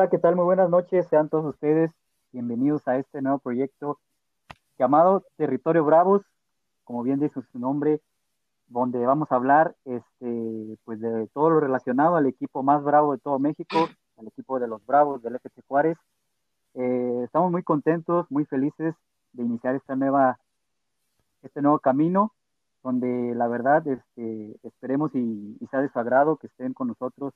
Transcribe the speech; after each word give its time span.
Hola, 0.00 0.08
¿qué 0.08 0.16
tal? 0.16 0.34
Muy 0.34 0.46
buenas 0.46 0.70
noches, 0.70 1.06
sean 1.08 1.28
todos 1.28 1.44
ustedes 1.44 1.90
bienvenidos 2.32 2.88
a 2.88 2.96
este 2.96 3.20
nuevo 3.20 3.38
proyecto 3.38 4.00
llamado 4.78 5.26
Territorio 5.36 5.84
Bravos, 5.84 6.22
como 6.84 7.02
bien 7.02 7.20
dice 7.20 7.42
su 7.52 7.58
nombre, 7.58 8.00
donde 8.68 9.04
vamos 9.04 9.30
a 9.30 9.34
hablar 9.34 9.76
este, 9.84 10.78
pues 10.86 11.00
de 11.00 11.26
todo 11.34 11.50
lo 11.50 11.60
relacionado 11.60 12.16
al 12.16 12.24
equipo 12.24 12.62
más 12.62 12.82
bravo 12.82 13.12
de 13.12 13.18
todo 13.18 13.38
México, 13.38 13.76
al 14.16 14.28
equipo 14.28 14.58
de 14.58 14.68
los 14.68 14.86
Bravos 14.86 15.20
del 15.20 15.34
FC 15.34 15.60
Juárez. 15.68 15.98
Eh, 16.72 17.20
estamos 17.22 17.52
muy 17.52 17.62
contentos, 17.62 18.24
muy 18.30 18.46
felices 18.46 18.94
de 19.34 19.42
iniciar 19.42 19.74
esta 19.74 19.96
nueva, 19.96 20.38
este 21.42 21.60
nuevo 21.60 21.78
camino, 21.78 22.32
donde 22.82 23.34
la 23.34 23.48
verdad 23.48 23.86
este, 23.86 24.56
esperemos 24.62 25.14
y, 25.14 25.58
y 25.60 25.66
sea 25.66 25.82
de 25.82 25.90
su 25.90 25.98
agrado 25.98 26.38
que 26.38 26.46
estén 26.46 26.72
con 26.72 26.88
nosotros 26.88 27.34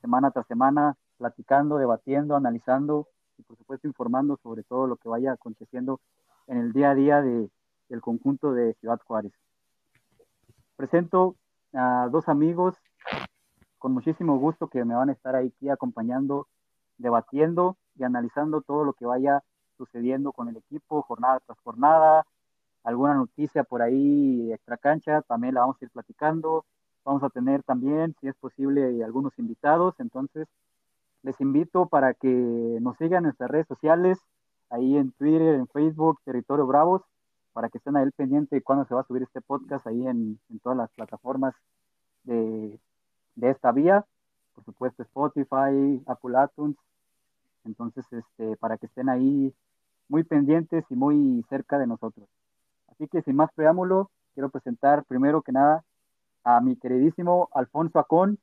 semana 0.00 0.32
tras 0.32 0.48
semana, 0.48 0.96
platicando, 1.22 1.78
debatiendo, 1.78 2.34
analizando 2.34 3.06
y 3.38 3.44
por 3.44 3.56
supuesto 3.56 3.86
informando 3.86 4.36
sobre 4.42 4.64
todo 4.64 4.88
lo 4.88 4.96
que 4.96 5.08
vaya 5.08 5.30
aconteciendo 5.30 6.00
en 6.48 6.58
el 6.58 6.72
día 6.72 6.90
a 6.90 6.94
día 6.96 7.22
de, 7.22 7.48
del 7.88 8.00
conjunto 8.00 8.52
de 8.52 8.74
Ciudad 8.80 8.98
Juárez. 9.06 9.32
Presento 10.74 11.36
a 11.74 12.08
dos 12.10 12.28
amigos 12.28 12.74
con 13.78 13.92
muchísimo 13.92 14.36
gusto 14.36 14.66
que 14.66 14.84
me 14.84 14.96
van 14.96 15.10
a 15.10 15.12
estar 15.12 15.36
aquí 15.36 15.68
acompañando, 15.68 16.48
debatiendo 16.98 17.76
y 17.94 18.02
analizando 18.02 18.60
todo 18.60 18.82
lo 18.84 18.92
que 18.92 19.06
vaya 19.06 19.44
sucediendo 19.76 20.32
con 20.32 20.48
el 20.48 20.56
equipo, 20.56 21.02
jornada 21.02 21.38
tras 21.46 21.60
jornada, 21.60 22.26
alguna 22.82 23.14
noticia 23.14 23.62
por 23.62 23.80
ahí 23.80 24.52
extra 24.52 24.76
cancha, 24.76 25.22
también 25.22 25.54
la 25.54 25.60
vamos 25.60 25.76
a 25.80 25.84
ir 25.84 25.90
platicando, 25.92 26.64
Vamos 27.04 27.24
a 27.24 27.30
tener 27.30 27.64
también, 27.64 28.14
si 28.20 28.28
es 28.28 28.36
posible, 28.36 29.02
algunos 29.02 29.36
invitados. 29.38 29.94
Entonces, 29.98 30.46
les 31.22 31.40
invito 31.40 31.86
para 31.86 32.14
que 32.14 32.28
nos 32.80 32.96
sigan 32.96 33.18
en 33.18 33.24
nuestras 33.24 33.50
redes 33.50 33.66
sociales, 33.66 34.18
ahí 34.70 34.96
en 34.96 35.12
Twitter, 35.12 35.54
en 35.54 35.68
Facebook, 35.68 36.20
Territorio 36.24 36.66
Bravos, 36.66 37.02
para 37.52 37.68
que 37.68 37.78
estén 37.78 37.96
ahí 37.96 38.10
pendiente 38.16 38.56
de 38.56 38.62
cuándo 38.62 38.84
se 38.86 38.94
va 38.94 39.02
a 39.02 39.06
subir 39.06 39.22
este 39.22 39.40
podcast 39.40 39.86
ahí 39.86 40.06
en, 40.06 40.40
todas 40.62 40.78
las 40.78 40.90
plataformas 40.92 41.54
de, 42.24 42.78
esta 43.40 43.72
vía. 43.72 44.04
Por 44.54 44.64
supuesto, 44.64 45.02
Spotify, 45.02 46.02
Apple 46.06 46.34
iTunes. 46.44 46.76
Entonces, 47.64 48.04
este, 48.12 48.56
para 48.56 48.78
que 48.78 48.86
estén 48.86 49.08
ahí 49.08 49.54
muy 50.08 50.24
pendientes 50.24 50.84
y 50.90 50.94
muy 50.94 51.44
cerca 51.48 51.78
de 51.78 51.86
nosotros. 51.86 52.28
Así 52.88 53.08
que 53.08 53.22
sin 53.22 53.36
más 53.36 53.50
preámbulo, 53.54 54.10
quiero 54.34 54.50
presentar 54.50 55.04
primero 55.04 55.42
que 55.42 55.52
nada 55.52 55.84
a 56.44 56.60
mi 56.60 56.76
queridísimo 56.76 57.48
Alfonso 57.52 57.98
Acón. 57.98 58.38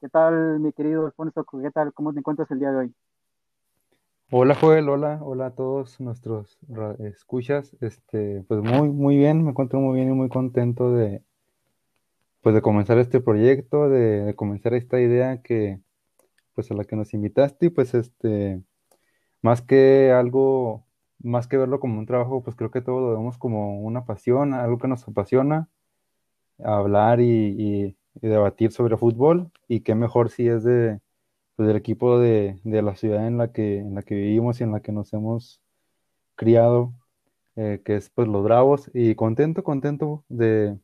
¿Qué 0.00 0.08
tal, 0.10 0.60
mi 0.60 0.72
querido 0.72 1.06
Alfonso? 1.06 1.44
¿Qué 1.44 1.70
tal? 1.70 1.92
¿Cómo 1.94 2.12
te 2.12 2.18
encuentras 2.18 2.50
el 2.50 2.58
día 2.58 2.70
de 2.70 2.76
hoy? 2.76 2.94
Hola 4.30 4.54
Joel, 4.54 4.88
hola, 4.90 5.20
hola 5.22 5.46
a 5.46 5.54
todos 5.54 6.00
nuestros 6.00 6.58
escuchas. 6.98 7.74
Este, 7.80 8.44
pues 8.46 8.60
muy, 8.60 8.90
muy 8.90 9.16
bien, 9.16 9.42
me 9.42 9.50
encuentro 9.50 9.80
muy 9.80 9.94
bien 9.96 10.10
y 10.10 10.12
muy 10.12 10.28
contento 10.28 10.92
de, 10.92 11.22
pues 12.42 12.54
de 12.54 12.60
comenzar 12.60 12.98
este 12.98 13.20
proyecto, 13.20 13.88
de, 13.88 14.34
comenzar 14.36 14.74
esta 14.74 15.00
idea 15.00 15.40
que, 15.40 15.80
pues 16.54 16.70
a 16.70 16.74
la 16.74 16.84
que 16.84 16.96
nos 16.96 17.14
invitaste 17.14 17.66
y 17.66 17.70
pues 17.70 17.94
este, 17.94 18.62
más 19.40 19.62
que 19.62 20.12
algo, 20.12 20.84
más 21.20 21.48
que 21.48 21.56
verlo 21.56 21.80
como 21.80 21.98
un 21.98 22.06
trabajo, 22.06 22.42
pues 22.42 22.54
creo 22.54 22.70
que 22.70 22.82
todo 22.82 23.00
lo 23.00 23.16
vemos 23.16 23.38
como 23.38 23.80
una 23.80 24.04
pasión, 24.04 24.52
algo 24.52 24.78
que 24.78 24.88
nos 24.88 25.08
apasiona 25.08 25.70
hablar 26.62 27.20
y, 27.20 27.96
debatir 28.22 28.72
sobre 28.72 28.96
fútbol 28.96 29.50
y 29.68 29.80
qué 29.80 29.94
mejor 29.94 30.30
si 30.30 30.48
es 30.48 30.64
de, 30.64 31.00
pues, 31.56 31.68
del 31.68 31.76
equipo 31.76 32.18
de, 32.18 32.58
la 32.64 32.96
ciudad 32.96 33.26
en 33.26 33.38
la, 33.38 33.52
que, 33.52 33.78
en 33.78 33.94
la 33.94 34.02
que 34.02 34.14
vivimos 34.14 34.60
y 34.60 34.64
en 34.64 34.72
la 34.72 34.80
que 34.80 34.92
nos 34.92 35.12
hemos 35.12 35.62
criado, 36.36 36.94
eh, 37.56 37.82
que 37.84 37.96
es 37.96 38.10
pues 38.10 38.28
los 38.28 38.44
Bravos. 38.44 38.90
Y 38.94 39.14
contento, 39.14 39.64
contento 39.64 40.24
de, 40.28 40.78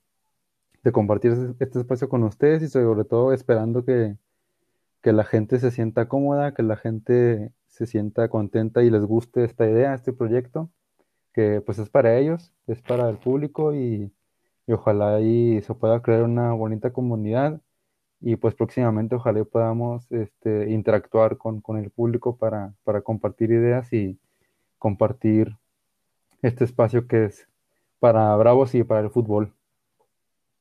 compartir 0.92 1.54
este 1.60 1.81
espacio 1.81 2.09
con 2.09 2.25
ustedes 2.25 2.62
y 2.62 2.69
sobre 2.69 3.04
todo 3.04 3.32
esperando 3.32 3.84
que, 3.84 4.16
que 5.03 5.12
la 5.12 5.25
gente 5.25 5.60
se 5.60 5.71
sienta 5.71 6.09
cómoda, 6.09 6.54
que 6.54 6.62
la 6.62 6.76
gente 6.76 7.53
se 7.69 7.87
sienta 7.87 8.28
contenta 8.28 8.82
y 8.82 8.91
les 8.91 9.04
guste 9.04 9.44
esta 9.44 9.69
idea, 9.69 9.94
este 9.94 10.12
proyecto, 10.12 10.71
que 11.32 11.62
pues 11.62 11.78
es 11.78 11.91
para 11.91 12.19
ellos, 12.19 12.53
es 12.66 12.82
para 12.82 13.09
el 13.10 13.19
público 13.19 13.75
y, 13.75 14.12
y 14.67 14.73
ojalá 14.73 15.17
ahí 15.17 15.61
se 15.62 15.75
pueda 15.75 16.00
crear 16.03 16.23
una 16.23 16.53
bonita 16.53 16.93
comunidad 16.93 17.61
y 18.21 18.37
pues 18.37 18.55
próximamente 18.55 19.17
ojalá 19.17 19.45
podamos 19.45 20.11
este, 20.12 20.71
interactuar 20.71 21.37
con, 21.37 21.62
el 21.77 21.91
público 21.91 22.37
para, 22.37 22.72
compartir 23.03 23.51
ideas 23.51 23.93
y 23.93 24.17
compartir 24.78 25.56
este 26.41 26.65
espacio 26.65 27.09
que 27.09 27.25
es 27.25 27.49
para 27.99 28.34
Bravos 28.37 28.75
y 28.77 28.84
para 28.84 29.01
el 29.01 29.11
fútbol. 29.11 29.53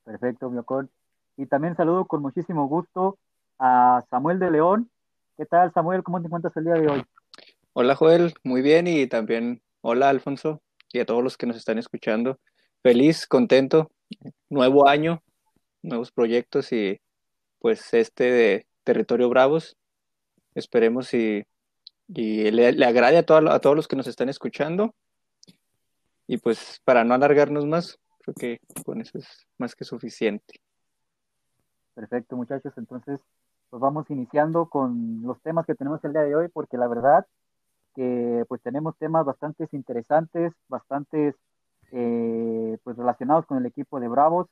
Perfecto, 0.04 0.50
Miocón. 0.50 0.90
Y 1.38 1.46
también 1.46 1.76
saludo 1.76 2.06
con 2.06 2.24
muchísimo 2.24 2.68
gusto 2.68 3.20
a 3.60 4.04
Samuel 4.10 4.40
de 4.40 4.52
León. 4.52 4.90
¿Qué 5.38 5.46
tal, 5.46 5.72
Samuel? 5.72 6.04
¿Cómo 6.04 6.20
te 6.20 6.28
encuentras 6.28 6.58
el 6.58 6.66
día 6.66 6.74
de 6.74 6.88
hoy? 6.88 7.04
Hola, 7.74 7.96
Joel. 7.96 8.34
Muy 8.44 8.62
bien. 8.62 8.88
Y 8.88 9.08
también 9.08 9.62
hola, 9.82 10.10
Alfonso. 10.10 10.62
Y 10.92 11.00
a 11.00 11.06
todos 11.06 11.24
los 11.24 11.38
que 11.38 11.46
nos 11.46 11.58
están 11.58 11.78
escuchando 11.78 12.40
feliz, 12.82 13.28
contento, 13.28 13.92
nuevo 14.50 14.88
año, 14.88 15.22
nuevos 15.82 16.12
proyectos 16.12 16.72
y 16.72 17.00
pues 17.60 17.94
este 17.94 18.24
de 18.26 18.68
Territorio 18.84 19.30
Bravos. 19.30 19.78
Esperemos 20.56 21.14
y, 21.14 21.46
le, 22.08 22.86
agrade 22.86 23.18
a, 23.18 23.54
a 23.54 23.60
todos 23.60 23.76
los 23.76 23.88
que 23.88 23.96
nos 23.96 24.08
están 24.08 24.30
escuchando. 24.30 24.94
Y 26.28 26.38
pues 26.38 26.82
para 26.84 27.04
no 27.04 27.14
alargarnos 27.14 27.66
más, 27.66 28.00
creo 28.20 28.34
que 28.36 28.60
con 28.86 29.02
eso 29.02 29.18
es 29.18 29.48
más 29.58 29.76
que 29.76 29.86
suficiente. 29.86 30.62
Perfecto, 31.94 32.36
muchachos. 32.36 32.74
Entonces, 32.78 33.20
pues 33.70 33.80
vamos 33.80 34.10
iniciando 34.10 34.68
con 34.70 35.22
los 35.24 35.42
temas 35.42 35.66
que 35.66 35.76
tenemos 35.76 36.04
el 36.04 36.14
día 36.14 36.24
de 36.24 36.36
hoy, 36.36 36.48
porque 36.50 36.78
la 36.78 36.88
verdad 36.88 37.26
que 37.96 38.46
pues 38.48 38.62
tenemos 38.62 38.98
temas 38.98 39.26
bastante 39.26 39.68
interesantes, 39.72 40.54
bastantes 40.70 41.36
eh, 41.92 42.78
pues 42.84 42.98
relacionados 42.98 43.46
con 43.46 43.58
el 43.58 43.66
equipo 43.66 44.00
de 44.00 44.08
Bravos. 44.08 44.48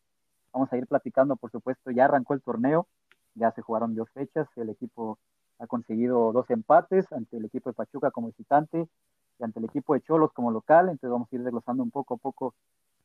Vamos 0.53 0.71
a 0.73 0.77
ir 0.77 0.87
platicando, 0.87 1.35
por 1.35 1.51
supuesto, 1.51 1.91
ya 1.91 2.05
arrancó 2.05 2.33
el 2.33 2.41
torneo, 2.41 2.87
ya 3.35 3.51
se 3.51 3.61
jugaron 3.61 3.95
dos 3.95 4.09
fechas, 4.11 4.47
el 4.57 4.69
equipo 4.69 5.19
ha 5.59 5.67
conseguido 5.67 6.31
dos 6.31 6.49
empates 6.49 7.11
ante 7.11 7.37
el 7.37 7.45
equipo 7.45 7.69
de 7.69 7.75
Pachuca 7.75 8.11
como 8.11 8.27
visitante 8.27 8.87
y 9.39 9.43
ante 9.43 9.59
el 9.59 9.65
equipo 9.65 9.93
de 9.93 10.01
Cholos 10.01 10.31
como 10.33 10.51
local, 10.51 10.85
entonces 10.89 11.11
vamos 11.11 11.27
a 11.31 11.35
ir 11.35 11.43
desglosando 11.43 11.83
un 11.83 11.91
poco 11.91 12.15
a 12.15 12.17
poco 12.17 12.55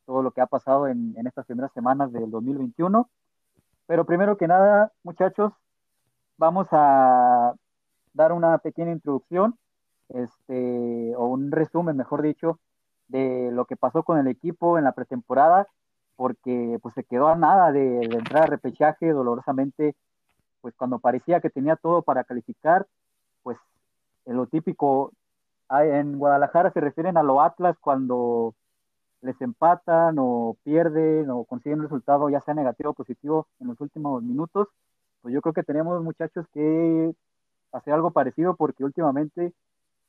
todo 0.07 0.23
lo 0.23 0.31
que 0.31 0.41
ha 0.41 0.47
pasado 0.47 0.89
en, 0.89 1.15
en 1.17 1.27
estas 1.27 1.47
primeras 1.47 1.73
semanas 1.73 2.13
del 2.13 2.31
2021. 2.31 3.09
Pero 3.87 4.05
primero 4.05 4.37
que 4.37 4.49
nada, 4.49 4.93
muchachos, 5.03 5.53
vamos 6.39 6.67
a 6.73 7.55
dar 8.13 8.33
una 8.33 8.59
pequeña 8.59 8.93
introducción, 8.93 9.59
este, 10.09 11.15
o 11.17 11.27
un 11.27 11.51
resumen, 11.51 11.97
mejor 11.97 12.23
dicho, 12.23 12.59
de 13.15 13.53
lo 13.53 13.65
que 13.67 13.77
pasó 13.77 14.03
con 14.03 14.19
el 14.19 14.27
equipo 14.27 14.77
en 14.77 14.85
la 14.85 14.93
pretemporada, 14.93 15.69
porque 16.17 16.79
pues 16.83 16.95
se 16.95 17.05
quedó 17.05 17.29
a 17.29 17.37
nada 17.37 17.71
de, 17.71 18.01
entrar 18.03 18.45
a 18.45 18.47
repechaje 18.47 19.13
dolorosamente, 19.13 19.95
pues 20.61 20.75
cuando 20.75 20.99
parecía 20.99 21.41
que 21.41 21.51
tenía 21.51 21.77
todo 21.77 22.03
para 22.03 22.25
calificar, 22.25 22.87
pues 23.45 23.57
en 24.27 24.37
lo 24.37 24.47
típico, 24.47 25.13
en 25.71 26.19
Guadalajara 26.19 26.73
se 26.73 26.81
refieren 26.81 27.17
a 27.17 27.23
lo 27.23 27.41
Atlas 27.41 27.77
cuando 27.81 28.55
les 29.21 29.41
empatan 29.41 30.17
o 30.19 30.57
pierden 30.65 31.31
o 31.31 31.45
consiguen 31.45 31.79
un 31.79 31.85
resultado 31.85 32.29
ya 32.31 32.41
sea 32.41 32.55
negativo 32.55 32.91
o 32.91 32.95
positivo 32.95 33.47
en 33.61 33.69
los 33.69 33.81
últimos 33.81 34.23
minutos, 34.25 34.69
pues 35.23 35.33
yo 35.33 35.41
creo 35.41 35.55
que 35.55 35.63
tenemos 35.63 36.03
muchachos 36.03 36.47
que 36.53 37.15
hacer 37.73 37.95
algo 37.95 38.11
parecido 38.11 38.57
porque 38.57 38.85
últimamente, 38.85 39.53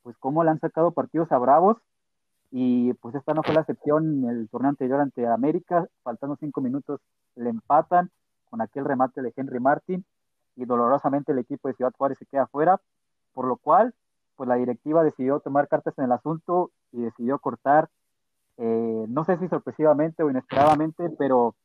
pues 0.01 0.18
como 0.18 0.44
le 0.44 0.50
han 0.50 0.59
sacado 0.59 0.91
partidos 0.91 1.31
a 1.31 1.38
Bravos, 1.38 1.77
y 2.57 2.94
pues 2.94 3.13
esta 3.16 3.34
no 3.34 3.44
fue 3.44 3.54
la 3.54 3.60
excepción 3.60 4.24
en 4.24 4.30
el 4.30 4.48
torneo 4.48 4.69
anterior 4.69 5.02
ante 5.02 5.28
América, 5.28 5.90
faltando 6.04 6.38
cinco 6.38 6.62
minutos 6.62 7.02
le 7.36 7.50
empatan 7.50 8.10
con 8.50 8.62
aquel 8.62 8.86
remate 8.86 9.22
de 9.22 9.34
Henry 9.36 9.60
Martin 9.60 10.06
y 10.56 10.63
dolorosamente 10.63 11.34
el 11.34 11.40
equipo 11.40 11.68
de 11.68 11.74
Ciudad 11.74 11.92
Juárez 11.98 12.18
se 12.18 12.25
queda 12.25 12.48
fuera, 12.48 12.80
por 13.34 13.46
lo 13.46 13.57
cual 13.57 13.94
pues 14.38 14.48
la 14.48 14.56
directiva 14.56 15.04
decidió 15.04 15.42
tomar 15.42 15.68
cartas 15.68 15.96
en 15.98 16.06
el 16.06 16.13
asunto 16.13 16.72
y 16.94 17.02
decidió 17.02 17.40
cortar, 17.40 17.90
eh, 18.56 19.06
no 19.10 19.25
sé 19.25 19.38
si 19.38 19.50
sorpresivamente 19.50 20.24
o 20.24 20.30
inesperadamente, 20.30 21.10
pero 21.10 21.56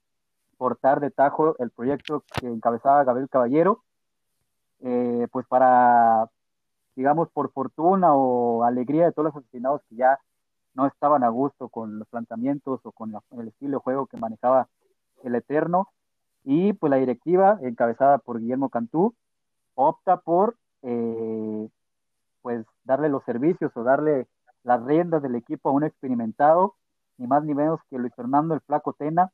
cortar 0.58 0.98
de 0.98 1.12
tajo 1.12 1.54
el 1.60 1.70
proyecto 1.70 2.24
que 2.40 2.48
encabezaba 2.48 3.04
Gabriel 3.04 3.28
Caballero, 3.28 3.84
eh, 4.80 5.28
pues 5.30 5.46
para, 5.46 6.28
digamos, 6.96 7.28
por 7.30 7.52
fortuna 7.52 8.12
o 8.12 8.64
alegría 8.64 9.04
de 9.04 9.12
todos 9.12 9.26
los 9.26 9.36
aficionados 9.36 9.82
que 9.88 9.94
ya 9.94 10.18
no 10.74 10.86
estaban 10.86 11.24
a 11.24 11.28
gusto 11.28 11.68
con 11.68 11.98
los 11.98 12.08
planteamientos 12.08 12.80
o 12.84 12.92
con 12.92 13.14
el 13.38 13.48
estilo 13.48 13.78
de 13.78 13.82
juego 13.82 14.06
que 14.06 14.16
manejaba 14.16 14.68
el 15.24 15.34
Eterno. 15.34 15.88
Y 16.44 16.72
pues 16.72 16.90
la 16.90 16.96
directiva, 16.96 17.58
encabezada 17.62 18.18
por 18.18 18.40
Guillermo 18.40 18.70
Cantú, 18.70 19.14
opta 19.74 20.18
por 20.18 20.56
eh, 20.82 21.68
pues 22.42 22.64
darle 22.84 23.08
los 23.08 23.24
servicios 23.24 23.72
o 23.76 23.82
darle 23.82 24.26
las 24.62 24.82
riendas 24.84 25.22
del 25.22 25.34
equipo 25.34 25.68
a 25.68 25.72
un 25.72 25.84
experimentado, 25.84 26.74
ni 27.18 27.26
más 27.26 27.44
ni 27.44 27.54
menos 27.54 27.80
que 27.90 27.98
Luis 27.98 28.14
Fernando 28.14 28.54
el 28.54 28.60
Flaco 28.60 28.94
Tena, 28.94 29.30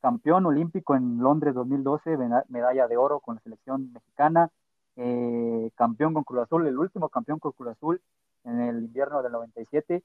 campeón 0.00 0.46
olímpico 0.46 0.94
en 0.94 1.18
Londres 1.18 1.54
2012, 1.54 2.16
medalla 2.48 2.86
de 2.86 2.96
oro 2.96 3.20
con 3.20 3.36
la 3.36 3.40
selección 3.40 3.92
mexicana, 3.92 4.50
eh, 4.96 5.70
campeón 5.74 6.14
con 6.14 6.24
Cruz 6.24 6.42
Azul, 6.42 6.66
el 6.66 6.78
último 6.78 7.08
campeón 7.08 7.38
con 7.38 7.52
Cruz 7.52 7.70
Azul 7.70 8.00
en 8.44 8.60
el 8.60 8.84
invierno 8.84 9.22
del 9.22 9.32
97, 9.32 10.02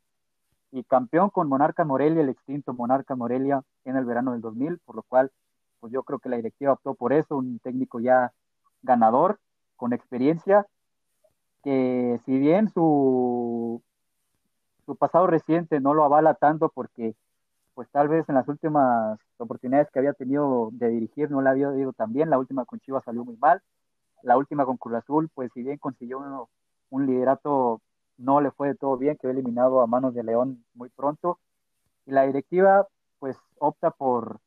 y 0.72 0.84
campeón 0.84 1.30
con 1.30 1.48
Monarca 1.48 1.84
Morelia, 1.84 2.22
el 2.22 2.30
extinto 2.30 2.74
Monarca 2.74 3.16
Morelia 3.16 3.64
en 3.86 3.96
el 3.96 4.06
verano 4.06 4.34
del 4.34 4.42
2000, 4.42 4.80
por 4.80 4.96
lo 4.96 5.04
cual 5.04 5.32
pues 5.80 5.94
yo 5.94 6.04
creo 6.04 6.20
que 6.20 6.30
la 6.30 6.36
directiva 6.36 6.74
optó 6.74 6.94
por 6.94 7.14
eso, 7.14 7.38
un 7.38 7.60
técnico 7.60 8.00
ya 8.00 8.34
ganador, 8.82 9.40
con 9.76 9.94
experiencia, 9.94 10.68
que 11.64 12.20
si 12.26 12.38
bien 12.38 12.70
su, 12.70 13.82
su 14.86 14.96
pasado 14.96 15.28
reciente 15.28 15.80
no 15.80 15.94
lo 15.94 16.04
avala 16.04 16.34
tanto 16.34 16.70
porque 16.70 17.16
pues 17.74 17.88
tal 17.92 18.10
vez 18.10 18.28
en 18.28 18.36
las 18.36 18.48
últimas 18.48 19.18
oportunidades 19.38 19.90
que 19.92 20.00
había 20.00 20.14
tenido 20.14 20.70
de 20.74 20.90
dirigir 20.90 21.32
no 21.32 21.42
le 21.42 21.50
había 21.50 21.74
ido 21.78 21.94
tan 21.94 22.12
bien, 22.12 22.30
la 22.30 22.38
última 22.38 22.66
con 22.66 22.80
Chivas 22.80 23.06
salió 23.06 23.24
muy 23.24 23.38
mal, 23.38 23.62
la 24.22 24.38
última 24.38 24.66
con 24.66 24.78
Cruz 24.78 24.96
Azul, 24.96 25.30
pues 25.34 25.52
si 25.54 25.64
bien 25.64 25.78
consiguió 25.78 26.50
un 26.90 27.06
liderato, 27.06 27.82
no 28.20 28.42
le 28.42 28.52
fue 28.52 28.70
de 28.70 28.76
todo 28.76 28.98
bien, 28.98 29.18
quedó 29.18 29.32
eliminado 29.32 29.82
a 29.82 29.88
manos 29.88 30.14
de 30.14 30.24
León 30.24 30.64
muy 30.76 30.90
pronto, 30.90 31.40
y 32.06 32.12
la 32.12 32.26
directiva 32.26 32.88
pues 33.20 33.38
opta 33.60 33.92
por, 33.92 34.40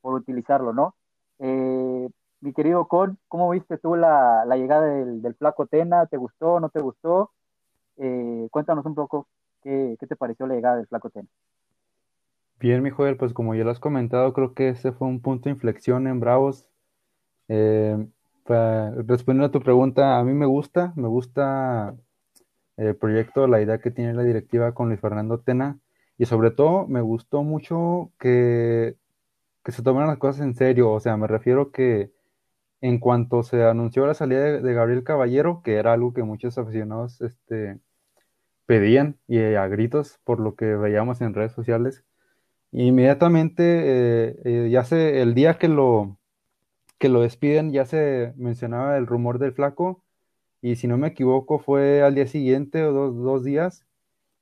por 0.00 0.14
utilizarlo, 0.14 0.72
¿no? 0.72 0.94
Eh, 1.38 2.08
mi 2.40 2.52
querido 2.52 2.86
Con, 2.86 3.18
¿cómo 3.28 3.50
viste 3.50 3.78
tú 3.78 3.96
la, 3.96 4.44
llegada 4.56 4.86
del, 4.86 5.22
del, 5.22 5.34
Flaco 5.34 5.66
Tena? 5.66 6.06
¿Te 6.06 6.16
gustó, 6.16 6.60
no 6.60 6.68
te 6.68 6.80
gustó? 6.80 7.30
Eh, 7.96 8.48
cuéntanos 8.50 8.84
un 8.84 8.94
poco 8.94 9.26
qué, 9.62 9.96
te 9.98 10.16
pareció 10.16 10.46
la 10.46 10.54
llegada 10.54 10.76
del 10.76 10.86
Flaco 10.86 11.10
Tena. 11.10 11.28
Bien, 12.60 12.82
mi 12.82 12.90
Joel, 12.90 13.16
pues 13.16 13.32
como 13.32 13.54
ya 13.54 13.64
lo 13.64 13.70
has 13.70 13.80
comentado, 13.80 14.32
creo 14.32 14.54
que 14.54 14.70
ese 14.70 14.92
fue 14.92 15.08
un 15.08 15.20
punto 15.20 15.44
de 15.44 15.50
inflexión 15.54 16.06
en 16.06 16.20
Bravos. 16.20 16.68
Eh, 17.48 18.06
respondiendo 18.46 19.46
a 19.46 19.50
tu 19.50 19.60
pregunta, 19.60 20.18
a 20.18 20.24
mí 20.24 20.32
me 20.34 20.46
gusta, 20.46 20.92
me 20.96 21.08
gusta 21.08 21.94
el 22.76 22.96
proyecto, 22.96 23.46
la 23.46 23.60
idea 23.62 23.78
que 23.78 23.90
tiene 23.90 24.14
la 24.14 24.22
directiva 24.22 24.72
con 24.74 24.88
Luis 24.88 25.00
Fernando 25.00 25.40
Tena. 25.40 25.78
Y 26.18 26.26
sobre 26.26 26.50
todo 26.50 26.86
me 26.86 27.00
gustó 27.00 27.42
mucho 27.42 28.12
que, 28.18 28.96
que 29.64 29.72
se 29.72 29.82
tomaran 29.82 30.08
las 30.08 30.18
cosas 30.18 30.44
en 30.44 30.54
serio, 30.54 30.92
o 30.92 31.00
sea, 31.00 31.16
me 31.16 31.26
refiero 31.26 31.72
que 31.72 32.12
en 32.80 32.98
cuanto 32.98 33.42
se 33.42 33.64
anunció 33.64 34.06
la 34.06 34.14
salida 34.14 34.60
de, 34.60 34.74
Gabriel 34.74 35.04
Caballero, 35.04 35.62
que 35.64 35.76
era 35.76 35.94
algo 35.94 36.12
que 36.12 36.22
muchos 36.22 36.58
aficionados 36.58 37.20
este, 37.22 37.80
pedían 38.66 39.18
y 39.26 39.38
a 39.40 39.66
gritos 39.68 40.20
por 40.24 40.38
lo 40.38 40.54
que 40.54 40.76
veíamos 40.76 41.22
en 41.22 41.34
redes 41.34 41.52
sociales, 41.52 42.04
inmediatamente, 42.72 43.64
eh, 43.64 44.36
eh, 44.44 44.68
ya 44.70 44.84
se, 44.84 45.22
el 45.22 45.34
día 45.34 45.58
que 45.58 45.68
lo, 45.68 46.18
que 46.98 47.08
lo 47.08 47.22
despiden, 47.22 47.72
ya 47.72 47.86
se 47.86 48.34
mencionaba 48.36 48.98
el 48.98 49.06
rumor 49.06 49.38
del 49.38 49.52
flaco, 49.52 50.03
y 50.64 50.76
si 50.76 50.88
no 50.88 50.96
me 50.96 51.08
equivoco, 51.08 51.58
fue 51.58 52.02
al 52.02 52.14
día 52.14 52.26
siguiente 52.26 52.82
o 52.84 53.12
dos, 53.12 53.44
días, 53.44 53.84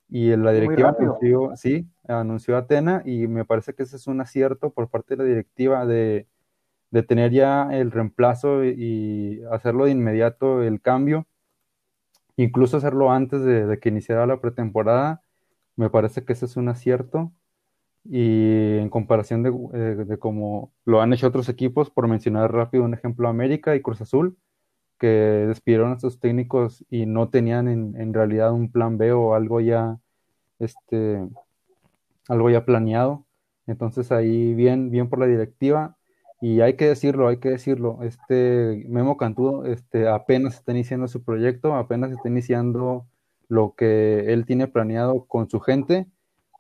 y 0.09 0.37
la 0.37 0.53
directiva 0.53 0.95
anunció, 0.97 1.51
sí, 1.57 1.89
anunció 2.07 2.55
a 2.55 2.61
Atena, 2.61 3.03
y 3.05 3.27
me 3.27 3.45
parece 3.45 3.75
que 3.75 3.83
ese 3.83 3.97
es 3.97 4.07
un 4.07 4.21
acierto 4.21 4.71
por 4.71 4.89
parte 4.89 5.17
de 5.17 5.25
la 5.25 5.29
directiva 5.29 5.85
de, 5.85 6.29
tener 7.09 7.33
ya 7.33 7.71
el 7.73 7.91
reemplazo 7.91 8.65
y, 8.65 9.43
hacerlo 9.51 9.87
de 9.87 9.91
inmediato 9.91 10.63
el 10.63 10.81
cambio, 10.81 11.27
incluso 12.37 12.77
hacerlo 12.77 13.11
antes 13.11 13.43
de, 13.43 13.67
de 13.67 13.81
que 13.81 13.89
iniciara 13.89 14.25
la 14.25 14.41
pretemporada, 14.41 15.23
me 15.75 15.91
parece 15.91 16.25
que 16.25 16.35
ese 16.35 16.45
es 16.45 16.57
un 16.57 16.69
acierto 16.69 17.33
y 18.05 18.79
en 18.79 18.91
comparación 18.91 19.43
de, 19.43 19.51
eh, 19.75 20.05
de 20.05 20.19
cómo 20.21 20.73
lo 20.85 21.03
han 21.03 21.13
hecho 21.13 21.27
otros 21.27 21.49
equipos, 21.49 21.91
por 21.91 22.07
mencionar 22.07 22.53
rápido 22.53 22.85
un 22.85 22.95
ejemplo, 22.95 23.29
América 23.29 23.75
y 23.75 23.83
Cruz 23.83 24.01
Azul, 24.01 24.37
que 25.03 25.09
despidieron 25.49 25.93
a 25.93 25.99
sus 25.99 26.21
técnicos 26.21 26.85
y 26.89 27.07
no 27.07 27.29
tenían 27.29 27.67
en, 27.67 28.01
en, 28.01 28.15
realidad 28.15 28.53
un 28.53 28.71
plan 28.71 28.99
B 28.99 29.11
o 29.13 29.35
algo 29.35 29.61
ya, 29.61 29.99
este, 30.61 31.27
algo 32.29 32.51
ya 32.51 32.65
planeado. 32.65 33.27
Entonces 33.67 34.13
ahí 34.13 34.55
bien, 34.55 34.93
bien 34.93 35.11
por 35.11 35.19
la 35.19 35.27
directiva. 35.27 35.97
Y 36.41 36.61
hay 36.61 36.77
que 36.77 36.87
decirlo, 36.87 37.27
hay 37.29 37.39
que 37.39 37.51
decirlo, 37.51 37.99
este 38.05 38.85
Memo 38.89 39.17
Cantú 39.17 39.65
este, 39.65 40.09
apenas 40.09 40.55
está 40.55 40.71
iniciando 40.71 41.09
su 41.09 41.25
proyecto, 41.25 41.75
apenas 41.75 42.13
está 42.13 42.29
iniciando 42.29 43.07
lo 43.49 43.75
que 43.77 44.33
él 44.33 44.47
tiene 44.47 44.69
planeado 44.69 45.25
con 45.27 45.51
su 45.51 45.59
gente 45.61 46.07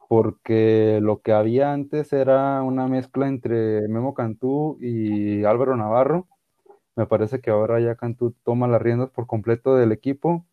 porque 0.08 0.98
lo 1.00 1.22
que 1.22 1.32
había 1.32 1.72
antes 1.72 2.12
era 2.12 2.62
una 2.62 2.88
mezcla 2.88 3.28
entre 3.28 3.88
Memo 3.88 4.14
Cantú 4.14 4.76
y 4.80 5.44
Álvaro 5.44 5.76
Navarro. 5.76 6.28
Me 6.96 7.06
parece 7.06 7.40
que 7.40 7.50
ahora 7.50 7.80
ya 7.80 7.96
Cantú 7.96 8.34
toma 8.44 8.68
las 8.68 8.82
riendas 8.82 9.10
por 9.10 9.26
completo 9.26 9.76
del 9.76 9.92
equipo 9.92 10.46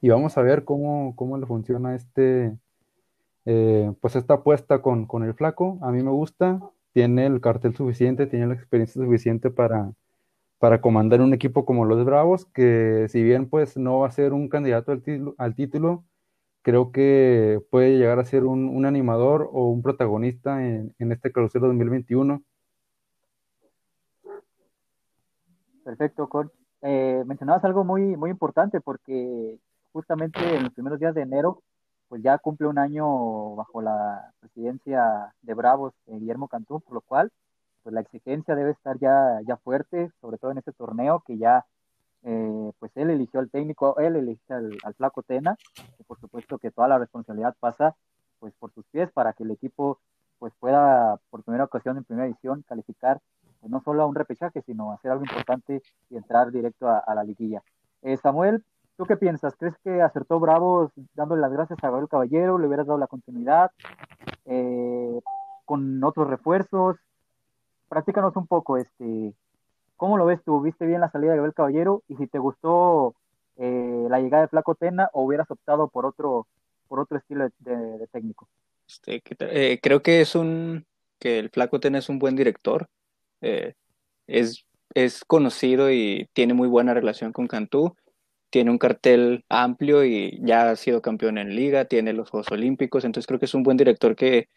y 0.00 0.10
vamos 0.10 0.36
a 0.38 0.42
ver 0.42 0.64
cómo, 0.64 1.14
cómo 1.16 1.38
le 1.38 1.46
funciona 1.46 1.94
este, 1.94 2.56
eh, 3.46 3.92
pues 4.00 4.16
esta 4.16 4.34
apuesta 4.34 4.82
con, 4.82 5.06
con, 5.06 5.24
el 5.24 5.34
flaco. 5.34 5.78
A 5.82 5.90
mí 5.92 6.02
me 6.02 6.10
gusta, 6.10 6.60
tiene 6.92 7.26
el 7.26 7.40
cartel 7.40 7.74
suficiente, 7.74 8.26
tiene 8.26 8.46
la 8.46 8.54
experiencia 8.54 9.02
suficiente 9.02 9.50
para, 9.50 9.92
para 10.58 10.80
comandar 10.80 11.20
un 11.20 11.34
equipo 11.34 11.64
como 11.64 11.84
los 11.84 12.04
Bravos, 12.04 12.46
que 12.46 13.06
si 13.10 13.22
bien 13.22 13.48
pues 13.48 13.76
no 13.76 14.00
va 14.00 14.08
a 14.08 14.12
ser 14.12 14.32
un 14.32 14.48
candidato 14.48 14.92
al, 14.92 15.02
al 15.38 15.54
título, 15.54 16.04
creo 16.64 16.92
que 16.92 17.60
puede 17.70 17.98
llegar 17.98 18.18
a 18.18 18.24
ser 18.24 18.44
un, 18.44 18.86
animador 18.86 19.50
o 19.52 19.68
un 19.68 19.82
protagonista 19.82 20.66
en, 20.66 20.94
este 20.98 21.30
crucero 21.30 21.66
2021. 21.68 22.42
Perfecto, 25.84 26.28
Con. 26.28 26.50
Eh, 26.82 27.22
mencionabas 27.26 27.64
algo 27.64 27.84
muy, 27.84 28.16
muy 28.16 28.30
importante 28.30 28.80
porque 28.80 29.58
justamente 29.92 30.38
en 30.56 30.64
los 30.64 30.72
primeros 30.74 30.98
días 30.98 31.14
de 31.14 31.22
enero, 31.22 31.62
pues 32.08 32.22
ya 32.22 32.36
cumple 32.38 32.66
un 32.66 32.78
año 32.78 33.54
bajo 33.54 33.80
la 33.80 34.32
presidencia 34.40 35.32
de 35.40 35.54
Bravos 35.54 35.94
eh, 36.06 36.18
Guillermo 36.18 36.48
Cantú, 36.48 36.80
por 36.80 36.94
lo 36.94 37.00
cual, 37.00 37.30
pues 37.82 37.94
la 37.94 38.00
exigencia 38.00 38.54
debe 38.54 38.72
estar 38.72 38.98
ya, 38.98 39.40
ya 39.46 39.56
fuerte, 39.56 40.10
sobre 40.20 40.36
todo 40.38 40.50
en 40.50 40.58
este 40.58 40.72
torneo 40.72 41.22
que 41.26 41.38
ya 41.38 41.64
eh, 42.24 42.72
pues 42.78 42.90
él 42.96 43.10
eligió 43.10 43.40
al 43.40 43.50
técnico, 43.50 43.98
él 43.98 44.16
eligió 44.16 44.56
al, 44.56 44.94
flaco 44.96 45.22
Tena, 45.22 45.56
y 45.98 46.04
por 46.04 46.18
supuesto 46.20 46.58
que 46.58 46.70
toda 46.70 46.88
la 46.88 46.98
responsabilidad 46.98 47.54
pasa 47.60 47.94
pues 48.38 48.54
por 48.58 48.72
sus 48.72 48.84
pies 48.86 49.10
para 49.12 49.32
que 49.32 49.44
el 49.44 49.50
equipo 49.50 50.00
pues 50.44 50.52
pueda 50.60 51.18
por 51.30 51.42
primera 51.42 51.64
ocasión 51.64 51.96
en 51.96 52.04
primera 52.04 52.28
edición 52.28 52.62
calificar 52.68 53.18
pues, 53.60 53.72
no 53.72 53.80
solo 53.80 54.02
a 54.02 54.06
un 54.06 54.14
repechaje, 54.14 54.60
sino 54.60 54.92
hacer 54.92 55.10
algo 55.10 55.24
importante 55.24 55.82
y 56.10 56.16
entrar 56.18 56.52
directo 56.52 56.86
a, 56.86 57.14
la 57.14 57.24
liguilla. 57.24 57.62
Eh, 58.02 58.18
Samuel, 58.18 58.62
¿tú 58.98 59.06
qué 59.06 59.16
piensas? 59.16 59.56
¿Crees 59.56 59.74
que 59.82 60.02
acertó 60.02 60.38
Bravo 60.38 60.92
dándole 61.14 61.40
las 61.40 61.50
gracias 61.50 61.78
a 61.82 61.86
Gabriel 61.86 62.10
Caballero? 62.10 62.58
¿Le 62.58 62.66
hubieras 62.66 62.86
dado 62.86 62.98
la 62.98 63.06
continuidad 63.06 63.70
eh, 64.44 65.18
con 65.64 66.04
otros 66.04 66.28
refuerzos? 66.28 66.98
Practícanos 67.88 68.36
un 68.36 68.46
poco 68.46 68.76
este, 68.76 69.32
¿Cómo 69.96 70.18
lo 70.18 70.26
ves 70.26 70.44
tú? 70.44 70.60
¿Viste 70.60 70.84
bien 70.84 71.00
la 71.00 71.10
salida 71.10 71.30
de 71.30 71.38
Gabriel 71.38 71.54
Caballero? 71.54 72.02
Y 72.06 72.16
si 72.16 72.26
te 72.26 72.38
gustó 72.38 73.14
eh, 73.56 74.06
la 74.10 74.20
llegada 74.20 74.42
de 74.42 74.48
Flaco 74.48 74.74
Tena 74.74 75.08
o 75.14 75.22
hubieras 75.22 75.50
optado 75.50 75.88
por 75.88 76.04
otro, 76.04 76.46
por 76.86 77.00
otro 77.00 77.16
estilo 77.16 77.48
de, 77.60 78.06
técnico. 78.12 78.46
Este, 78.86 79.22
eh, 79.40 79.78
creo 79.82 80.02
que 80.02 80.20
es 80.20 80.34
un 80.34 80.86
que 81.18 81.38
el 81.38 81.50
Flaco 81.50 81.80
Tena 81.80 81.98
es 81.98 82.08
un 82.08 82.18
buen 82.18 82.36
director. 82.36 82.88
Eh, 83.40 83.74
es, 84.26 84.66
es 84.94 85.24
conocido 85.24 85.90
y 85.90 86.28
tiene 86.34 86.54
muy 86.54 86.68
buena 86.68 86.94
relación 86.94 87.32
con 87.32 87.46
Cantú. 87.46 87.96
Tiene 88.50 88.70
un 88.70 88.78
cartel 88.78 89.44
amplio 89.48 90.04
y 90.04 90.38
ya 90.42 90.70
ha 90.70 90.76
sido 90.76 91.02
campeón 91.02 91.38
en 91.38 91.56
liga, 91.56 91.86
tiene 91.86 92.12
los 92.12 92.30
Juegos 92.30 92.50
Olímpicos, 92.52 93.04
entonces 93.04 93.26
creo 93.26 93.40
que 93.40 93.46
es 93.46 93.54
un 93.54 93.64
buen 93.64 93.76
director 93.76 94.14
que, 94.16 94.48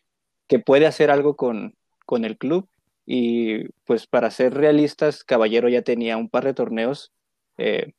que 0.47 0.59
puede 0.59 0.85
hacer 0.87 1.11
algo 1.11 1.35
con, 1.35 1.75
con 2.05 2.25
el 2.25 2.37
club 2.37 2.69
y 3.05 3.65
pues 3.85 4.07
para 4.07 4.31
ser 4.31 4.53
realistas, 4.53 5.23
Caballero 5.23 5.69
ya 5.69 5.81
tenía 5.81 6.17
un 6.17 6.29
par 6.29 6.45
de 6.45 6.53
torneos, 6.53 7.11
eh, 7.57 7.93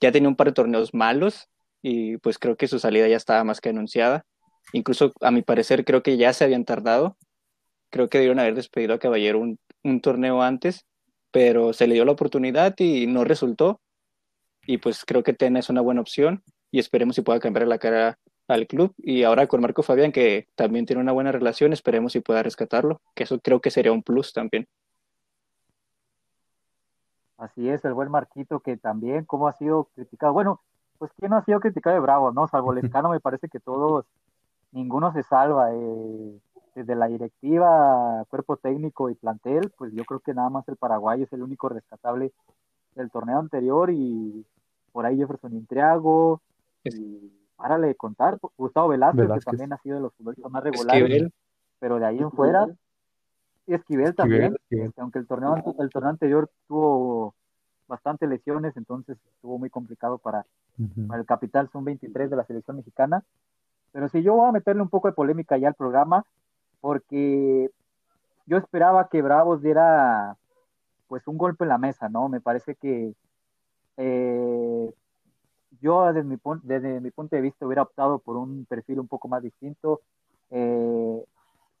ya 0.00 0.12
tenía 0.12 0.28
un 0.28 0.36
par 0.36 0.48
de 0.48 0.52
torneos 0.54 0.94
malos 0.94 1.48
y 1.82 2.18
pues 2.18 2.38
creo 2.38 2.56
que 2.56 2.68
su 2.68 2.78
salida 2.78 3.08
ya 3.08 3.16
estaba 3.16 3.42
más 3.44 3.60
que 3.60 3.70
anunciada. 3.70 4.26
Incluso 4.72 5.12
a 5.20 5.30
mi 5.30 5.42
parecer 5.42 5.84
creo 5.84 6.02
que 6.02 6.16
ya 6.16 6.32
se 6.32 6.44
habían 6.44 6.64
tardado. 6.64 7.16
Creo 7.90 8.08
que 8.08 8.18
debieron 8.18 8.38
haber 8.38 8.54
despedido 8.54 8.94
a 8.94 8.98
Caballero 8.98 9.40
un, 9.40 9.58
un 9.82 10.00
torneo 10.00 10.42
antes, 10.42 10.86
pero 11.30 11.72
se 11.72 11.86
le 11.86 11.94
dio 11.94 12.04
la 12.04 12.12
oportunidad 12.12 12.74
y 12.78 13.06
no 13.06 13.24
resultó. 13.24 13.80
Y 14.66 14.78
pues 14.78 15.04
creo 15.04 15.22
que 15.22 15.32
Tena 15.32 15.58
es 15.58 15.70
una 15.70 15.80
buena 15.80 16.00
opción 16.00 16.42
y 16.70 16.78
esperemos 16.78 17.16
si 17.16 17.22
pueda 17.22 17.40
cambiar 17.40 17.66
la 17.66 17.78
cara 17.78 18.18
al 18.48 18.66
club 18.66 18.92
y 18.98 19.22
ahora 19.22 19.46
con 19.46 19.60
Marco 19.60 19.82
Fabián 19.82 20.12
que 20.12 20.48
también 20.56 20.86
tiene 20.86 21.00
una 21.00 21.12
buena 21.12 21.32
relación, 21.32 21.72
esperemos 21.72 22.12
si 22.12 22.20
pueda 22.20 22.42
rescatarlo, 22.42 23.00
que 23.14 23.24
eso 23.24 23.38
creo 23.40 23.60
que 23.60 23.70
sería 23.70 23.92
un 23.92 24.02
plus 24.02 24.32
también. 24.32 24.66
Así 27.36 27.68
es, 27.68 27.84
el 27.84 27.94
buen 27.94 28.10
Marquito 28.10 28.60
que 28.60 28.76
también, 28.76 29.24
como 29.24 29.48
ha 29.48 29.52
sido 29.52 29.84
criticado, 29.94 30.32
bueno, 30.32 30.60
pues 30.98 31.10
quién 31.16 31.30
no 31.30 31.38
ha 31.38 31.44
sido 31.44 31.60
criticado 31.60 31.94
de 31.94 32.00
Bravo, 32.00 32.32
¿no? 32.32 32.48
Salvo 32.48 32.72
Lescano, 32.74 33.10
me 33.10 33.20
parece 33.20 33.48
que 33.48 33.60
todos, 33.60 34.04
ninguno 34.72 35.12
se 35.12 35.22
salva. 35.22 35.72
Eh, 35.72 36.40
desde 36.74 36.94
la 36.94 37.08
directiva, 37.08 38.24
cuerpo 38.28 38.56
técnico 38.56 39.10
y 39.10 39.14
plantel, 39.14 39.72
pues 39.76 39.92
yo 39.92 40.04
creo 40.04 40.20
que 40.20 40.34
nada 40.34 40.50
más 40.50 40.68
el 40.68 40.76
Paraguay 40.76 41.22
es 41.22 41.32
el 41.32 41.42
único 41.42 41.68
rescatable 41.68 42.32
del 42.94 43.10
torneo 43.10 43.38
anterior 43.38 43.90
y 43.90 44.44
por 44.92 45.06
ahí 45.06 45.16
Jefferson 45.16 45.54
Intriago 45.54 46.40
y 46.84 47.32
párale 47.56 47.88
de 47.88 47.94
contar, 47.94 48.38
Gustavo 48.56 48.88
Velázquez, 48.88 49.28
que 49.30 49.40
también 49.40 49.72
ha 49.72 49.78
sido 49.78 49.96
de 49.96 50.02
los 50.02 50.14
futbolistas 50.14 50.50
más 50.50 50.64
regulares, 50.64 51.30
pero 51.78 51.98
de 51.98 52.06
ahí 52.06 52.18
en 52.18 52.30
fuera, 52.30 52.66
y 53.66 53.74
Esquivel, 53.74 54.14
también, 54.14 54.56
este, 54.70 55.00
aunque 55.00 55.18
el 55.18 55.26
torneo, 55.26 55.54
el 55.78 55.90
torneo 55.90 56.10
anterior 56.10 56.50
tuvo 56.66 57.34
bastantes 57.86 58.28
lesiones, 58.28 58.76
entonces 58.76 59.18
estuvo 59.34 59.58
muy 59.58 59.70
complicado 59.70 60.18
para, 60.18 60.46
para 61.06 61.20
el 61.20 61.26
capital, 61.26 61.68
son 61.70 61.84
23 61.84 62.30
de 62.30 62.36
la 62.36 62.44
selección 62.44 62.78
mexicana, 62.78 63.22
pero 63.92 64.08
si 64.08 64.22
yo 64.22 64.34
voy 64.34 64.48
a 64.48 64.52
meterle 64.52 64.82
un 64.82 64.88
poco 64.88 65.08
de 65.08 65.14
polémica 65.14 65.56
ya 65.58 65.68
al 65.68 65.74
programa, 65.74 66.24
porque 66.80 67.70
yo 68.46 68.56
esperaba 68.56 69.08
que 69.08 69.22
Bravos 69.22 69.62
diera 69.62 70.36
pues 71.08 71.26
un 71.26 71.38
golpe 71.38 71.64
en 71.64 71.70
la 71.70 71.78
mesa, 71.78 72.08
¿no? 72.08 72.28
Me 72.28 72.40
parece 72.40 72.76
que 72.76 73.14
eh, 73.96 74.90
yo 75.80 76.12
desde 76.12 76.22
mi, 76.24 76.36
desde 76.62 77.00
mi 77.00 77.10
punto 77.10 77.36
de 77.36 77.42
vista 77.42 77.66
hubiera 77.66 77.82
optado 77.82 78.18
por 78.18 78.36
un 78.36 78.64
perfil 78.66 79.00
un 79.00 79.08
poco 79.08 79.28
más 79.28 79.42
distinto. 79.42 80.00
Eh, 80.50 81.24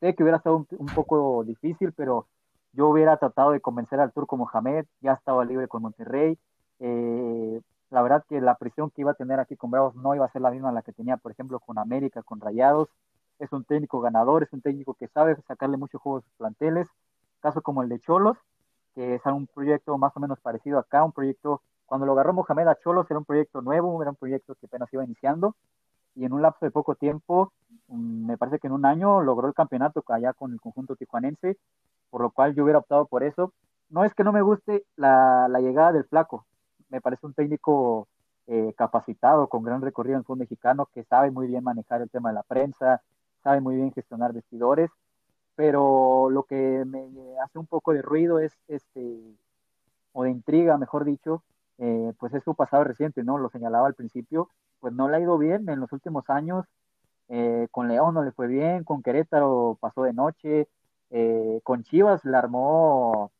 sé 0.00 0.14
que 0.14 0.22
hubiera 0.22 0.38
estado 0.38 0.66
un, 0.70 0.86
poco 0.86 1.44
difícil, 1.44 1.92
pero 1.92 2.26
yo 2.72 2.88
hubiera 2.88 3.16
tratado 3.16 3.52
de 3.52 3.60
convencer 3.60 4.00
al 4.00 4.12
turco 4.12 4.36
Mohamed, 4.36 4.86
ya 5.00 5.12
estaba 5.12 5.44
libre 5.44 5.68
con 5.68 5.82
Monterrey. 5.82 6.38
Eh, 6.80 7.60
la 7.90 8.02
verdad 8.02 8.24
que 8.28 8.40
la 8.40 8.56
presión 8.56 8.90
que 8.90 9.02
iba 9.02 9.12
a 9.12 9.14
tener 9.14 9.40
aquí 9.40 9.56
con 9.56 9.70
Bravos 9.70 9.94
no 9.96 10.14
iba 10.14 10.24
a 10.24 10.32
ser 10.32 10.42
la 10.42 10.50
misma 10.50 10.72
la 10.72 10.82
que 10.82 10.92
tenía, 10.92 11.16
por 11.16 11.32
ejemplo, 11.32 11.60
con 11.60 11.78
América, 11.78 12.22
con 12.22 12.40
Rayados. 12.40 12.88
Es 13.38 13.52
un 13.52 13.64
técnico 13.64 14.00
ganador, 14.00 14.42
es 14.42 14.52
un 14.52 14.60
técnico 14.60 14.94
que 14.94 15.08
sabe 15.08 15.36
sacarle 15.48 15.76
mucho 15.76 15.98
juego 15.98 16.18
a 16.18 16.22
sus 16.22 16.32
planteles, 16.34 16.86
caso 17.40 17.62
como 17.62 17.82
el 17.82 17.88
de 17.88 18.00
Cholos, 18.00 18.36
que 18.94 19.14
es 19.14 19.26
un 19.26 19.46
proyecto 19.46 19.96
más 19.98 20.16
o 20.16 20.20
menos 20.20 20.38
parecido 20.40 20.78
acá, 20.78 21.04
un 21.04 21.12
proyecto, 21.12 21.62
cuando 21.86 22.06
lo 22.06 22.12
agarró 22.12 22.32
Mohamed 22.32 22.68
a 22.68 22.76
Cholos 22.76 23.06
era 23.10 23.18
un 23.18 23.24
proyecto 23.24 23.62
nuevo, 23.62 24.00
era 24.02 24.10
un 24.10 24.16
proyecto 24.16 24.54
que 24.54 24.66
apenas 24.66 24.92
iba 24.92 25.04
iniciando, 25.04 25.56
y 26.14 26.24
en 26.24 26.32
un 26.32 26.42
lapso 26.42 26.66
de 26.66 26.70
poco 26.70 26.94
tiempo, 26.94 27.52
mm, 27.88 28.26
me 28.26 28.38
parece 28.38 28.58
que 28.58 28.66
en 28.66 28.72
un 28.74 28.84
año 28.84 29.22
logró 29.22 29.48
el 29.48 29.54
campeonato 29.54 30.02
allá 30.08 30.32
con 30.32 30.52
el 30.52 30.60
conjunto 30.60 30.96
tijuanense, 30.96 31.56
por 32.10 32.22
lo 32.22 32.30
cual 32.30 32.54
yo 32.54 32.64
hubiera 32.64 32.78
optado 32.80 33.06
por 33.06 33.22
eso. 33.22 33.52
No 33.88 34.04
es 34.04 34.14
que 34.14 34.24
no 34.24 34.32
me 34.32 34.42
guste 34.42 34.84
la, 34.96 35.48
llegada 35.60 35.92
del 35.92 36.04
flaco, 36.04 36.46
me 36.90 37.00
parece 37.00 37.26
un 37.26 37.34
técnico 37.34 38.08
eh, 38.46 38.74
capacitado, 38.76 39.48
con 39.48 39.62
gran 39.62 39.80
recorrido 39.80 40.14
en 40.16 40.18
el 40.20 40.24
fútbol 40.24 40.40
mexicano, 40.40 40.88
que 40.92 41.04
sabe 41.04 41.30
muy 41.30 41.46
bien 41.46 41.62
manejar 41.62 42.02
el 42.02 42.10
tema 42.10 42.30
de 42.30 42.34
la 42.34 42.42
prensa, 42.42 43.00
sabe 43.44 43.60
muy 43.60 43.76
bien 43.76 43.92
gestionar 43.92 44.32
vestidores, 44.32 44.90
pero 45.54 46.30
lo 46.30 46.42
que 46.44 46.84
me 46.84 47.06
hace 47.44 47.58
un 47.58 47.66
poco 47.66 47.92
de 47.92 48.02
ruido 48.02 48.40
es, 48.40 48.52
este, 48.66 49.20
o 50.12 50.24
de 50.24 50.30
intriga, 50.30 50.78
mejor 50.78 51.04
dicho, 51.04 51.44
eh, 51.78 52.12
pues 52.18 52.34
es 52.34 52.42
su 52.42 52.54
pasado 52.54 52.84
reciente, 52.84 53.22
¿no? 53.22 53.38
Lo 53.38 53.50
señalaba 53.50 53.86
al 53.86 53.94
principio, 53.94 54.48
pues 54.80 54.92
no 54.94 55.08
le 55.08 55.18
ha 55.18 55.20
ido 55.20 55.38
bien 55.38 55.68
en 55.68 55.78
los 55.78 55.92
últimos 55.92 56.28
años, 56.28 56.66
eh, 57.28 57.68
con 57.70 57.88
León 57.88 58.14
no 58.14 58.24
le 58.24 58.32
fue 58.32 58.48
bien, 58.48 58.82
con 58.84 59.02
Querétaro 59.02 59.78
pasó 59.80 60.02
de 60.02 60.12
noche, 60.12 60.68
con 61.64 61.82
Chivas 61.84 62.24
la 62.24 62.38
armó, 62.38 63.32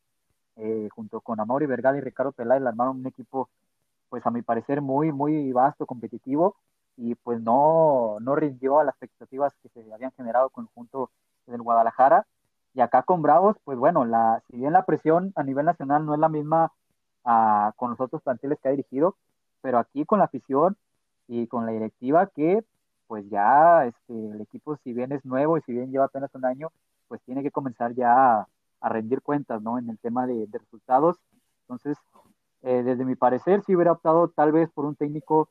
junto 0.93 1.21
con 1.21 1.39
Amaury 1.39 1.65
Vergara 1.65 1.97
y 1.97 2.01
Ricardo 2.01 2.31
Peláez, 2.31 2.63
armaron 2.65 2.99
un 2.99 3.07
equipo, 3.07 3.49
pues 4.09 4.25
a 4.25 4.31
mi 4.31 4.41
parecer, 4.41 4.81
muy, 4.81 5.11
muy 5.11 5.51
vasto, 5.51 5.85
competitivo, 5.85 6.55
y 6.97 7.15
pues 7.15 7.41
no, 7.41 8.17
no 8.21 8.35
rindió 8.35 8.79
a 8.79 8.83
las 8.83 8.95
expectativas 8.95 9.53
que 9.61 9.69
se 9.69 9.93
habían 9.93 10.11
generado 10.11 10.49
conjunto 10.49 11.09
del 11.47 11.61
Guadalajara. 11.61 12.25
Y 12.73 12.81
acá 12.81 13.03
con 13.03 13.21
Bravos, 13.21 13.57
pues 13.63 13.77
bueno, 13.77 14.05
la, 14.05 14.41
si 14.49 14.57
bien 14.57 14.73
la 14.73 14.85
presión 14.85 15.33
a 15.35 15.43
nivel 15.43 15.65
nacional 15.65 16.05
no 16.05 16.13
es 16.13 16.19
la 16.19 16.29
misma 16.29 16.71
ah, 17.25 17.73
con 17.75 17.91
los 17.91 17.99
otros 17.99 18.21
planteles 18.21 18.59
que 18.59 18.69
ha 18.69 18.71
dirigido, 18.71 19.15
pero 19.61 19.77
aquí 19.79 20.05
con 20.05 20.19
la 20.19 20.25
afición 20.25 20.77
y 21.27 21.47
con 21.47 21.65
la 21.65 21.71
directiva 21.71 22.27
que 22.27 22.63
pues 23.07 23.29
ya 23.29 23.85
este, 23.85 24.13
el 24.13 24.41
equipo 24.41 24.77
si 24.83 24.93
bien 24.93 25.11
es 25.11 25.25
nuevo 25.25 25.57
y 25.57 25.61
si 25.63 25.73
bien 25.73 25.91
lleva 25.91 26.05
apenas 26.05 26.33
un 26.33 26.45
año, 26.45 26.69
pues 27.09 27.21
tiene 27.23 27.43
que 27.43 27.51
comenzar 27.51 27.93
ya 27.93 28.47
a, 28.81 28.89
rendir 28.89 29.21
cuentas, 29.21 29.61
¿no? 29.61 29.77
En 29.77 29.89
el 29.89 29.97
tema 29.99 30.27
de, 30.27 30.47
resultados. 30.51 31.17
Entonces, 31.61 31.97
eh, 32.63 32.83
desde 32.83 33.05
mi 33.05 33.15
parecer, 33.15 33.63
si 33.63 33.75
hubiera 33.75 33.93
optado 33.93 34.29
tal 34.29 34.51
vez 34.51 34.69
por 34.71 34.85
un 34.85 34.95
técnico 34.95 35.49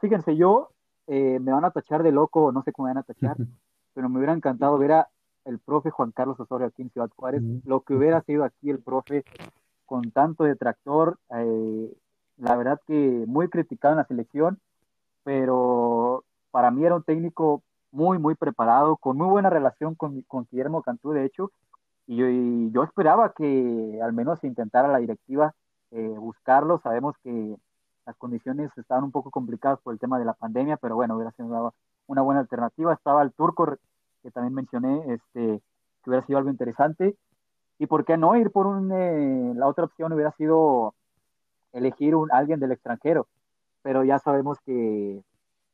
fíjense, 0.00 0.36
yo 0.36 0.70
eh, 1.06 1.38
me 1.40 1.52
van 1.52 1.64
a 1.64 1.70
tachar 1.70 2.02
de 2.02 2.12
loco, 2.12 2.52
no 2.52 2.62
sé 2.62 2.72
cómo 2.72 2.86
me 2.86 2.94
van 2.94 3.02
a 3.02 3.02
tachar, 3.02 3.36
pero 3.94 4.08
me 4.08 4.18
hubiera 4.18 4.32
encantado 4.32 4.78
ver 4.78 4.92
a 4.92 5.08
el 5.44 5.58
profe 5.58 5.90
Juan 5.90 6.10
Carlos 6.12 6.40
Osorio 6.40 6.66
aquí 6.66 6.82
en 6.82 6.90
Ciudad 6.90 7.10
Juárez, 7.14 7.42
lo 7.66 7.82
que 7.82 7.94
hubiera 7.94 8.22
sido 8.22 8.44
aquí 8.44 8.70
el 8.70 8.80
profe 8.80 9.24
con 9.84 10.10
tanto 10.10 10.44
detractor, 10.44 11.18
eh, 11.36 11.92
la 12.38 12.56
verdad 12.56 12.80
que 12.86 13.24
muy 13.26 13.48
criticado 13.50 13.92
en 13.92 13.98
la 13.98 14.06
selección, 14.06 14.58
pero 15.22 16.24
para 16.50 16.70
mí 16.70 16.84
era 16.84 16.96
un 16.96 17.02
técnico 17.02 17.62
muy, 17.90 18.18
muy 18.18 18.34
preparado, 18.36 18.96
con 18.96 19.18
muy 19.18 19.28
buena 19.28 19.50
relación 19.50 19.94
con, 19.94 20.22
con 20.22 20.48
Guillermo 20.50 20.82
Cantú, 20.82 21.12
de 21.12 21.26
hecho, 21.26 21.50
y 22.06 22.70
yo, 22.70 22.82
esperaba 22.82 23.32
que 23.32 24.00
al 24.02 24.12
menos 24.12 24.44
intentara 24.44 24.88
la 24.88 24.98
directiva 24.98 25.54
eh, 25.90 26.14
buscarlo, 26.18 26.78
sabemos 26.80 27.14
que 27.22 27.56
las 28.06 28.16
condiciones 28.16 28.70
estaban 28.76 29.04
un 29.04 29.12
poco 29.12 29.30
complicadas 29.30 29.80
por 29.80 29.94
el 29.94 30.00
tema 30.00 30.18
de 30.18 30.24
la 30.26 30.34
pandemia, 30.34 30.76
pero 30.76 30.94
bueno, 30.96 31.14
hubiera 31.16 31.32
sido 31.32 31.72
una 32.06 32.22
buena 32.22 32.40
alternativa. 32.40 32.92
Estaba 32.92 33.22
el 33.22 33.32
turco, 33.32 33.78
que 34.22 34.30
también 34.30 34.54
mencioné, 34.54 35.14
este, 35.14 35.62
que 36.02 36.10
hubiera 36.10 36.26
sido 36.26 36.38
algo 36.38 36.50
interesante. 36.50 37.16
Y 37.78 37.86
por 37.86 38.04
qué 38.04 38.16
no 38.16 38.36
ir 38.36 38.50
por 38.50 38.66
un, 38.66 38.92
eh, 38.92 39.52
la 39.56 39.66
otra 39.66 39.84
opción 39.84 40.12
hubiera 40.12 40.32
sido 40.32 40.94
elegir 41.72 42.14
un, 42.14 42.30
alguien 42.32 42.60
del 42.60 42.72
extranjero, 42.72 43.26
pero 43.82 44.04
ya 44.04 44.18
sabemos 44.18 44.58
que 44.60 45.22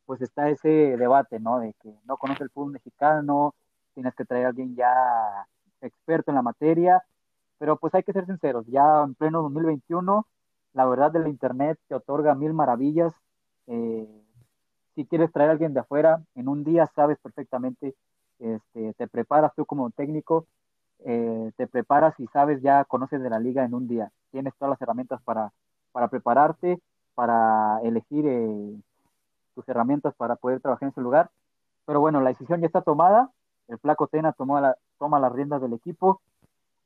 pues 0.07 0.23
está 0.23 0.49
ese 0.49 0.97
debate, 0.97 1.39
¿no? 1.41 1.61
De 1.61 1.75
que 1.75 1.95
no 2.05 2.17
conoce 2.17 2.43
el 2.43 2.51
fútbol 2.51 2.73
mexicano, 2.73 3.55
tienes 3.95 4.15
que 4.15 4.25
traer 4.25 4.47
a 4.47 4.49
alguien 4.49 4.75
ya 4.75 5.47
experto 5.83 6.31
en 6.31 6.37
la 6.37 6.43
materia, 6.43 7.03
pero 7.59 7.77
pues 7.77 7.95
hay 7.95 8.03
que 8.03 8.13
ser 8.13 8.27
sinceros, 8.27 8.67
ya 8.67 9.03
en 9.05 9.15
pleno 9.15 9.43
2021 9.43 10.27
la 10.73 10.87
verdad 10.87 11.11
del 11.11 11.29
Internet 11.29 11.79
te 11.89 11.95
otorga 11.95 12.35
mil 12.35 12.53
maravillas. 12.53 13.13
Eh, 13.67 14.07
si 14.95 15.07
quieres 15.07 15.33
traer 15.33 15.51
a 15.51 15.53
alguien 15.53 15.75
de 15.75 15.81
afuera, 15.81 16.23
en 16.35 16.49
un 16.49 16.65
día 16.65 16.87
sabes 16.95 17.19
perfectamente, 17.19 17.95
este, 18.39 18.95
te 18.95 19.09
preparas 19.09 19.53
tú 19.55 19.67
como 19.67 19.91
técnico, 19.91 20.47
eh, 21.01 21.53
te 21.57 21.67
preparas 21.67 22.19
y 22.21 22.27
sabes, 22.29 22.63
ya 22.63 22.85
conoces 22.85 23.23
de 23.23 23.31
la 23.31 23.39
liga 23.39 23.65
en 23.65 23.75
un 23.75 23.89
día. 23.89 24.11
Tienes 24.31 24.55
todas 24.57 24.71
las 24.71 24.83
herramientas 24.83 25.21
para, 25.23 25.53
para 25.93 26.09
prepararte, 26.09 26.81
para 27.15 27.81
elegir 27.83 28.27
eh, 28.27 28.77
tus 29.55 29.69
herramientas 29.69 30.15
para 30.15 30.37
poder 30.37 30.61
trabajar 30.61 30.85
en 30.85 30.91
ese 30.91 31.01
lugar. 31.01 31.31
Pero 31.87 32.01
bueno, 32.01 32.21
la 32.21 32.31
decisión 32.31 32.61
ya 32.61 32.67
está 32.67 32.83
tomada. 32.83 33.31
El 33.69 33.79
Flaco 33.79 34.07
Tena 34.07 34.33
tomó 34.33 34.61
la, 34.61 34.77
toma 35.01 35.19
las 35.19 35.33
riendas 35.33 35.61
del 35.61 35.73
equipo 35.73 36.21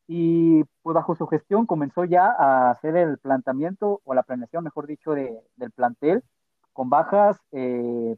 y 0.06 0.64
pues 0.82 0.94
bajo 0.94 1.14
su 1.14 1.26
gestión 1.26 1.66
comenzó 1.66 2.04
ya 2.04 2.26
a 2.26 2.70
hacer 2.70 2.96
el 2.96 3.18
planteamiento 3.18 4.00
o 4.04 4.14
la 4.14 4.22
planeación, 4.22 4.64
mejor 4.64 4.86
dicho, 4.86 5.12
de, 5.12 5.38
del 5.56 5.70
plantel 5.70 6.22
con 6.72 6.88
bajas 6.88 7.38
eh, 7.52 8.16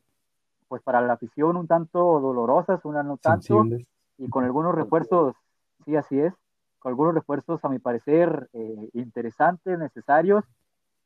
pues 0.68 0.82
para 0.82 1.00
la 1.00 1.14
afición 1.14 1.56
un 1.56 1.66
tanto 1.66 2.20
dolorosas, 2.20 2.84
una 2.84 3.02
no 3.02 3.16
tanto, 3.18 3.64
y 4.18 4.28
con 4.28 4.44
algunos 4.44 4.74
refuerzos, 4.74 5.34
sí, 5.84 5.96
así 5.96 6.18
es, 6.18 6.34
con 6.78 6.90
algunos 6.90 7.14
refuerzos 7.14 7.64
a 7.64 7.68
mi 7.68 7.78
parecer 7.78 8.48
eh, 8.52 8.90
interesantes, 8.94 9.78
necesarios, 9.78 10.44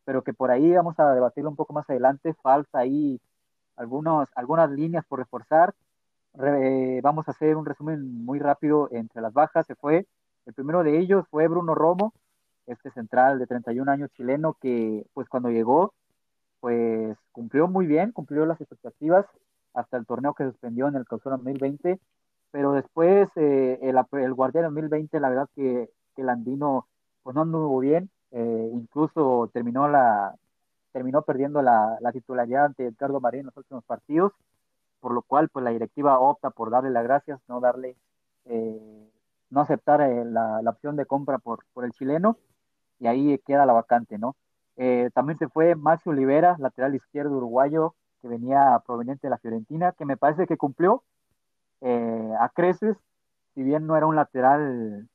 pero 0.04 0.23
que 0.23 0.32
por 0.32 0.50
ahí 0.50 0.73
vamos 0.73 0.99
a 0.99 1.12
debatirlo 1.12 1.50
un 1.50 1.56
poco 1.56 1.73
más 1.73 1.88
adelante, 1.90 2.35
falta 2.42 2.78
ahí 2.78 3.20
algunos, 3.76 4.28
algunas 4.35 4.70
líneas 4.70 5.04
por 5.06 5.18
reforzar. 5.18 5.75
Vamos 7.02 7.28
a 7.28 7.32
hacer 7.32 7.56
un 7.56 7.66
resumen 7.66 8.25
muy 8.25 8.38
rápido 8.38 8.88
entre 8.92 9.20
las 9.20 9.32
bajas, 9.32 9.66
se 9.66 9.75
fue 9.75 10.06
el 10.46 10.54
primero 10.54 10.82
de 10.82 10.99
ellos 10.99 11.26
fue 11.30 11.49
Bruno 11.49 11.75
Romo, 11.75 12.12
este 12.66 12.90
central 12.90 13.38
de 13.38 13.46
31 13.46 13.90
años 13.90 14.10
chileno 14.16 14.56
que 14.60 15.06
pues 15.14 15.28
cuando 15.28 15.50
llegó 15.50 15.92
pues 16.60 17.16
cumplió 17.32 17.68
muy 17.68 17.87
bien, 17.87 18.12
cumplió 18.12 18.46
las 18.46 18.60
expectativas 18.60 19.26
hasta 19.75 19.96
el 19.96 20.06
torneo 20.06 20.34
que 20.34 20.44
suspendió 20.44 20.88
en 20.88 20.96
el 20.96 21.06
clausura 21.06 21.37
2020, 21.37 22.00
pero 22.50 22.72
después 22.72 23.28
eh, 23.37 23.78
el, 23.82 23.99
el 24.20 24.34
guardián 24.34 24.64
2020 24.64 25.20
la 25.20 25.28
verdad 25.28 25.49
que, 25.54 25.90
que 26.14 26.22
el 26.22 26.28
andino 26.28 26.87
pues 27.22 27.34
no 27.34 27.42
anduvo 27.42 27.78
bien, 27.78 28.10
eh, 28.32 28.70
incluso 28.72 29.50
terminó 29.52 29.88
la 29.88 30.34
terminó 30.92 31.22
perdiendo 31.22 31.62
la, 31.62 31.96
la, 32.00 32.10
titularidad 32.10 32.64
ante 32.66 32.87
Edgardo 32.87 33.20
Marín 33.20 33.40
en 33.40 33.46
los 33.46 33.56
últimos 33.56 33.84
partidos, 33.84 34.32
por 35.00 35.12
lo 35.12 35.23
cual 35.23 35.49
pues 35.49 35.64
la 35.64 35.71
directiva 35.71 36.19
opta 36.21 36.50
por 36.50 36.71
darle 36.71 36.90
las 36.90 37.04
gracias, 37.04 37.40
no 37.49 37.61
darle 37.61 37.97
eh, 38.47 39.11
no 39.50 39.61
aceptar 39.61 40.00
eh, 40.02 40.25
la, 40.25 40.61
opción 40.66 40.97
de 40.97 41.07
compra 41.07 41.38
por, 41.38 41.64
por 41.73 41.85
el 41.85 41.92
chileno 41.92 42.37
y 42.99 43.07
ahí 43.07 43.38
queda 43.47 43.66
la 43.66 43.73
vacante, 43.73 44.19
¿no? 44.19 44.37
Eh, 44.76 45.11
también 45.14 45.38
se 45.38 45.49
fue 45.49 45.75
Maxi 45.75 46.09
Olivera, 46.11 46.57
lateral 46.59 46.95
izquierdo 46.95 47.37
uruguayo, 47.37 47.95
que 48.23 48.28
venía 48.28 48.80
proveniente 48.87 49.26
de 49.26 49.30
la 49.30 49.38
Fiorentina, 49.38 49.92
que 49.92 50.04
me 50.04 50.16
parece 50.16 50.47
que 50.47 50.57
cumplió 50.57 51.02
a 51.83 52.50
creces, 52.54 52.97
si 53.54 53.62
bien 53.62 53.87
no 53.87 53.97
era 53.97 54.07
un 54.07 54.14
lateral 54.14 55.09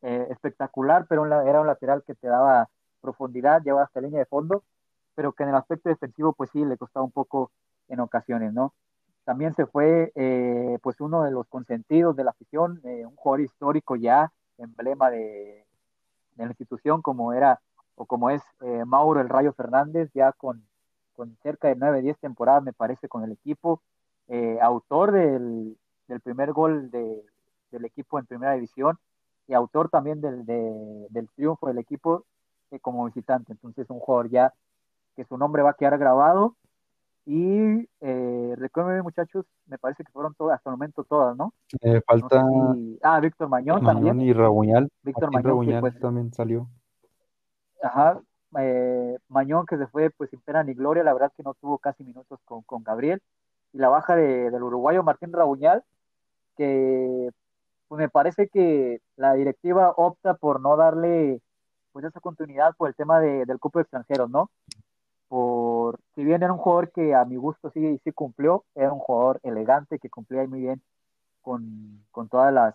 espectacular, 0.00 1.06
pero 1.08 1.26
era 1.26 1.60
un 1.60 1.66
lateral 1.66 2.02
que 2.06 2.14
te 2.14 2.26
daba 2.28 2.70
profundidad, 3.02 3.62
llevaba 3.62 3.84
hasta 3.84 4.00
línea 4.00 4.20
de 4.20 4.26
fondo, 4.26 4.64
pero 5.14 5.32
que 5.32 5.42
en 5.42 5.50
el 5.50 5.56
aspecto 5.56 5.90
defensivo, 5.90 6.32
pues 6.32 6.50
sí, 6.50 6.64
le 6.64 6.78
costaba 6.78 7.04
un 7.04 7.12
poco 7.12 7.50
en 7.88 8.00
ocasiones, 8.00 8.54
¿no? 8.54 8.72
También 9.24 9.54
se 9.54 9.66
fue, 9.66 10.12
eh, 10.14 10.78
pues, 10.82 11.00
uno 11.00 11.22
de 11.24 11.30
los 11.30 11.46
consentidos 11.48 12.16
de 12.16 12.24
la 12.24 12.30
afición, 12.30 12.80
un 12.84 13.16
jugador 13.16 13.42
histórico 13.42 13.96
ya, 13.96 14.32
emblema 14.58 15.10
de, 15.10 15.64
de, 16.36 16.44
la 16.44 16.46
institución, 16.46 17.02
como 17.02 17.32
era, 17.32 17.60
o 17.94 18.06
como 18.06 18.30
es 18.30 18.42
Mauro 18.86 19.20
el 19.20 19.28
Rayo 19.28 19.52
Fernández, 19.52 20.10
ya 20.14 20.32
con, 20.32 20.62
con 21.14 21.36
cerca 21.42 21.68
de 21.68 21.76
9, 21.76 22.02
10 22.02 22.18
temporadas, 22.18 22.62
me 22.62 22.72
parece, 22.72 23.08
con 23.08 23.24
el 23.24 23.32
equipo, 23.32 23.82
autor 24.60 25.12
del, 25.12 25.76
del 26.08 26.20
primer 26.20 26.52
gol 26.52 26.90
de, 26.90 27.24
del 27.70 27.84
equipo 27.84 28.18
en 28.18 28.26
primera 28.26 28.52
división 28.54 28.98
y 29.46 29.54
autor 29.54 29.88
también 29.88 30.20
del, 30.20 30.44
del 30.46 31.28
triunfo 31.34 31.66
del 31.66 31.78
equipo 31.78 32.24
eh, 32.70 32.78
como 32.78 33.04
visitante. 33.06 33.52
Entonces, 33.52 33.90
un 33.90 33.98
jugador 33.98 34.30
ya 34.30 34.54
que 35.16 35.24
su 35.24 35.36
nombre 35.36 35.62
va 35.62 35.70
a 35.70 35.74
quedar 35.74 35.98
grabado. 35.98 36.54
Y 37.26 37.88
eh, 38.00 38.54
recuerden, 38.56 39.02
muchachos, 39.02 39.44
me 39.66 39.78
parece 39.78 40.04
que 40.04 40.12
fueron 40.12 40.34
todas, 40.34 40.56
hasta 40.56 40.70
el 40.70 40.74
momento 40.74 41.04
todas, 41.04 41.36
¿no? 41.36 41.52
Eh, 41.80 42.00
falta. 42.06 42.44
Ah, 43.02 43.20
Víctor 43.20 43.48
Mañón, 43.48 43.84
también. 43.84 44.20
Y 44.20 44.32
Rabuñal. 44.32 44.90
Víctor 45.02 45.30
Mañón. 45.32 45.80
pues... 45.80 45.98
también 46.00 46.32
salió. 46.32 46.68
Ajá. 47.82 48.20
Eh, 48.58 49.16
Mañón 49.28 49.64
que 49.64 49.76
se 49.76 49.86
fue 49.86 50.10
pues 50.10 50.30
sin 50.30 50.40
pena 50.40 50.64
ni 50.64 50.74
gloria, 50.74 51.04
la 51.04 51.12
verdad 51.12 51.32
que 51.36 51.44
no 51.44 51.54
tuvo 51.54 51.78
casi 51.78 52.02
minutos 52.02 52.40
con, 52.44 52.62
con 52.62 52.82
Gabriel. 52.82 53.22
Y 53.72 53.78
la 53.78 53.88
baja 53.88 54.16
de, 54.16 54.50
del 54.50 54.62
uruguayo 54.62 55.04
Martín 55.04 55.32
Rabuñal, 55.32 55.84
que 56.56 57.30
pues 57.86 57.98
me 57.98 58.08
parece 58.08 58.48
que 58.48 59.00
la 59.16 59.34
directiva 59.34 59.92
opta 59.96 60.34
por 60.34 60.60
no 60.60 60.76
darle 60.76 61.40
pues 61.92 62.04
esa 62.04 62.20
continuidad 62.20 62.74
por 62.76 62.88
el 62.88 62.94
tema 62.94 63.20
de, 63.20 63.44
del 63.44 63.58
cupo 63.58 63.78
de 63.78 63.82
extranjeros, 63.82 64.30
¿no? 64.30 64.50
Por, 65.30 66.00
si 66.16 66.24
bien 66.24 66.42
era 66.42 66.52
un 66.52 66.58
jugador 66.58 66.90
que 66.90 67.14
a 67.14 67.24
mi 67.24 67.36
gusto 67.36 67.70
sí, 67.70 68.00
sí 68.02 68.10
cumplió, 68.10 68.64
era 68.74 68.92
un 68.92 68.98
jugador 68.98 69.38
elegante 69.44 70.00
que 70.00 70.10
cumplía 70.10 70.44
muy 70.48 70.58
bien 70.62 70.82
con, 71.40 72.04
con 72.10 72.28
todas 72.28 72.52
las, 72.52 72.74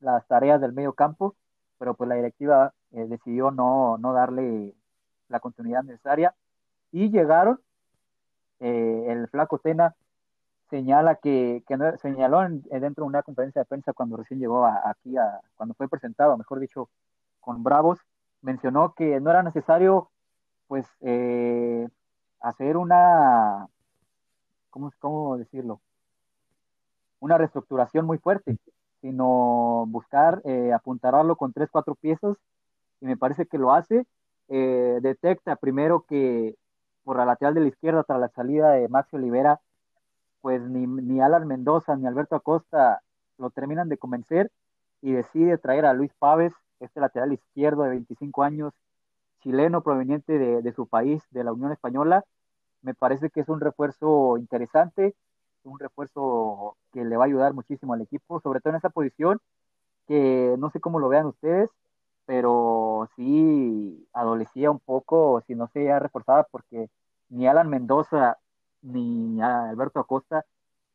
las 0.00 0.26
tareas 0.26 0.60
del 0.60 0.74
medio 0.74 0.92
campo, 0.92 1.34
pero 1.78 1.94
pues 1.94 2.08
la 2.08 2.16
directiva 2.16 2.74
eh, 2.92 3.06
decidió 3.06 3.50
no, 3.50 3.96
no 3.96 4.12
darle 4.12 4.74
la 5.28 5.40
continuidad 5.40 5.82
necesaria. 5.82 6.34
Y 6.92 7.10
llegaron 7.10 7.58
eh, 8.60 9.06
el 9.08 9.26
flaco 9.28 9.58
Tena 9.58 9.94
señala 10.68 11.14
que, 11.14 11.62
que 11.66 11.78
señaló 12.02 12.40
dentro 12.40 13.04
de 13.04 13.08
una 13.08 13.22
conferencia 13.22 13.62
de 13.62 13.66
prensa 13.66 13.94
cuando 13.94 14.18
recién 14.18 14.40
llegó 14.40 14.66
aquí, 14.66 15.16
a, 15.16 15.40
cuando 15.54 15.74
fue 15.74 15.88
presentado, 15.88 16.36
mejor 16.36 16.60
dicho, 16.60 16.90
con 17.40 17.62
Bravos, 17.62 17.98
mencionó 18.42 18.92
que 18.92 19.20
no 19.20 19.30
era 19.30 19.42
necesario, 19.42 20.10
pues, 20.68 20.86
eh, 21.00 21.88
hacer 22.40 22.76
una, 22.76 23.68
¿cómo, 24.70 24.92
¿cómo 24.98 25.38
decirlo? 25.38 25.80
Una 27.20 27.38
reestructuración 27.38 28.06
muy 28.06 28.18
fuerte, 28.18 28.58
sino 29.00 29.84
buscar 29.88 30.42
eh, 30.44 30.72
apuntarlo 30.72 31.36
con 31.36 31.52
tres, 31.52 31.68
cuatro 31.70 31.94
piezas, 31.94 32.36
y 33.00 33.06
me 33.06 33.16
parece 33.16 33.46
que 33.46 33.58
lo 33.58 33.72
hace. 33.72 34.06
Eh, 34.48 34.98
detecta 35.02 35.56
primero 35.56 36.04
que 36.08 36.54
por 37.04 37.16
la 37.16 37.24
lateral 37.24 37.54
de 37.54 37.60
la 37.60 37.68
izquierda, 37.68 38.04
tras 38.04 38.20
la 38.20 38.28
salida 38.28 38.72
de 38.72 38.88
Maxi 38.88 39.16
Olivera, 39.16 39.60
pues 40.40 40.62
ni, 40.62 40.86
ni 40.86 41.20
Alan 41.20 41.46
Mendoza 41.46 41.96
ni 41.96 42.06
Alberto 42.06 42.36
Acosta 42.36 43.02
lo 43.38 43.50
terminan 43.50 43.88
de 43.88 43.98
convencer 43.98 44.50
y 45.02 45.12
decide 45.12 45.58
traer 45.58 45.86
a 45.86 45.92
Luis 45.92 46.12
Paves, 46.18 46.52
este 46.80 47.00
lateral 47.00 47.32
izquierdo 47.32 47.82
de 47.82 47.90
25 47.90 48.42
años, 48.42 48.72
chileno 49.46 49.82
proveniente 49.82 50.38
de, 50.38 50.72
su 50.72 50.88
país, 50.88 51.22
de 51.30 51.44
la 51.44 51.52
Unión 51.52 51.70
Española. 51.70 52.24
Me 52.82 52.94
parece 52.94 53.30
que 53.30 53.40
es 53.40 53.48
un 53.48 53.60
refuerzo 53.60 54.38
interesante, 54.38 55.14
un 55.62 55.78
refuerzo 55.78 56.76
que 56.92 57.04
le 57.04 57.16
va 57.16 57.24
a 57.24 57.26
ayudar 57.28 57.54
muchísimo 57.54 57.94
al 57.94 58.02
equipo, 58.02 58.40
sobre 58.40 58.60
todo 58.60 58.72
en 58.72 58.78
esa 58.78 58.90
posición 58.90 59.40
que 60.08 60.56
no 60.58 60.70
sé 60.70 60.80
cómo 60.80 60.98
lo 60.98 61.08
vean 61.08 61.26
ustedes, 61.26 61.70
pero 62.26 63.08
sí 63.16 64.08
adolecía 64.12 64.70
un 64.70 64.80
poco, 64.80 65.42
si 65.46 65.54
no 65.54 65.68
se 65.68 65.92
ha 65.92 66.00
reforzada, 66.00 66.44
porque 66.50 66.90
ni 67.28 67.46
Alan 67.46 67.68
Mendoza 67.68 68.38
ni 68.82 69.40
Alberto 69.42 70.00
Acosta, 70.00 70.44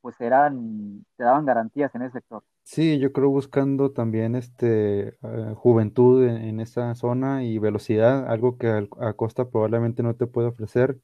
pues 0.01 0.19
eran, 0.21 1.05
te 1.17 1.23
daban 1.23 1.45
garantías 1.45 1.93
en 1.95 2.03
ese 2.03 2.13
sector. 2.19 2.43
Sí, 2.63 2.99
yo 2.99 3.11
creo 3.11 3.29
buscando 3.29 3.91
también 3.91 4.35
este 4.35 5.09
eh, 5.09 5.53
juventud 5.55 6.23
en, 6.25 6.59
esa 6.61 6.95
zona 6.95 7.43
y 7.43 7.57
velocidad, 7.59 8.29
algo 8.29 8.57
que 8.57 8.87
Acosta 8.99 9.49
probablemente 9.49 10.03
no 10.03 10.15
te 10.15 10.25
puede 10.27 10.47
ofrecer, 10.47 10.97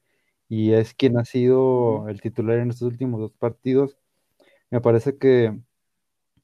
y 0.48 0.72
es 0.74 0.94
quien 0.94 1.18
ha 1.18 1.26
sido 1.26 2.08
el 2.08 2.22
titular 2.22 2.60
en 2.60 2.70
estos 2.70 2.88
últimos 2.94 3.20
dos 3.20 3.34
partidos. 3.34 3.98
Me 4.72 4.82
parece 4.82 5.18
que, 5.18 5.60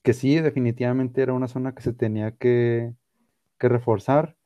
que 0.04 0.14
sí, 0.14 0.40
definitivamente 0.42 1.22
era 1.24 1.34
una 1.34 1.48
zona 1.50 1.76
que 1.76 1.84
se 1.84 1.94
tenía 1.94 2.32
que, 2.38 2.94
que 3.60 3.70
reforzar. 3.70 4.38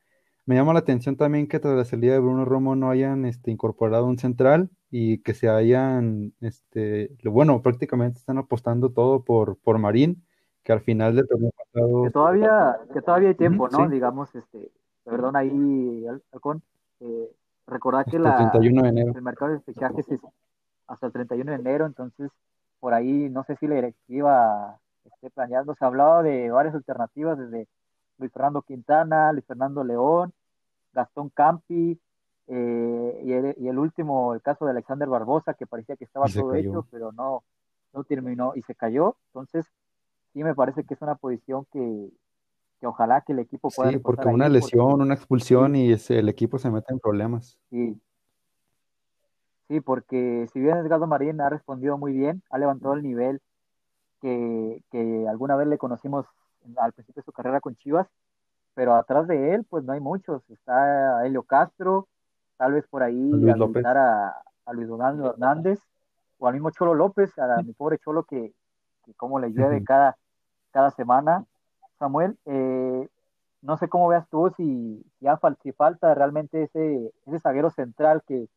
Me 0.45 0.55
llama 0.55 0.73
la 0.73 0.79
atención 0.79 1.17
también 1.17 1.47
que 1.47 1.59
tras 1.59 1.77
la 1.77 1.85
salida 1.85 2.13
de 2.13 2.19
Bruno 2.19 2.45
Romo 2.45 2.75
no 2.75 2.89
hayan 2.91 3.25
este, 3.25 3.51
incorporado 3.51 4.07
un 4.07 4.19
central 4.19 4.69
y 4.91 5.19
que 5.23 5.33
se 5.35 5.49
hayan, 5.49 6.33
este, 6.41 7.11
bueno, 7.25 7.61
prácticamente 7.63 8.19
están 8.19 8.37
apostando 8.39 8.91
todo 8.91 9.23
por, 9.25 9.57
por 9.59 9.79
Marín, 9.79 10.26
que 10.67 10.73
al 10.73 10.81
final 10.81 11.15
del 11.15 11.25
torneo 11.29 11.51
pasado... 11.51 12.03
Que 12.03 12.09
todavía, 12.09 12.77
que 12.93 13.01
todavía 13.01 13.29
hay 13.29 13.35
tiempo, 13.35 13.69
¿no? 13.69 13.87
Digamos, 13.87 14.35
este, 14.35 14.69
perdón 15.05 15.37
ahí, 15.37 16.05
Alcón, 16.33 16.61
eh, 16.99 17.31
recordar 17.67 18.03
que 18.03 18.19
la, 18.19 18.51
el 18.53 19.21
mercado 19.21 19.53
de 19.53 19.61
fichajes 19.61 20.11
es 20.11 20.19
hasta 20.87 21.07
el 21.07 21.13
31 21.13 21.51
de 21.51 21.57
enero, 21.57 21.85
entonces 21.85 22.29
por 22.81 22.93
ahí 22.93 23.29
no 23.29 23.45
sé 23.45 23.55
si 23.55 23.65
la 23.65 23.75
directiva 23.75 24.77
esté 25.05 25.29
planeando, 25.29 25.73
se 25.73 25.85
ha 25.85 25.87
hablado 25.87 26.21
de 26.21 26.51
varias 26.51 26.75
alternativas 26.75 27.37
desde 27.37 27.69
Luis 28.17 28.33
Fernando 28.33 28.61
Quintana, 28.61 29.31
Luis 29.31 29.45
Fernando 29.45 29.85
León, 29.85 30.33
Gastón 30.91 31.29
Campi, 31.29 31.97
eh, 32.47 33.21
y, 33.23 33.67
el, 33.67 33.79
último, 33.79 34.33
el 34.33 34.41
caso 34.41 34.65
de 34.65 34.71
Alexander 34.71 35.07
Barbosa, 35.07 35.53
que 35.53 35.65
parecía 35.65 35.95
que 35.95 36.03
estaba 36.03 36.25
todo 36.25 36.53
hecho, 36.55 36.85
pero 36.91 37.13
no, 37.13 37.43
no 37.93 38.03
terminó 38.03 38.51
y 38.53 38.63
se 38.63 38.75
cayó. 38.75 39.15
Entonces, 39.27 39.65
sí 40.37 40.43
me 40.43 40.53
parece 40.53 40.83
que 40.83 40.93
es 40.93 41.01
una 41.01 41.15
posición 41.15 41.65
que, 41.73 42.09
ojalá 42.83 43.21
que 43.21 43.33
el 43.33 43.39
equipo 43.39 43.69
pueda. 43.75 43.89
Sí, 43.89 43.97
porque 43.97 44.27
una 44.27 44.47
lesión, 44.49 45.01
una 45.01 45.15
expulsión 45.15 45.75
y 45.75 45.91
el 46.09 46.29
equipo 46.29 46.59
se 46.59 46.69
mete 46.69 46.93
en 46.93 46.99
problemas. 46.99 47.57
Sí. 47.71 47.99
Sí, 49.67 49.81
porque 49.81 50.47
si 50.53 50.59
bien 50.59 50.77
Edgardo 50.77 51.07
Marín 51.07 51.41
ha 51.41 51.49
respondido 51.49 51.97
muy 51.97 52.13
bien, 52.13 52.43
ha 52.51 52.59
levantado 52.59 52.93
el 52.93 53.01
nivel 53.01 53.41
que, 54.21 54.83
que 54.91 55.25
alguna 55.27 55.55
vez 55.55 55.67
le 55.67 55.79
conocimos 55.79 56.27
al 56.77 56.93
principio 56.93 57.21
de 57.21 57.25
su 57.25 57.31
carrera 57.31 57.59
con 57.59 57.75
Chivas, 57.75 58.07
pero 58.75 58.93
atrás 58.93 59.27
de 59.27 59.55
él, 59.55 59.65
pues 59.67 59.83
no 59.85 59.93
hay 59.93 59.99
muchos. 59.99 60.47
Está 60.51 61.25
Helio 61.25 61.41
Castro, 61.41 62.07
tal 62.57 62.73
vez 62.73 62.85
por 62.87 63.01
ahí 63.01 63.31
a, 63.49 64.33
a, 64.65 64.73
Luis 64.73 64.87
Donaldo 64.87 65.31
Hernández, 65.31 65.79
o 66.37 66.47
al 66.47 66.53
mismo 66.53 66.69
Cholo 66.69 66.93
López, 66.93 67.35
a, 67.39 67.63
mi 67.63 67.73
pobre 67.73 67.97
Cholo 67.97 68.23
que, 68.23 68.53
que 69.03 69.13
como 69.15 69.39
le 69.39 69.49
llueve 69.49 69.83
cada, 69.83 70.15
cada 70.77 70.91
semana. 70.91 71.43
Samuel, 71.97 72.37
eh, 72.45 73.07
no 73.63 73.77
sé 73.77 73.89
cómo 73.89 74.07
veas 74.09 74.29
tú 74.29 74.53
si, 74.55 75.03
ya 75.19 75.39
si 75.63 75.71
falta 75.71 76.13
realmente 76.13 76.61
ese, 76.61 77.11
ese 77.25 77.39
zaguero 77.39 77.71
central 77.71 78.21
que, 78.27 78.47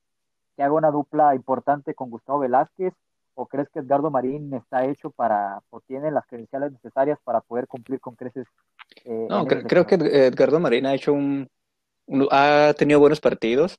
que 0.54 0.62
haga 0.62 0.74
una 0.74 0.90
dupla 0.90 1.34
importante 1.34 1.94
con 1.94 2.10
Gustavo 2.10 2.40
Velázquez 2.40 2.92
¿O 3.34 3.46
crees 3.46 3.70
que 3.70 3.78
Edgardo 3.78 4.10
Marín 4.10 4.52
está 4.52 4.84
hecho 4.84 5.08
para, 5.08 5.62
o 5.70 5.80
tiene 5.80 6.10
las 6.10 6.26
credenciales 6.26 6.72
necesarias 6.72 7.18
para 7.24 7.40
poder 7.40 7.66
cumplir 7.68 7.98
con 7.98 8.14
creces? 8.14 8.46
Eh, 9.06 9.28
no, 9.30 9.46
creo 9.46 9.86
que 9.86 9.94
Edgardo 9.94 10.60
Marín 10.60 10.84
ha 10.84 10.94
hecho 10.94 11.14
un, 11.14 11.48
ha 12.30 12.74
tenido 12.76 13.00
buenos 13.00 13.22
partidos 13.22 13.78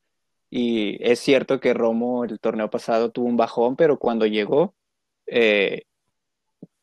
y 0.50 0.98
es 1.08 1.20
cierto 1.20 1.60
que 1.60 1.76
Romo 1.76 2.24
el 2.24 2.40
torneo 2.40 2.72
pasado 2.72 3.12
tuvo 3.12 3.28
un 3.28 3.38
bajón, 3.38 3.76
pero 3.76 4.00
cuando 4.00 4.26
llegó 4.26 4.74
eh, 5.28 5.84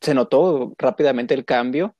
se 0.01 0.13
notó 0.13 0.73
rápidamente 0.77 1.33
el 1.33 1.45
cambio 1.45 1.95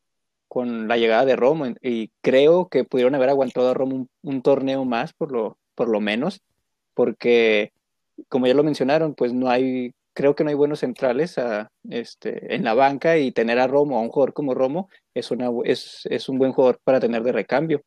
con 0.47 0.87
la 0.87 0.97
llegada 0.97 1.25
de 1.25 1.35
Romo 1.35 1.67
y 1.81 2.11
creo 2.21 2.69
que 2.69 2.83
pudieron 2.83 3.15
haber 3.15 3.29
aguantado 3.29 3.69
a 3.69 3.73
Romo 3.73 4.07
un, 4.23 4.41
torneo 4.41 4.85
más 4.85 5.13
por 5.13 5.31
lo, 5.31 5.57
por 5.75 5.89
lo 5.89 6.01
menos, 6.01 6.41
porque 6.93 7.71
como 8.29 8.47
ya 8.47 8.53
lo 8.53 8.63
mencionaron, 8.63 9.13
pues 9.15 9.33
no 9.33 9.49
hay 9.49 9.93
creo 10.13 10.35
que 10.35 10.43
no 10.43 10.49
hay 10.49 10.55
buenos 10.55 10.79
centrales 10.79 11.35
este, 11.89 12.53
en 12.53 12.65
la 12.65 12.73
banca 12.73 13.17
y 13.17 13.31
tener 13.31 13.57
a 13.57 13.67
Romo, 13.67 13.97
a 13.97 14.01
un 14.01 14.09
jugador 14.09 14.33
como 14.33 14.53
Romo, 14.53 14.89
es, 15.13 15.31
una, 15.31 15.49
es, 15.63 16.01
es 16.09 16.27
un 16.27 16.37
buen 16.37 16.51
jugador 16.51 16.79
para 16.83 16.99
tener 16.99 17.23
de 17.23 17.31
recambio. 17.31 17.83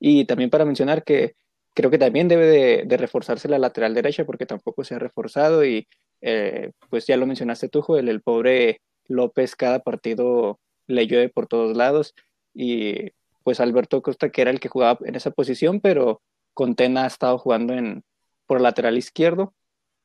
Y 0.00 0.24
también 0.24 0.48
para 0.48 0.64
mencionar 0.64 1.04
que 1.04 1.34
creo 1.74 1.90
que 1.90 1.98
también 1.98 2.28
debe 2.28 2.86
de, 2.86 2.96
reforzarse 2.96 3.48
la 3.48 3.58
lateral 3.58 3.92
derecha 3.92 4.24
porque 4.24 4.46
tampoco 4.46 4.84
se 4.84 4.94
ha 4.94 4.98
reforzado 4.98 5.64
y 5.64 5.86
eh, 6.22 6.70
pues 6.88 7.06
ya 7.06 7.18
lo 7.18 7.26
mencionaste 7.26 7.68
tú, 7.68 7.82
Joel, 7.82 8.08
el 8.08 8.22
pobre 8.22 8.80
López 9.08 9.56
cada 9.56 9.80
partido 9.80 10.60
le 10.86 11.06
llueve 11.06 11.28
por 11.28 11.46
todos 11.46 11.76
lados. 11.76 12.14
Y 12.54 13.12
pues 13.42 13.60
Alberto 13.60 14.02
Costa 14.02 14.30
que 14.30 14.42
era 14.42 14.50
el 14.50 14.60
que 14.60 14.68
jugaba 14.68 14.98
en 15.04 15.14
esa 15.14 15.30
posición, 15.30 15.80
pero 15.80 16.22
Contena 16.54 17.04
ha 17.04 17.06
estado 17.06 17.38
jugando 17.38 17.74
en, 17.74 18.04
por 18.46 18.60
lateral 18.60 18.96
izquierdo, 18.96 19.54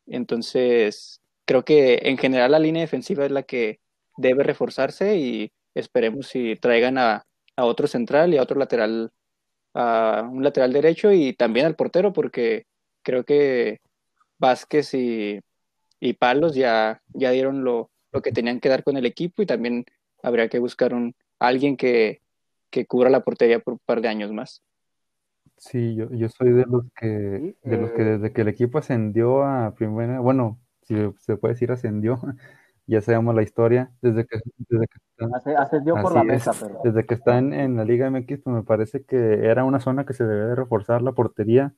entonces 0.07 1.21
creo 1.45 1.63
que 1.63 1.99
en 2.03 2.17
general 2.17 2.51
la 2.51 2.59
línea 2.59 2.81
defensiva 2.81 3.25
es 3.25 3.31
la 3.31 3.43
que 3.43 3.79
debe 4.17 4.43
reforzarse 4.43 5.17
y 5.17 5.51
esperemos 5.75 6.27
si 6.27 6.55
traigan 6.55 6.97
a, 6.97 7.25
a 7.55 7.65
otro 7.65 7.88
central 7.88 8.33
y 8.33 8.38
a 8.38 8.43
otro 8.43 8.59
lateral 8.59 9.12
a 9.73 10.27
un 10.29 10.43
lateral 10.43 10.73
derecho 10.73 11.12
y 11.12 11.33
también 11.33 11.65
al 11.65 11.75
portero, 11.75 12.12
porque 12.13 12.65
creo 13.03 13.23
que 13.23 13.79
Vázquez 14.39 14.93
y, 14.93 15.41
Palos 16.17 16.55
ya, 16.55 17.01
ya 17.13 17.31
dieron 17.31 17.63
lo, 17.63 17.91
lo, 18.12 18.22
que 18.22 18.32
tenían 18.32 18.60
que 18.60 18.69
dar 18.69 18.84
con 18.84 18.98
el 18.98 19.06
equipo 19.06 19.41
y 19.41 19.45
también 19.45 19.86
habría 20.24 20.50
que 20.50 20.60
buscar 20.60 20.93
un, 20.93 21.15
alguien 21.39 21.78
que, 21.78 22.22
que 22.69 22.86
cubra 22.86 23.10
la 23.10 23.24
portería 23.24 23.60
por 23.60 23.74
un 23.74 23.80
par 23.86 24.02
de 24.02 24.08
años 24.08 24.32
más. 24.32 24.63
Sí, 25.58 25.95
yo, 25.95 26.10
yo 26.12 26.30
soy 26.30 26.52
de 26.52 26.65
los 26.65 26.86
que, 26.98 27.08
de 27.62 27.78
los 27.78 27.91
que 27.91 28.02
eh, 28.02 28.06
desde 28.06 28.32
que 28.32 28.41
el 28.41 28.48
equipo 28.48 28.78
ascendió 28.78 29.43
a 29.43 29.76
primera, 29.76 30.22
bueno, 30.22 30.58
si 30.84 30.95
se 31.17 31.36
puede 31.36 31.54
decir 31.54 31.72
ascendió, 31.72 32.19
ya 32.88 33.02
sabemos 33.02 33.36
la 33.36 33.43
historia, 33.43 33.91
desde 34.02 34.26
que, 34.26 34.39
desde 34.69 34.88
que 34.88 34.98
está, 35.12 36.02
por 36.02 36.13
la 36.13 36.24
mesa, 36.24 36.54
desde 36.84 37.06
que 37.06 37.13
está 37.13 37.38
en, 37.38 37.76
la 37.76 37.84
Liga 37.84 38.10
MX, 38.10 38.39
pues 38.39 38.56
me 38.56 38.63
parece 38.63 39.04
que 39.04 39.45
era 39.45 39.63
una 39.63 39.80
zona 39.80 40.06
que 40.06 40.13
se 40.13 40.24
debe 40.24 40.45
de 40.48 40.56
reforzar 40.56 41.02
la 41.02 41.12
portería. 41.12 41.74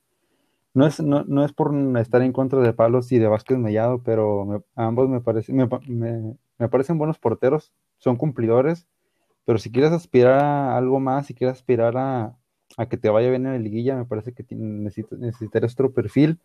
No 0.74 0.86
es, 0.86 1.00
no, 1.00 1.24
no 1.24 1.44
es 1.44 1.52
por 1.52 1.74
estar 1.98 2.22
en 2.22 2.32
contra 2.32 2.60
de 2.60 2.72
Palos 2.72 3.12
y 3.12 3.18
de 3.18 3.28
Vázquez 3.28 3.58
Mellado, 3.58 4.02
pero 4.02 4.64
ambos 4.74 5.08
me, 5.08 5.20
parece, 5.20 5.52
me, 5.52 5.68
me, 5.86 6.68
parecen 6.68 6.98
buenos 6.98 7.18
porteros, 7.18 7.72
son 7.98 8.16
cumplidores, 8.16 8.86
pero 9.44 9.58
si 9.58 9.70
quieres 9.70 9.92
aspirar 9.92 10.40
a 10.40 10.76
algo 10.78 11.00
más, 11.00 11.26
si 11.26 11.34
quieres 11.34 11.58
aspirar 11.58 11.96
a, 11.98 12.38
a 12.78 12.86
que 12.88 12.96
te 12.96 13.10
vaya 13.10 13.28
bien 13.30 13.46
en 13.46 13.52
la 13.52 13.58
liguilla, 13.58 13.96
me 13.96 14.06
parece 14.06 14.32
que 14.32 14.44
necesitas, 14.54 15.18
necesitarías 15.18 15.74
otro 15.74 15.92
perfil 15.92 16.40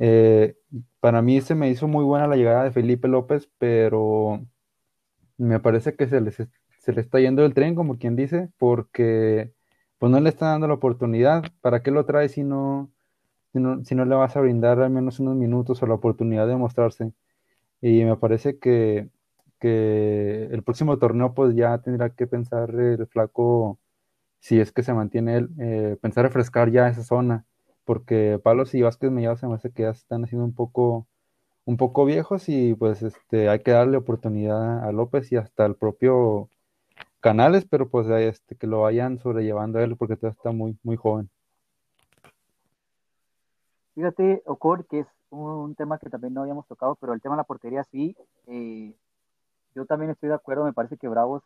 eh, 0.00 0.56
para 1.00 1.22
mí 1.22 1.40
se 1.40 1.54
me 1.54 1.70
hizo 1.70 1.86
muy 1.88 2.04
buena 2.04 2.26
la 2.26 2.36
llegada 2.36 2.64
de 2.64 2.72
Felipe 2.72 3.08
López, 3.08 3.48
pero 3.58 4.44
me 5.38 5.60
parece 5.60 5.94
que 5.96 6.08
se, 6.08 6.20
se 6.78 6.92
le 6.92 7.00
está 7.00 7.20
yendo 7.20 7.44
el 7.44 7.54
tren, 7.54 7.74
como 7.74 7.98
quien 7.98 8.16
dice, 8.16 8.50
porque 8.58 9.52
pues 9.98 10.10
no 10.12 10.20
le 10.20 10.28
está 10.30 10.48
dando 10.48 10.68
la 10.68 10.74
oportunidad. 10.74 11.44
¿Para 11.60 11.82
qué 11.82 11.90
lo 11.90 12.06
trae 12.06 12.28
si 12.28 12.44
no, 12.44 12.90
si 13.54 13.60
no, 13.60 13.84
si 13.84 13.94
no 13.94 14.04
le 14.04 14.16
vas 14.16 14.36
a 14.36 14.42
brindar 14.42 14.80
al 14.80 14.90
menos 14.90 15.20
unos 15.20 15.36
minutos 15.36 15.82
o 15.82 15.86
la 15.86 15.94
oportunidad 15.94 16.46
de 16.48 16.56
mostrarse? 16.56 17.12
Y 17.82 18.04
me 18.04 18.16
parece 18.16 18.58
que, 18.58 19.10
que 19.60 20.46
el 20.52 20.62
próximo 20.64 20.98
torneo 20.98 21.34
pues 21.34 21.54
ya 21.56 21.78
tendrá 21.78 22.10
que 22.10 22.26
pensar 22.26 22.70
el 22.72 23.06
flaco, 23.08 23.78
si 24.40 24.60
es 24.60 24.72
que 24.72 24.82
se 24.82 24.94
mantiene 24.94 25.38
él, 25.38 25.50
eh, 25.60 25.98
pensar 26.02 26.24
refrescar 26.24 26.70
ya 26.70 26.88
esa 26.88 27.04
zona 27.04 27.46
porque 27.84 28.40
Palos 28.42 28.74
y 28.74 28.82
Vázquez 28.82 29.10
Mellado 29.10 29.36
se 29.36 29.46
me 29.46 29.54
hace 29.54 29.72
que 29.72 29.82
ya 29.84 29.90
están 29.90 30.24
haciendo 30.24 30.44
un 30.46 30.54
poco, 30.54 31.06
un 31.66 31.76
poco 31.76 32.04
viejos 32.04 32.48
y 32.48 32.74
pues 32.74 33.02
este, 33.02 33.48
hay 33.48 33.60
que 33.62 33.72
darle 33.72 33.98
oportunidad 33.98 34.84
a 34.84 34.92
López 34.92 35.32
y 35.32 35.36
hasta 35.36 35.66
el 35.66 35.76
propio 35.76 36.50
Canales, 37.20 37.66
pero 37.66 37.88
pues 37.90 38.08
este, 38.08 38.56
que 38.56 38.66
lo 38.66 38.82
vayan 38.82 39.18
sobrellevando 39.18 39.78
a 39.78 39.84
él 39.84 39.96
porque 39.96 40.16
todavía 40.16 40.36
está 40.36 40.52
muy, 40.52 40.78
muy 40.82 40.96
joven. 40.96 41.30
Fíjate, 43.94 44.42
Ocor, 44.46 44.86
que 44.86 45.00
es 45.00 45.06
un 45.30 45.74
tema 45.74 45.98
que 45.98 46.10
también 46.10 46.34
no 46.34 46.42
habíamos 46.42 46.66
tocado, 46.66 46.96
pero 46.96 47.12
el 47.12 47.20
tema 47.20 47.36
de 47.36 47.38
la 47.38 47.44
portería 47.44 47.84
sí. 47.84 48.16
Eh, 48.46 48.94
yo 49.74 49.86
también 49.86 50.10
estoy 50.10 50.28
de 50.28 50.34
acuerdo, 50.34 50.64
me 50.64 50.72
parece 50.72 50.96
que 50.96 51.08
Bravos, 51.08 51.42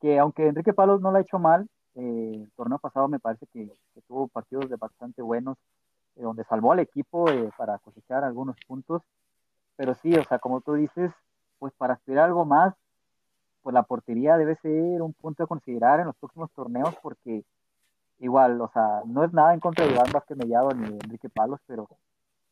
que 0.00 0.18
aunque 0.18 0.46
Enrique 0.48 0.72
Palos 0.72 1.00
no 1.00 1.10
lo 1.10 1.18
ha 1.18 1.20
hecho 1.20 1.38
mal, 1.38 1.68
eh, 1.94 2.32
el 2.34 2.50
torneo 2.56 2.78
pasado 2.78 3.08
me 3.08 3.18
parece 3.18 3.46
que, 3.52 3.70
tuvo 4.06 4.28
partidos 4.28 4.68
de 4.70 4.76
bastante 4.76 5.22
buenos, 5.22 5.58
eh, 6.16 6.22
donde 6.22 6.44
salvó 6.44 6.72
al 6.72 6.80
equipo 6.80 7.28
eh, 7.30 7.50
para 7.56 7.78
cosechar 7.78 8.24
algunos 8.24 8.56
puntos. 8.66 9.02
Pero 9.76 9.94
sí, 9.94 10.14
o 10.14 10.24
sea, 10.24 10.38
como 10.38 10.60
tú 10.60 10.74
dices, 10.74 11.12
pues 11.58 11.72
para 11.74 11.94
aspirar 11.94 12.26
algo 12.26 12.44
más, 12.44 12.74
pues 13.62 13.74
la 13.74 13.82
portería 13.82 14.36
debe 14.36 14.56
ser 14.56 15.02
un 15.02 15.12
punto 15.12 15.44
a 15.44 15.46
considerar 15.46 16.00
en 16.00 16.06
los 16.06 16.16
próximos 16.16 16.50
torneos, 16.52 16.94
porque 17.02 17.44
igual, 18.20 18.60
o 18.60 18.70
sea, 18.72 19.02
no 19.06 19.24
es 19.24 19.32
nada 19.32 19.54
en 19.54 19.60
contra 19.60 19.84
de 19.84 19.92
Iván 19.92 20.12
Vázquez 20.12 20.36
Mellado 20.36 20.70
ni 20.72 20.88
de 20.88 20.98
Enrique 21.04 21.28
Palos, 21.28 21.60
pero 21.66 21.88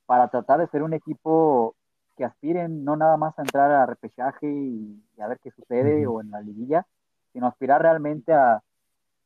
para 0.06 0.28
tratar 0.28 0.60
de 0.60 0.68
ser 0.68 0.82
un 0.82 0.94
equipo 0.94 1.74
que 2.16 2.24
aspiren 2.24 2.84
no 2.84 2.96
nada 2.96 3.16
más 3.16 3.38
a 3.38 3.42
entrar 3.42 3.70
a 3.70 3.86
repechaje 3.86 4.50
y, 4.50 5.02
a 5.20 5.28
ver 5.28 5.38
qué 5.40 5.50
sucede 5.52 6.06
o 6.06 6.20
en 6.20 6.30
la 6.30 6.40
liguilla, 6.40 6.86
sino 7.32 7.46
aspirar 7.46 7.82
realmente 7.82 8.32
a, 8.32 8.62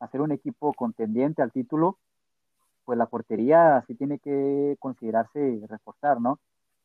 hacer 0.00 0.20
un 0.20 0.33
equipo 0.33 0.74
contendiente 0.74 1.42
al 1.42 1.52
título, 1.52 1.96
pues 2.85 2.98
la 2.98 3.07
portería 3.07 3.85
sí 3.87 3.94
tiene 3.94 4.18
que 4.18 4.76
considerarse 4.81 5.62
reforzar, 5.68 6.20
¿no? 6.20 6.40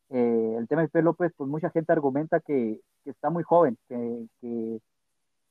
Eh, 0.10 0.56
el 0.58 0.68
tema 0.68 0.84
de 0.84 0.90
Pedro 0.90 1.06
López, 1.06 1.34
pues 1.36 1.50
mucha 1.50 1.72
gente 1.72 1.92
argumenta 1.92 2.40
que, 2.40 2.80
está 3.06 3.30
muy 3.30 3.42
joven, 3.42 3.78
que, 3.88 4.80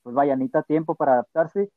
pues 0.03 0.15
vaya, 0.15 0.37
necesita 0.37 0.63
tiempo 0.63 0.95
para 0.95 1.15
adaptarse, 1.15 1.71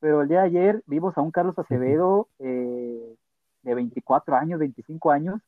pero 0.00 0.22
el 0.22 0.28
día 0.28 0.40
de 0.40 0.46
ayer 0.46 0.82
vimos 0.86 1.16
a 1.16 1.20
un 1.20 1.30
Carlos 1.30 1.58
Acevedo 1.58 2.28
eh, 2.38 3.16
de 3.62 3.74
24 3.74 4.34
años, 4.36 4.58
25 4.58 5.10
años, 5.10 5.40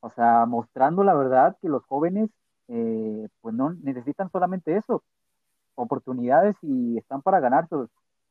o 0.00 0.10
sea, 0.10 0.46
mostrando 0.46 1.04
la 1.04 1.14
verdad 1.14 1.56
que 1.60 1.68
los 1.68 1.84
jóvenes 1.84 2.30
eh, 2.68 3.28
pues 3.40 3.54
no 3.54 3.74
necesitan 3.82 4.30
solamente 4.30 4.76
eso, 4.76 5.02
oportunidades 5.74 6.56
y 6.62 6.98
están 6.98 7.22
para 7.22 7.40
ganarse 7.40 7.74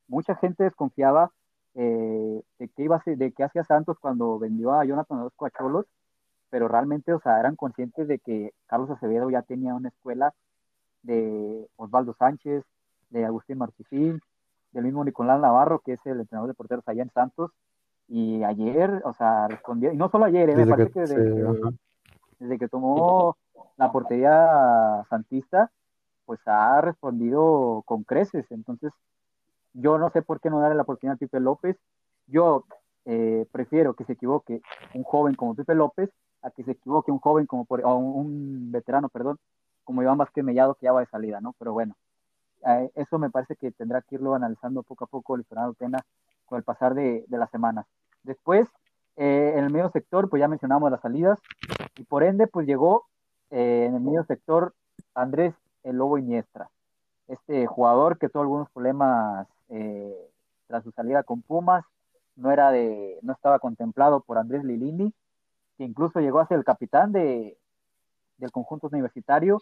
mucha 0.07 0.35
gente 0.35 0.63
desconfiaba 0.63 1.31
eh, 1.75 2.41
de 2.57 2.67
qué 2.69 2.83
iba 2.83 2.97
a 2.97 3.03
de 3.05 3.31
qué 3.31 3.43
hacía 3.43 3.63
Santos 3.63 3.97
cuando 3.99 4.39
vendió 4.39 4.73
a 4.73 4.85
Jonathan 4.85 5.19
Orozco 5.19 5.45
a 5.45 5.51
Cholos, 5.51 5.85
pero 6.49 6.67
realmente, 6.67 7.13
o 7.13 7.19
sea, 7.21 7.39
eran 7.39 7.55
conscientes 7.55 8.07
de 8.07 8.19
que 8.19 8.53
Carlos 8.65 8.89
Acevedo 8.89 9.29
ya 9.29 9.43
tenía 9.43 9.75
una 9.75 9.89
escuela 9.89 10.33
de 11.03 11.67
Osvaldo 11.77 12.15
Sánchez, 12.17 12.63
de 13.09 13.25
Agustín 13.25 13.59
Martifín, 13.59 14.19
del 14.71 14.83
mismo 14.83 15.03
Nicolás 15.03 15.39
Navarro, 15.39 15.79
que 15.79 15.93
es 15.93 16.05
el 16.05 16.19
entrenador 16.19 16.49
de 16.49 16.55
porteros 16.55 16.87
allá 16.87 17.03
en 17.03 17.11
Santos, 17.11 17.51
y 18.07 18.43
ayer, 18.43 19.01
o 19.05 19.13
sea, 19.13 19.47
respondió, 19.47 19.91
y 19.91 19.97
no 19.97 20.09
solo 20.09 20.25
ayer, 20.25 20.49
eh, 20.49 20.55
me 20.55 20.65
parece 20.65 20.91
que, 20.91 20.99
desde, 22.39 22.57
que, 22.57 22.67
tomó 22.67 23.37
la 23.77 23.91
portería 23.91 25.05
santista, 25.09 25.71
pues 26.25 26.39
ha 26.45 26.81
respondido 26.81 27.83
con 27.85 28.03
creces, 28.03 28.45
entonces 28.51 28.91
yo 29.73 29.97
no 29.97 30.09
sé 30.09 30.21
por 30.21 30.39
qué 30.39 30.49
no 30.49 30.59
darle 30.59 30.75
la 30.75 30.83
oportunidad 30.83 31.15
a 31.15 31.19
Pipe 31.19 31.39
López. 31.39 31.77
Yo 32.27 32.65
eh, 33.05 33.45
prefiero 33.51 33.93
que 33.93 34.05
se 34.05 34.13
equivoque 34.13 34.61
un 34.93 35.03
joven 35.03 35.35
como 35.35 35.55
Pipe 35.55 35.75
López 35.75 36.09
a 36.41 36.51
que 36.51 36.63
se 36.63 36.71
equivoque 36.71 37.11
un 37.11 37.19
joven 37.19 37.45
como 37.45 37.65
por, 37.65 37.83
o 37.85 37.95
un 37.95 38.71
veterano, 38.71 39.09
perdón, 39.09 39.37
como 39.83 40.01
Iván 40.01 40.17
Vázquez 40.17 40.43
Mellado 40.43 40.75
que 40.75 40.85
ya 40.85 40.91
va 40.91 41.01
de 41.01 41.07
salida, 41.07 41.41
¿no? 41.41 41.55
Pero 41.59 41.73
bueno, 41.73 41.95
eh, 42.65 42.91
eso 42.95 43.19
me 43.19 43.29
parece 43.29 43.55
que 43.55 43.71
tendrá 43.71 44.01
que 44.01 44.15
irlo 44.15 44.35
analizando 44.35 44.83
poco 44.83 45.05
a 45.05 45.07
poco 45.07 45.35
el 45.35 45.45
Fernando 45.45 45.73
Tena 45.73 45.99
con 46.45 46.57
el 46.57 46.63
pasar 46.63 46.93
de, 46.93 47.25
las 47.29 47.49
semanas. 47.51 47.85
Después, 48.23 48.67
eh, 49.15 49.53
en 49.55 49.63
el 49.63 49.71
medio 49.71 49.89
sector, 49.91 50.29
pues 50.29 50.39
ya 50.39 50.47
mencionamos 50.47 50.91
las 50.91 51.01
salidas 51.01 51.39
y 51.97 52.03
por 52.03 52.23
ende, 52.23 52.47
pues 52.47 52.67
llegó 52.67 53.05
en 53.51 53.95
el 53.95 54.01
medio 54.01 54.23
sector 54.25 54.73
Andrés 55.15 55.55
el 55.83 55.97
Lobo 55.97 56.17
Iniestra, 56.17 56.69
este 57.27 57.67
jugador 57.67 58.17
que 58.17 58.29
tuvo 58.29 58.41
algunos 58.41 58.69
problemas 58.69 59.47
eh, 59.69 60.29
tras 60.67 60.83
su 60.83 60.91
salida 60.91 61.23
con 61.23 61.41
Pumas, 61.41 61.85
no 62.35 62.51
era 62.51 62.71
de, 62.71 63.19
no 63.21 63.33
estaba 63.33 63.59
contemplado 63.59 64.21
por 64.21 64.37
Andrés 64.37 64.63
Lilini, 64.63 65.13
que 65.77 65.83
incluso 65.83 66.19
llegó 66.19 66.39
a 66.39 66.47
ser 66.47 66.57
el 66.57 66.63
capitán 66.63 67.11
de, 67.11 67.57
del 68.37 68.51
conjunto 68.51 68.87
universitario, 68.87 69.61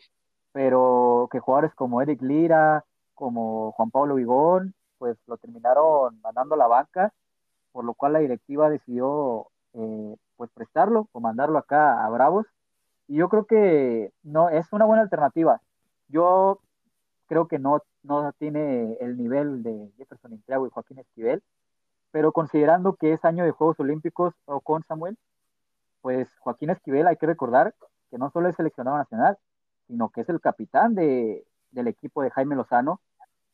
pero 0.57 1.29
que 1.31 1.39
jugadores 1.39 1.75
como 1.75 2.01
Eric 2.01 2.19
Lira, 2.23 2.83
como 3.13 3.73
Juan 3.73 3.91
Pablo 3.91 4.15
Vigón, 4.15 4.73
pues 4.97 5.15
lo 5.27 5.37
terminaron 5.37 6.19
mandando 6.21 6.55
a 6.55 6.57
la 6.57 6.65
banca, 6.65 7.13
por 7.71 7.85
lo 7.85 7.93
cual 7.93 8.13
la 8.13 8.19
directiva 8.19 8.67
decidió 8.67 9.49
eh, 9.73 10.15
pues 10.35 10.49
prestarlo 10.55 11.09
o 11.11 11.19
mandarlo 11.19 11.59
acá 11.59 12.03
a 12.03 12.09
Bravos. 12.09 12.47
Y 13.07 13.17
yo 13.17 13.29
creo 13.29 13.45
que 13.45 14.11
no 14.23 14.49
es 14.49 14.65
una 14.73 14.85
buena 14.85 15.03
alternativa. 15.03 15.61
Yo 16.07 16.59
creo 17.27 17.47
que 17.47 17.59
no 17.59 17.83
no 18.01 18.31
tiene 18.33 18.97
el 18.99 19.15
nivel 19.15 19.61
de 19.61 19.91
Jefferson 19.95 20.33
Intriago 20.33 20.65
y 20.65 20.71
Joaquín 20.71 20.97
Esquivel, 20.97 21.43
pero 22.09 22.31
considerando 22.31 22.95
que 22.95 23.13
es 23.13 23.23
año 23.25 23.45
de 23.45 23.51
Juegos 23.51 23.79
Olímpicos 23.79 24.33
o 24.45 24.59
con 24.61 24.83
Samuel, 24.85 25.19
pues 26.01 26.35
Joaquín 26.39 26.71
Esquivel 26.71 27.05
hay 27.05 27.17
que 27.17 27.27
recordar 27.27 27.75
que 28.09 28.17
no 28.17 28.31
solo 28.31 28.49
es 28.49 28.55
seleccionado 28.55 28.97
nacional, 28.97 29.37
sino 29.87 30.09
que 30.09 30.21
es 30.21 30.29
el 30.29 30.41
capitán 30.41 30.95
de, 30.95 31.45
del 31.71 31.87
equipo 31.87 32.21
de 32.21 32.31
Jaime 32.31 32.55
Lozano, 32.55 32.99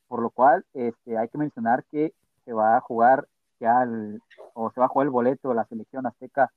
por 0.07 0.21
lo 0.21 0.29
cual 0.29 0.65
este, 0.73 1.17
hay 1.17 1.27
que 1.29 1.37
mencionar 1.37 1.83
que 1.85 2.13
se 2.45 2.53
va 2.53 2.77
a 2.77 2.81
jugar 2.81 3.27
ya 3.59 3.87
o 4.53 4.71
se 4.71 4.79
va 4.79 4.87
a 4.87 4.89
jugar 4.89 5.05
el 5.05 5.11
boleto 5.11 5.49
de 5.49 5.55
la 5.55 5.65
selección 5.65 6.05
azteca 6.05 6.51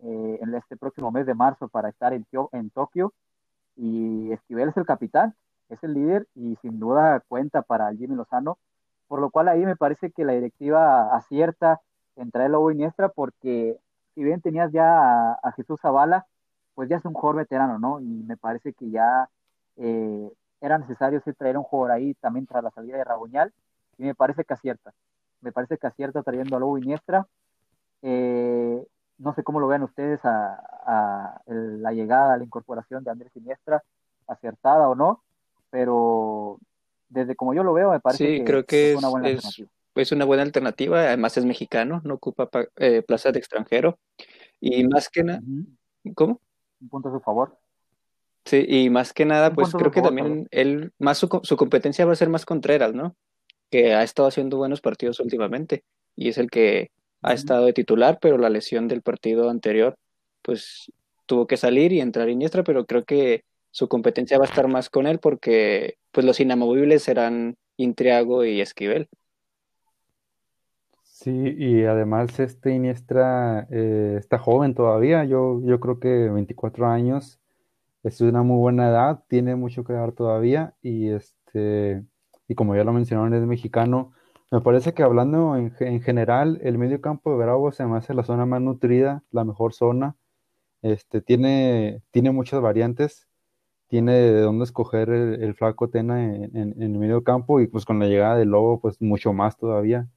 eh, 0.00 0.38
en 0.40 0.54
este 0.54 0.76
próximo 0.76 1.10
mes 1.10 1.26
de 1.26 1.34
marzo 1.34 1.68
para 1.68 1.88
estar 1.88 2.12
en, 2.12 2.26
en 2.52 2.70
Tokio. 2.70 3.12
Y 3.76 4.32
Esquivel 4.32 4.68
es 4.68 4.76
el 4.76 4.84
capitán, 4.84 5.34
es 5.68 5.82
el 5.82 5.94
líder 5.94 6.26
y 6.34 6.56
sin 6.56 6.78
duda 6.78 7.20
cuenta 7.28 7.62
para 7.62 7.92
Jimmy 7.94 8.16
Lozano, 8.16 8.58
por 9.08 9.20
lo 9.20 9.30
cual 9.30 9.48
ahí 9.48 9.64
me 9.64 9.76
parece 9.76 10.10
que 10.10 10.24
la 10.24 10.32
directiva 10.32 11.14
acierta 11.16 11.80
en 12.16 12.30
traer 12.30 12.52
a 12.54 12.72
Iniestra 12.72 13.08
porque 13.08 13.78
si 14.14 14.22
bien 14.22 14.40
tenías 14.40 14.70
ya 14.72 15.32
a, 15.32 15.52
Jesús 15.56 15.80
Zavala, 15.80 16.26
pues 16.80 16.88
ya 16.88 16.96
es 16.96 17.04
un 17.04 17.12
jugador 17.12 17.42
veterano, 17.42 17.78
¿no? 17.78 18.00
Y 18.00 18.06
me 18.06 18.38
parece 18.38 18.72
que 18.72 18.88
ya 18.88 19.28
eh, 19.76 20.32
era 20.62 20.78
necesario 20.78 21.22
traer 21.36 21.58
un 21.58 21.62
jugador 21.62 21.90
ahí 21.90 22.14
también 22.14 22.46
tras 22.46 22.64
la 22.64 22.70
salida 22.70 22.96
de 22.96 23.04
Raboñal 23.04 23.52
y 23.98 24.04
me 24.04 24.14
parece 24.14 24.44
que 24.44 24.54
acierta. 24.54 24.94
Me 25.42 25.52
parece 25.52 25.76
que 25.76 25.86
acierta 25.86 26.22
trayendo 26.22 26.56
a 26.56 26.58
Lobo 26.58 26.78
Iniestra. 26.78 27.26
Eh, 28.00 28.82
no 29.18 29.34
sé 29.34 29.42
cómo 29.42 29.60
lo 29.60 29.68
vean 29.68 29.82
ustedes 29.82 30.20
a, 30.24 31.42
la 31.44 31.92
llegada, 31.92 32.32
a 32.32 32.38
la 32.38 32.44
incorporación 32.44 33.04
de 33.04 33.10
Andrés 33.10 33.36
Iniestra, 33.36 33.84
acertada 34.26 34.88
o 34.88 34.94
no, 34.94 35.22
pero 35.68 36.56
desde 37.10 37.36
como 37.36 37.52
yo 37.52 37.62
lo 37.62 37.74
veo, 37.74 37.90
me 37.90 38.00
parece 38.00 38.38
que, 38.38 38.44
creo 38.44 38.64
que 38.64 38.92
es, 38.92 38.98
una 38.98 39.08
buena 39.10 39.28
alternativa. 39.28 39.68
Es 39.96 40.12
una 40.12 40.24
buena 40.24 40.44
alternativa, 40.44 41.00
además 41.00 41.36
es 41.36 41.44
mexicano, 41.44 42.00
no 42.04 42.14
ocupa 42.14 42.48
eh, 42.76 43.02
plaza 43.02 43.32
de 43.32 43.38
extranjero. 43.38 43.98
Y 44.58 44.88
más 44.88 45.10
que 45.10 45.24
nada, 45.24 45.42
¿cómo? 46.14 46.40
Un 46.80 46.88
punto 46.88 47.08
a 47.08 47.12
su 47.12 47.20
favor. 47.20 47.58
Sí, 48.44 48.64
y 48.66 48.90
más 48.90 49.12
que 49.12 49.26
nada, 49.26 49.52
pues 49.52 49.72
creo 49.72 49.90
que 49.90 50.00
también 50.00 50.48
él, 50.50 50.92
más 50.98 51.18
su, 51.18 51.28
su, 51.42 51.56
competencia 51.56 52.06
va 52.06 52.12
a 52.12 52.16
ser 52.16 52.30
más 52.30 52.46
Contreras, 52.46 52.94
¿no? 52.94 53.14
Que 53.70 53.94
ha 53.94 54.02
estado 54.02 54.28
haciendo 54.28 54.56
buenos 54.56 54.80
partidos 54.80 55.20
últimamente 55.20 55.84
y 56.16 56.28
es 56.28 56.38
el 56.38 56.50
que 56.50 56.90
ha 57.22 57.34
estado 57.34 57.66
de 57.66 57.72
titular, 57.72 58.18
pero 58.20 58.38
la 58.38 58.48
lesión 58.48 58.88
del 58.88 59.02
partido 59.02 59.50
anterior, 59.50 59.96
pues 60.42 60.90
tuvo 61.26 61.46
que 61.46 61.56
salir 61.56 61.92
y 61.92 62.00
entrar 62.00 62.28
Iniestra, 62.28 62.64
pero 62.64 62.86
creo 62.86 63.04
que 63.04 63.44
su 63.70 63.88
competencia 63.88 64.38
va 64.38 64.44
a 64.44 64.48
estar 64.48 64.68
más 64.68 64.90
con 64.90 65.06
él 65.06 65.18
porque 65.18 65.96
pues 66.10 66.26
los 66.26 66.40
inamovibles 66.40 67.02
serán 67.02 67.56
Intriago 67.76 68.44
y 68.44 68.60
Esquivel. 68.60 69.08
Sí, 71.22 71.30
y 71.58 71.84
además 71.84 72.38
este 72.40 72.72
Iniestra 72.74 73.66
eh, 73.70 74.16
está 74.18 74.38
joven 74.38 74.74
todavía, 74.74 75.24
yo, 75.24 75.60
yo 75.64 75.78
creo 75.78 76.00
que 76.00 76.08
24 76.30 76.86
años 76.86 77.40
es 78.02 78.20
una 78.22 78.42
muy 78.42 78.58
buena 78.58 78.88
edad, 78.88 79.24
tiene 79.28 79.54
mucho 79.54 79.84
que 79.84 79.92
dar 79.92 80.12
todavía 80.12 80.74
y 80.82 81.10
este 81.10 82.04
y 82.48 82.54
como 82.54 82.74
ya 82.74 82.84
lo 82.84 82.92
mencionaron 82.92 83.34
es 83.34 83.46
mexicano, 83.46 84.12
me 84.50 84.60
parece 84.60 84.94
que 84.94 85.02
hablando 85.04 85.56
en, 85.56 86.02
general, 86.02 86.58
el 86.62 86.78
medio 86.78 87.00
campo 87.00 87.30
de 87.30 87.38
Bravo 87.38 87.70
se 87.72 87.86
me 87.86 87.96
hace 87.98 88.14
la 88.14 88.24
zona 88.24 88.46
más 88.46 88.60
nutrida, 88.60 89.22
la 89.30 89.44
mejor 89.44 89.74
zona. 89.74 90.16
Este, 90.82 91.20
tiene, 91.22 92.02
tiene 92.10 92.32
muchas 92.32 92.60
variantes, 92.60 93.28
tiene 93.88 94.12
de 94.14 94.40
dónde 94.40 94.64
escoger 94.64 95.10
el, 95.10 95.54
flaco 95.54 95.90
Tena 95.90 96.24
en, 96.24 96.74
el 96.82 96.98
medio 96.98 97.22
campo 97.24 97.60
y 97.60 97.68
pues 97.68 97.84
con 97.84 98.00
la 98.00 98.06
llegada 98.06 98.36
del 98.36 98.50
Lobo, 98.50 98.80
pues 98.80 99.00
mucho 99.00 99.32
más 99.32 99.56
todavía. 99.56 100.08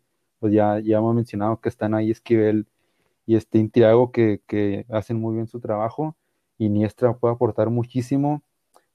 Pues 0.43 0.51
ya, 0.51 0.77
ya 0.81 0.97
hemos 0.97 1.15
mencionado 1.15 1.61
que 1.61 1.69
están 1.69 1.93
ahí 1.93 2.11
Esquivel 2.11 2.67
y 3.25 3.37
este 3.37 3.59
Intiago 3.59 4.11
que, 4.11 4.41
que 4.45 4.85
hacen 4.89 5.17
muy 5.17 5.35
bien 5.35 5.47
su 5.47 5.61
trabajo. 5.61 6.17
Iniestra 6.57 7.13
puede 7.13 7.33
aportar 7.33 7.69
muchísimo. 7.69 8.43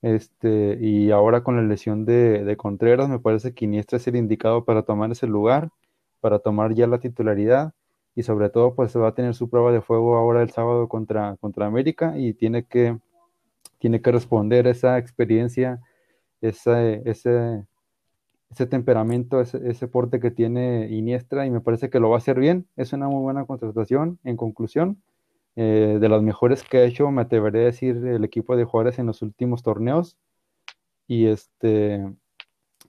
Este, 0.03 0.77
y 0.79 1.11
ahora 1.11 1.43
con 1.43 1.57
la 1.57 1.63
lesión 1.63 2.05
de, 2.05 2.55
Contreras, 2.59 3.09
me 3.09 3.19
parece 3.19 3.55
que 3.55 3.65
Iniestra 3.65 3.97
es 3.97 4.07
el 4.09 4.17
indicado 4.17 4.67
para 4.67 4.83
tomar 4.83 5.11
ese 5.11 5.27
lugar, 5.27 5.71
para 6.21 6.39
tomar 6.39 6.75
ya 6.75 6.87
la 6.87 6.99
titularidad 7.01 7.73
y 8.15 8.25
sobre 8.25 8.51
todo 8.51 8.75
pues 8.75 8.95
va 8.95 9.09
a 9.09 9.15
tener 9.15 9.35
su 9.35 9.49
prueba 9.49 9.73
de 9.73 9.81
fuego 9.81 10.19
ahora 10.19 10.43
el 10.43 10.51
sábado 10.51 10.87
contra, 10.87 11.39
contra 11.41 11.65
América 11.65 12.13
y 12.19 12.35
tiene 12.35 12.65
que, 12.67 12.99
tiene 13.79 14.03
que 14.03 14.13
responder 14.13 14.67
esa 14.67 14.99
experiencia, 14.99 15.81
ese, 16.43 17.01
ese, 17.07 17.65
ese 18.51 18.67
temperamento, 18.67 19.41
ese, 19.41 19.89
porte 19.89 20.21
que 20.21 20.31
tiene 20.31 20.89
Iniestra 20.91 21.47
y 21.47 21.51
me 21.51 21.61
parece 21.61 21.91
que 21.91 22.01
lo 22.01 22.11
va 22.11 22.17
a 22.17 22.19
hacer 22.19 22.39
bien. 22.39 22.67
Es 22.77 22.93
una 22.93 23.09
muy 23.09 23.21
buena 23.23 23.45
contratación 23.45 24.19
en 24.25 24.37
conclusión. 24.37 25.03
Eh, 25.57 25.99
de 26.01 26.09
las 26.09 26.23
mejores 26.23 26.63
que 26.63 26.79
ha 26.79 26.85
hecho, 26.85 27.11
me 27.11 27.23
atreveré 27.23 27.63
a 27.63 27.65
decir, 27.65 27.97
el 27.97 28.25
equipo 28.25 28.57
de 28.57 28.65
Juárez 28.65 28.99
en 28.99 29.07
los 29.07 29.23
últimos 29.23 29.63
torneos. 29.63 30.17
Y 31.09 31.27
este, 31.27 32.07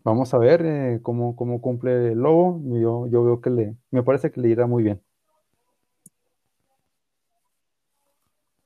vamos 0.04 0.34
a 0.34 0.38
ver 0.38 0.65
eh, 0.65 1.00
cómo, 1.02 1.36
cómo, 1.36 1.62
cumple 1.62 2.12
el 2.12 2.19
Lobo. 2.19 2.62
Yo, 2.80 3.08
yo 3.08 3.24
veo 3.24 3.41
que 3.41 3.50
le, 3.50 3.76
me 3.91 4.04
parece 4.04 4.32
que 4.32 4.41
le 4.41 4.50
irá 4.50 4.67
muy 4.67 4.84
bien. 4.84 5.02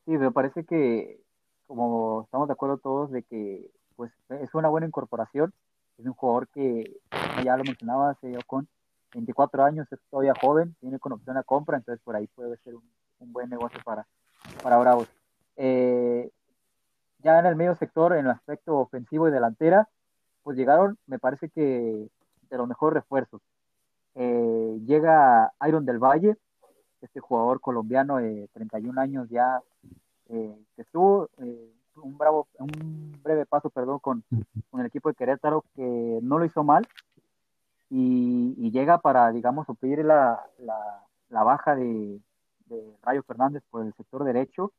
Sí, 0.06 0.12
me 0.12 0.32
parece 0.32 0.66
que, 0.66 1.22
como 1.66 2.24
estamos 2.24 2.48
de 2.48 2.54
acuerdo 2.54 2.78
todos, 2.78 3.12
de 3.12 3.24
que 3.24 3.72
pues 3.96 4.12
es 4.30 4.54
una 4.54 4.70
buena 4.70 4.88
incorporación. 4.88 5.54
Es 5.98 6.06
un 6.06 6.14
jugador 6.14 6.48
que, 6.48 7.00
ya 7.44 7.58
lo 7.58 7.64
mencionaba, 7.64 8.16
se 8.16 8.28
dio 8.28 8.40
con 8.48 8.68
24 9.14 9.64
años, 9.64 9.88
es 9.92 10.00
todavía 10.10 10.34
joven, 10.40 10.76
tiene 10.80 11.00
con 11.00 11.12
opción 11.12 11.38
a 11.38 11.44
compra, 11.44 11.78
entonces 11.78 12.02
por 12.04 12.16
ahí 12.16 12.28
puede 12.28 12.58
ser 12.58 12.76
un, 12.76 12.84
un 13.20 13.32
buen 13.32 13.50
negocio 13.50 13.80
para, 13.84 14.08
para 14.62 14.78
Bravos. 14.78 15.08
Eh, 15.56 16.32
ya 17.20 17.40
en 17.40 17.46
el 17.46 17.56
medio 17.56 17.76
sector, 17.76 18.14
en 18.14 18.26
el 18.26 18.32
aspecto 18.32 18.78
ofensivo 18.78 19.28
y 19.28 19.32
delantera, 19.32 19.88
pues 20.44 20.58
llegaron, 20.58 20.98
me 21.08 21.20
parece 21.20 21.50
que 21.50 22.10
de 22.50 22.58
los 22.58 22.68
mejores 22.68 22.96
refuerzos. 22.96 23.42
Eh, 24.16 24.80
llega 24.86 25.54
Iron 25.68 25.86
del 25.86 26.00
Valle, 26.00 26.36
este 27.02 27.20
jugador 27.20 27.62
colombiano 27.62 28.18
de 28.18 28.48
31 28.54 29.00
años 29.00 29.30
ya, 29.30 29.62
eh, 30.30 30.58
que 30.76 30.82
estuvo 30.82 31.30
un, 32.04 33.20
breve 33.24 33.46
paso 33.46 33.70
perdón, 33.70 34.00
con, 34.00 34.24
con, 34.70 34.82
el 34.82 34.88
equipo 34.88 35.10
de 35.10 35.16
Querétaro, 35.16 35.64
que 35.76 36.20
no 36.22 36.40
lo 36.40 36.46
hizo 36.46 36.64
mal, 36.64 36.88
y, 37.90 38.72
llega 38.72 38.98
para, 38.98 39.32
digamos, 39.32 39.68
suplir 39.68 40.04
la, 40.04 40.44
la, 40.58 41.06
la 41.30 41.44
baja 41.44 41.76
de, 41.76 42.20
de 42.66 42.98
Rayo 43.04 43.24
Fernández 43.24 43.64
por 43.70 43.86
el 43.86 43.94
sector 43.94 44.24
derecho 44.24 44.72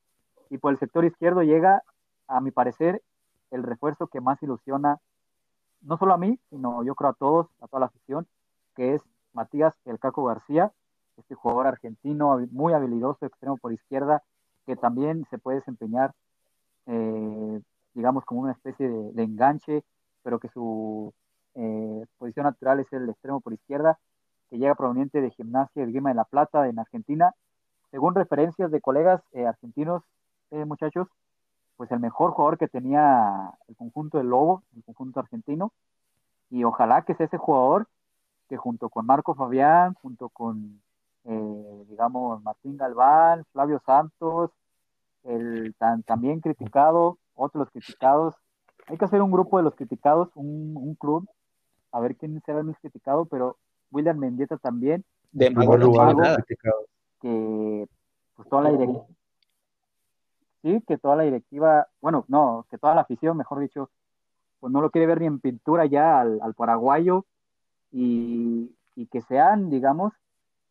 y 0.51 0.59
por 0.59 0.73
el 0.73 0.79
sector 0.79 1.05
izquierdo 1.05 1.43
llega, 1.43 1.83
a 2.27 2.41
mi 2.41 2.51
parecer, 2.51 3.03
el 3.51 3.63
refuerzo 3.63 4.09
que 4.09 4.21
más 4.21 4.43
ilusiona, 4.43 4.99
no 5.83 5.97
solo 5.97 6.15
a 6.15 6.19
mí, 6.19 6.39
sino 6.51 6.83
yo 6.83 6.95
creo 6.95 7.11
a 7.11 7.15
todos, 7.15 7.47
a 7.61 7.69
toda 7.69 7.81
la 7.81 7.87
afición, 7.87 8.27
que 8.75 8.95
es 8.95 9.03
Matías 9.33 9.75
El 9.85 9.99
Caco 9.99 10.25
García, 10.25 10.73
este 11.17 11.35
jugador 11.35 11.67
argentino 11.67 12.41
muy 12.51 12.73
habilidoso, 12.73 13.27
extremo 13.27 13.57
por 13.57 13.73
izquierda, 13.73 14.23
que 14.67 14.77
también 14.77 15.27
se 15.31 15.39
puede 15.39 15.59
desempeñar, 15.59 16.15
eh, 16.87 17.61
digamos, 17.95 18.25
como 18.25 18.43
una 18.43 18.53
especie 18.53 18.89
de, 18.89 19.23
enganche, 19.23 19.85
pero 20.23 20.39
que 20.39 20.49
su 20.49 21.13
eh, 21.55 22.05
posición 22.19 22.45
natural 22.45 22.81
es 22.81 22.93
el 22.93 23.09
extremo 23.09 23.41
por 23.41 23.53
izquierda, 23.53 23.99
que 24.51 24.59
llega 24.59 24.75
proveniente 24.75 25.21
de 25.21 25.31
Gimnasia 25.31 25.87
de 25.87 25.93
Guima 25.93 26.11
de 26.11 26.17
la 26.17 26.25
Plata 26.25 26.69
en 26.69 26.79
Argentina. 26.79 27.35
Según 27.91 28.15
referencias 28.15 28.71
de 28.71 28.81
colegas 28.81 29.23
eh, 29.33 29.47
argentinos, 29.47 30.03
eh, 30.51 30.65
muchachos, 30.65 31.09
pues 31.77 31.91
el 31.93 32.01
mejor 32.01 32.33
jugador 32.33 32.59
que 32.59 32.69
tenía 32.69 33.53
el 33.69 33.77
conjunto 33.77 34.19
del 34.19 34.29
Lobo, 34.29 34.63
el 34.77 34.85
conjunto 34.85 35.21
argentino, 35.21 35.73
y 36.51 36.65
ojalá 36.65 37.03
que 37.03 37.15
sea 37.15 37.27
ese 37.27 37.39
jugador 37.39 37.87
que 38.49 38.57
junto 38.57 38.89
con 38.89 39.07
Marco 39.07 39.35
Fabián, 39.35 39.95
junto 39.95 40.29
con, 40.29 40.81
eh, 41.25 41.85
digamos, 41.89 42.43
Martín 42.43 42.77
Galván, 42.77 43.45
Flavio 43.53 43.81
Santos, 43.87 44.51
el 45.25 45.75
tan, 45.79 46.03
también 46.03 46.41
criticado, 46.41 47.19
otros 47.35 47.71
criticados, 47.71 48.35
hay 48.87 48.99
que 48.99 49.05
hacer 49.05 49.23
un 49.23 49.31
grupo 49.31 49.57
de 49.57 49.65
los 49.65 49.75
criticados, 49.75 50.31
un, 50.35 50.95
club, 50.99 51.29
a 51.93 52.01
ver 52.01 52.17
quién 52.17 52.41
será 52.45 52.59
el 52.59 52.65
más 52.65 52.79
criticado, 52.79 53.25
pero 53.27 53.57
William 53.91 54.19
Mendieta 54.19 54.57
también. 54.59 55.05
De 55.33 55.51
mejor 55.51 55.81
lugar, 55.81 56.15
criticado 56.37 56.87
que 57.25 57.89
pues 58.37 58.49
toda 58.51 58.65
la 58.65 58.71
directiva, 58.73 59.07
sí, 60.61 60.83
que 60.87 60.99
toda 60.99 61.17
la 61.17 61.23
directiva, 61.23 61.89
bueno, 62.03 62.27
no, 62.29 62.67
que 62.71 62.77
toda 62.77 62.95
la 62.95 63.01
afición, 63.01 63.37
mejor 63.39 63.61
dicho, 63.61 63.89
pues 64.61 64.71
no 64.71 64.83
lo 64.83 64.91
quiere 64.91 65.07
ver 65.07 65.21
ni 65.21 65.27
en 65.27 65.41
pintura 65.41 65.87
ya 65.87 66.21
al, 66.21 66.55
paraguayo 66.55 67.25
y, 67.91 68.77
que 69.11 69.23
sean, 69.23 69.71
digamos, 69.71 70.13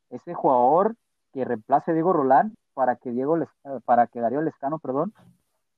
ese 0.09 0.35
jugador 0.35 0.95
que 1.33 1.43
reemplace 1.43 1.89
a 1.89 1.93
Diego 1.95 2.13
Rolán 2.13 2.55
para 2.73 2.95
que 2.95 3.11
Diego 3.11 3.37
para 3.85 4.07
que 4.07 4.19
Darío 4.19 4.41
Lescano, 4.41 4.79
perdón, 4.79 5.13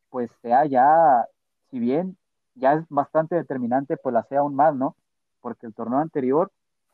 pues 0.09 0.31
sea 0.41 0.65
ya, 0.65 1.27
si 1.69 1.79
bien 1.79 2.17
ya 2.55 2.73
es 2.73 2.85
bastante 2.89 3.35
determinante, 3.35 3.97
pues 3.97 4.13
la 4.13 4.23
sea 4.23 4.39
aún 4.39 4.55
más, 4.55 4.75
¿no? 4.75 4.95
Porque 5.41 5.65
el 5.65 5.73
torneo 5.73 5.99
anterior, 5.99 6.51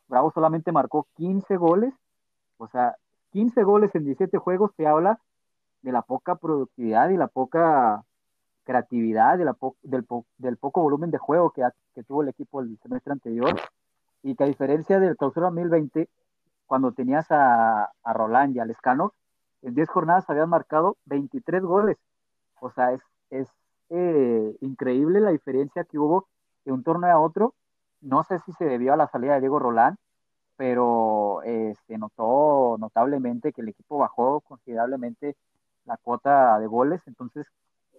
Bravo 0.07 0.31
solamente 0.31 0.71
marcó 0.71 1.07
15 1.15 1.55
goles, 1.57 1.93
o 2.57 2.67
sea, 2.67 2.95
15 3.31 3.63
goles 3.63 3.95
en 3.95 4.05
17 4.05 4.37
juegos 4.37 4.73
te 4.75 4.87
habla 4.87 5.19
de 5.81 5.91
la 5.91 6.01
poca 6.01 6.35
productividad 6.35 7.09
y 7.09 7.17
la 7.17 7.27
poca 7.27 8.03
creatividad, 8.63 9.37
de 9.37 9.45
la 9.45 9.55
del, 9.83 10.05
del, 10.37 10.57
poco 10.57 10.81
volumen 10.81 11.11
de 11.11 11.17
juego 11.17 11.51
que, 11.51 11.63
que 11.95 12.03
tuvo 12.03 12.23
el 12.23 12.29
equipo 12.29 12.61
el 12.61 12.77
semestre 12.79 13.13
anterior 13.13 13.59
y 14.23 14.35
que 14.35 14.43
a 14.43 14.47
diferencia 14.47 14.99
del 14.99 15.17
clausura 15.17 15.47
2020, 15.47 16.09
cuando 16.67 16.91
tenías 16.91 17.31
a, 17.31 17.91
a 18.03 18.13
Roland 18.13 18.55
y 18.55 18.59
a 18.59 18.65
Lescano, 18.65 19.13
en 19.62 19.76
10 19.76 19.89
jornadas 19.89 20.30
habían 20.30 20.50
marcado 20.50 20.97
23 21.06 21.63
goles. 21.63 21.97
O 22.60 22.71
sea, 22.71 22.91
es, 22.93 23.02
es 23.30 23.47
eh, 23.89 24.56
increíble 24.62 25.19
la 25.19 25.32
diferencia 25.32 25.84
que 25.84 26.00
hubo 26.00 26.28
de 26.65 26.71
un 26.71 26.84
torneo 26.84 27.10
a 27.12 27.19
otro. 27.19 27.54
No 28.02 28.24
sé 28.24 28.39
si 28.45 28.52
se 28.54 28.65
debió 28.65 28.93
a 28.93 28.97
la 28.97 29.08
salida 29.08 29.36
de 29.36 29.41
Diego 29.41 29.60
Roland, 29.60 29.97
pero 30.58 31.41
se 31.88 31.97
notó 31.97 32.78
notablemente 32.80 33.52
que 33.52 33.62
el 33.62 33.69
equipo 33.69 33.97
bajó 33.97 34.41
considerablemente 34.41 35.36
la 35.86 35.97
cuota 35.97 36.60
de 36.60 36.67
goles. 36.67 37.02
Entonces, 37.08 37.47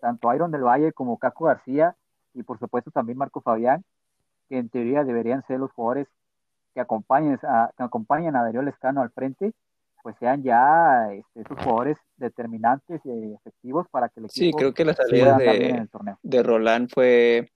tanto 0.01 0.33
Iron 0.35 0.51
del 0.51 0.63
Valle 0.63 0.93
como 0.93 1.19
Caco 1.19 1.47
García 1.47 1.97
y 2.35 2.43
por 2.43 2.59
supuesto 2.59 2.91
también 2.91 3.19
Marco 3.19 3.41
Fabián, 3.41 3.85
que 4.49 4.59
en 4.59 4.69
teoría 4.69 5.05
deberían 5.05 5.45
ser 5.47 5.61
los 5.61 5.73
jugadores 5.73 6.09
que 6.75 6.81
acompañen 6.81 7.39
que 7.39 7.83
acompañen 7.83 8.37
a 8.37 8.43
Darío 8.43 8.63
Lescano 8.63 9.03
al 9.03 9.11
frente, 9.11 9.53
pues 10.03 10.17
sean 10.19 10.43
ya 10.43 11.13
este, 11.13 11.45
jugadores 11.55 11.97
determinantes 12.17 13.01
y 13.05 13.35
efectivos 13.35 13.87
para 13.91 14.09
que 14.09 14.21
el 14.21 14.27
equipo 14.27 14.45
Sí, 14.45 14.53
creo 14.53 14.75
que 14.75 14.85
la 14.85 14.95
salida 14.95 15.37
de, 15.37 15.89
de 16.23 16.43
Roland 16.43 16.91
fue, 16.93 17.51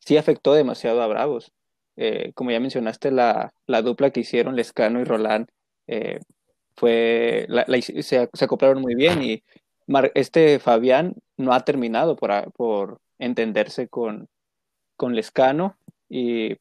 sí 0.00 0.16
afectó 0.16 0.54
demasiado 0.54 1.00
a 1.00 1.06
Bravos. 1.06 1.52
Eh, 1.96 2.32
como 2.34 2.50
ya 2.50 2.60
mencionaste, 2.60 3.10
la, 3.10 3.52
la, 3.66 3.82
dupla 3.82 4.10
que 4.10 4.20
hicieron 4.20 4.56
Lescano 4.56 5.00
y 5.00 5.04
Roland 5.04 5.48
eh, 5.86 6.20
fue, 6.76 7.46
se, 8.02 8.28
se, 8.32 8.44
acoplaron 8.44 8.80
muy 8.80 8.94
bien 8.94 9.22
y 9.22 9.42
este 10.14 10.58
Fabián 10.60 11.14
no 11.36 11.52
ha 11.52 11.60
terminado 11.60 12.16
por, 12.16 12.52
por 12.52 13.00
entenderse 13.18 13.88
con, 13.88 14.28
con 14.96 15.14
Lescano 15.14 15.76
y 16.08 16.56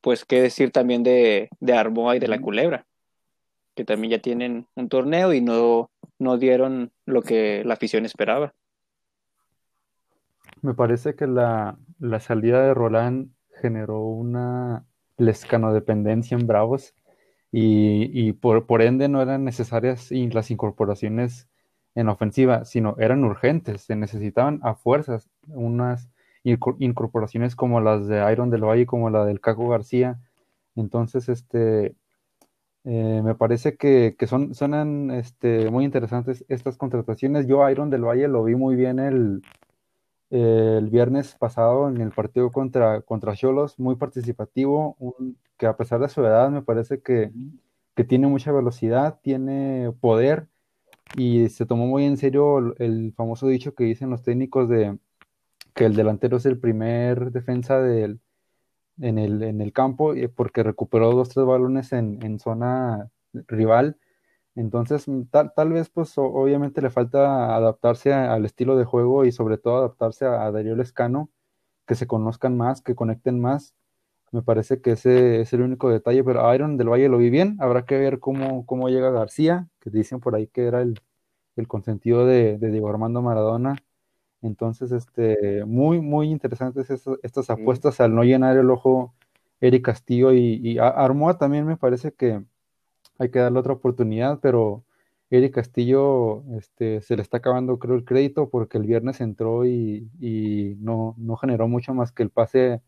pues 0.00 0.24
qué 0.24 0.42
decir 0.42 0.70
también 0.70 1.02
de, 1.02 1.48
de 1.60 1.72
Arboa 1.72 2.16
y 2.16 2.18
de 2.18 2.28
la 2.28 2.40
Culebra 2.40 2.87
que 3.78 3.84
también 3.84 4.10
ya 4.10 4.18
tienen 4.18 4.66
un 4.74 4.88
torneo 4.88 5.32
y 5.32 5.40
no, 5.40 5.88
no 6.18 6.36
dieron 6.36 6.90
lo 7.06 7.22
que 7.22 7.62
la 7.64 7.74
afición 7.74 8.04
esperaba. 8.04 8.52
Me 10.62 10.74
parece 10.74 11.14
que 11.14 11.28
la, 11.28 11.78
salida 12.18 12.60
de 12.60 12.74
Roland 12.74 13.28
generó 13.62 14.00
una 14.00 14.84
lescanodependencia 15.16 16.36
en 16.36 16.48
Bravos 16.48 16.92
y, 17.52 18.32
por, 18.32 18.66
por, 18.66 18.82
ende 18.82 19.08
no 19.08 19.22
eran 19.22 19.44
necesarias 19.44 20.10
las 20.10 20.50
incorporaciones 20.50 21.48
en 21.94 22.08
ofensiva, 22.08 22.64
sino 22.64 22.96
eran 22.98 23.22
urgentes, 23.22 23.82
se 23.82 23.94
necesitaban 23.94 24.58
a 24.64 24.74
fuerzas 24.74 25.30
unas 25.46 26.10
incorporaciones 26.42 27.54
como 27.54 27.80
las 27.80 28.08
de 28.08 28.28
Iron 28.32 28.50
del 28.50 28.64
Valle, 28.64 28.86
como 28.86 29.08
la 29.08 29.24
del 29.24 29.40
Caco 29.40 29.68
García. 29.68 30.18
Entonces, 30.74 31.28
este, 31.28 31.94
eh, 32.84 33.20
me 33.24 33.34
parece 33.34 33.76
que, 33.76 34.16
son, 34.26 34.54
suenan 34.54 35.10
este, 35.10 35.70
muy 35.70 35.84
interesantes 35.84 36.44
estas 36.48 36.76
contrataciones. 36.76 37.46
Yo 37.46 37.68
Iron 37.70 37.90
del 37.90 38.04
Valle 38.04 38.28
lo 38.28 38.44
vi 38.44 38.54
muy 38.54 38.76
bien 38.76 38.98
el, 38.98 39.42
el 40.30 40.90
viernes 40.90 41.34
pasado 41.38 41.88
en 41.88 42.00
el 42.00 42.10
partido 42.12 42.52
contra, 42.52 43.00
contra 43.02 43.34
Cholos, 43.34 43.78
muy 43.78 43.96
participativo, 43.96 44.96
que 45.56 45.66
a 45.66 45.76
pesar 45.76 46.00
de 46.00 46.08
su 46.08 46.20
edad 46.24 46.50
me 46.50 46.62
parece 46.62 47.00
que, 47.00 47.32
tiene 48.06 48.28
mucha 48.28 48.52
velocidad, 48.52 49.18
tiene 49.22 49.92
poder 50.00 50.46
y 51.16 51.48
se 51.48 51.66
tomó 51.66 51.86
muy 51.88 52.04
en 52.04 52.16
serio 52.16 52.76
el, 52.78 53.12
famoso 53.16 53.48
dicho 53.48 53.74
que 53.74 53.84
dicen 53.84 54.10
los 54.10 54.22
técnicos 54.22 54.68
de 54.68 54.96
que 55.74 55.86
el 55.86 55.96
delantero 55.96 56.36
es 56.36 56.46
el 56.46 56.60
primer 56.60 57.32
defensa 57.32 57.80
del, 57.80 58.20
en 59.00 59.18
el, 59.18 59.42
en 59.42 59.60
el 59.60 59.72
campo 59.72 60.14
eh, 60.14 60.28
porque 60.28 60.62
recuperó 60.62 61.12
dos, 61.12 61.28
tres 61.30 61.46
balones 61.46 61.92
en, 61.92 62.22
en 62.22 62.38
zona 62.38 63.10
rival. 63.32 63.98
Entonces, 64.54 65.08
mm, 65.08 65.24
tal, 65.30 65.52
tal, 65.54 65.72
vez, 65.72 65.90
pues 65.90 66.14
obviamente 66.18 66.82
le 66.82 66.90
falta 66.90 67.54
adaptarse 67.56 68.12
al 68.12 68.44
estilo 68.44 68.76
de 68.76 68.84
juego 68.84 69.24
y 69.24 69.32
sobre 69.32 69.58
todo 69.58 69.78
adaptarse 69.78 70.26
a, 70.26 70.50
Darío 70.50 70.76
Lescano, 70.76 71.30
que 71.86 71.94
se 71.94 72.06
conozcan 72.06 72.56
más, 72.56 72.82
que 72.82 72.94
conecten 72.94 73.40
más. 73.40 73.74
Me 74.32 74.42
parece 74.42 74.80
que 74.82 74.92
ese 74.92 75.42
es 75.42 75.52
el 75.54 75.62
único 75.62 75.90
detalle, 75.90 76.24
pero 76.24 76.54
Iron 76.54 76.76
del 76.76 76.90
Valle 76.90 77.08
lo 77.08 77.18
vi 77.18 77.30
bien. 77.30 77.56
Habrá 77.60 77.84
que 77.86 77.98
ver 77.98 78.20
cómo, 78.20 78.66
cómo 78.66 78.88
llega 78.90 79.10
García, 79.10 79.68
que 79.80 79.90
dicen 79.90 80.20
por 80.20 80.34
ahí 80.34 80.48
que 80.48 80.66
era 80.66 80.82
el, 80.82 81.00
el 81.56 81.68
consentido 81.68 82.26
de, 82.26 82.58
de 82.58 82.70
Diego 82.70 82.88
Armando 82.90 83.22
Maradona 83.22 83.76
entonces, 84.42 84.92
este, 84.92 85.64
muy, 85.64 86.00
muy 86.00 86.30
interesantes 86.30 86.90
estas, 86.90 87.50
apuestas 87.50 88.00
al 88.00 88.14
no 88.14 88.22
llenar 88.22 88.56
el 88.56 88.70
ojo 88.70 89.14
Eric 89.60 89.84
Castillo 89.86 90.32
y, 90.32 90.60
y 90.62 90.78
Armoa 90.78 91.38
también 91.38 91.66
me 91.66 91.76
parece 91.76 92.12
que 92.12 92.42
hay 93.18 93.30
que 93.30 93.40
darle 93.40 93.58
otra 93.58 93.72
oportunidad, 93.72 94.38
pero 94.40 94.84
Eric 95.30 95.54
Castillo 95.54 96.44
este, 96.56 97.00
se 97.00 97.16
le 97.16 97.22
está 97.22 97.38
acabando, 97.38 97.78
creo, 97.78 97.96
el 97.96 98.04
crédito 98.04 98.48
porque 98.48 98.78
el 98.78 98.84
viernes 98.84 99.20
entró 99.20 99.66
y, 99.66 100.08
no, 100.80 101.14
no, 101.18 101.36
generó 101.36 101.68
mucho 101.68 101.92
más 101.94 102.12
que 102.12 102.22
el 102.22 102.30
pase 102.30 102.80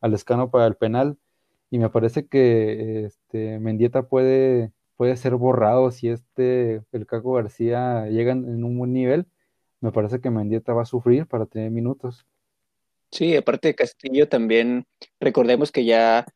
al 0.00 0.14
escano 0.14 0.50
para 0.50 0.66
el 0.66 0.76
penal. 0.76 1.16
Y 1.70 1.78
me 1.78 1.90
parece 1.90 2.26
que 2.26 3.06
este, 3.06 3.58
Mendieta 3.60 4.08
puede, 4.08 4.72
puede 4.96 5.16
ser 5.16 5.36
borrado 5.36 5.90
si 5.90 6.08
este, 6.08 6.82
el 6.92 7.06
Caco 7.06 7.34
García 7.34 8.06
llega 8.08 8.32
en 8.32 8.64
un 8.64 8.78
buen 8.78 8.92
nivel 8.92 9.26
me 9.86 9.92
parece 9.92 10.20
que 10.20 10.30
Mendieta 10.30 10.72
va 10.72 10.82
a 10.82 10.86
sufrir 10.86 11.28
para 11.28 11.46
tener 11.46 11.70
minutos. 11.70 12.26
Sí, 13.12 13.36
aparte 13.36 13.68
de 13.68 13.76
Castillo 13.76 14.28
también, 14.28 14.84
recordemos 15.20 15.70
que 15.70 15.84
ya 15.84 16.26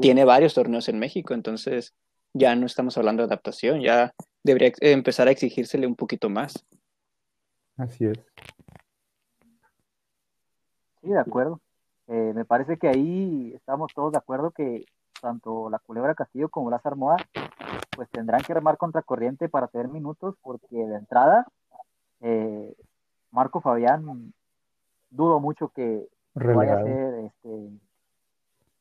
tiene 0.00 0.24
varios 0.24 0.54
torneos 0.54 0.88
en 0.88 1.00
México, 1.00 1.34
entonces 1.34 1.92
ya 2.34 2.54
no 2.54 2.66
estamos 2.66 2.96
hablando 2.96 3.22
de 3.22 3.26
adaptación, 3.26 3.80
ya 3.80 4.12
debería 4.44 4.70
empezar 4.78 5.26
a 5.26 5.32
exigírsele 5.32 5.88
un 5.88 5.96
poquito 5.96 6.30
más. 6.30 6.64
Así 7.76 8.04
es. 8.04 8.18
Sí, 11.02 11.08
de 11.08 11.18
acuerdo. 11.18 11.60
Eh, 12.06 12.32
me 12.32 12.44
parece 12.44 12.78
que 12.78 12.86
ahí 12.86 13.52
estamos 13.56 13.92
todos 13.92 14.12
de 14.12 14.18
acuerdo 14.18 14.52
que 14.52 14.84
tanto 15.20 15.68
la 15.68 15.80
Culebra 15.80 16.14
Castillo 16.14 16.48
como 16.48 16.70
las 16.70 16.86
Armoa 16.86 17.16
pues 17.96 18.08
tendrán 18.10 18.42
que 18.42 18.54
remar 18.54 18.76
contra 18.76 19.02
corriente 19.02 19.48
para 19.48 19.66
tener 19.66 19.88
minutos 19.88 20.36
porque 20.42 20.76
de 20.76 20.94
entrada 20.94 21.48
eh, 22.24 22.74
Marco 23.30 23.60
Fabián, 23.60 24.32
dudo 25.10 25.40
mucho 25.40 25.68
que 25.68 26.08
vaya 26.34 26.78
a 26.78 26.82
ser 26.82 27.14
este, 27.26 27.68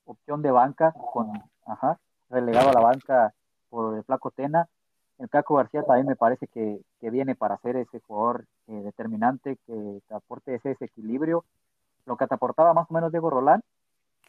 opción 0.05 0.41
de 0.41 0.51
banca 0.51 0.93
con 0.93 1.29
ajá, 1.65 1.99
relegado 2.29 2.69
a 2.69 2.73
la 2.73 2.79
banca 2.79 3.33
por 3.69 3.97
el 3.97 4.03
Flaco 4.05 4.31
Tena. 4.31 4.69
El 5.19 5.29
Caco 5.29 5.55
García 5.55 5.83
también 5.83 6.07
me 6.07 6.15
parece 6.15 6.47
que, 6.47 6.79
viene 7.01 7.35
para 7.35 7.57
ser 7.57 7.75
ese 7.75 7.99
jugador 7.99 8.45
eh, 8.67 8.81
determinante 8.81 9.57
que 9.67 10.01
te 10.07 10.15
aporte 10.15 10.55
ese 10.55 10.69
desequilibrio, 10.69 11.43
lo 12.05 12.15
que 12.15 12.27
te 12.27 12.33
aportaba 12.33 12.73
más 12.73 12.89
o 12.89 12.93
menos 12.93 13.11
Diego 13.11 13.29
Rolán. 13.29 13.61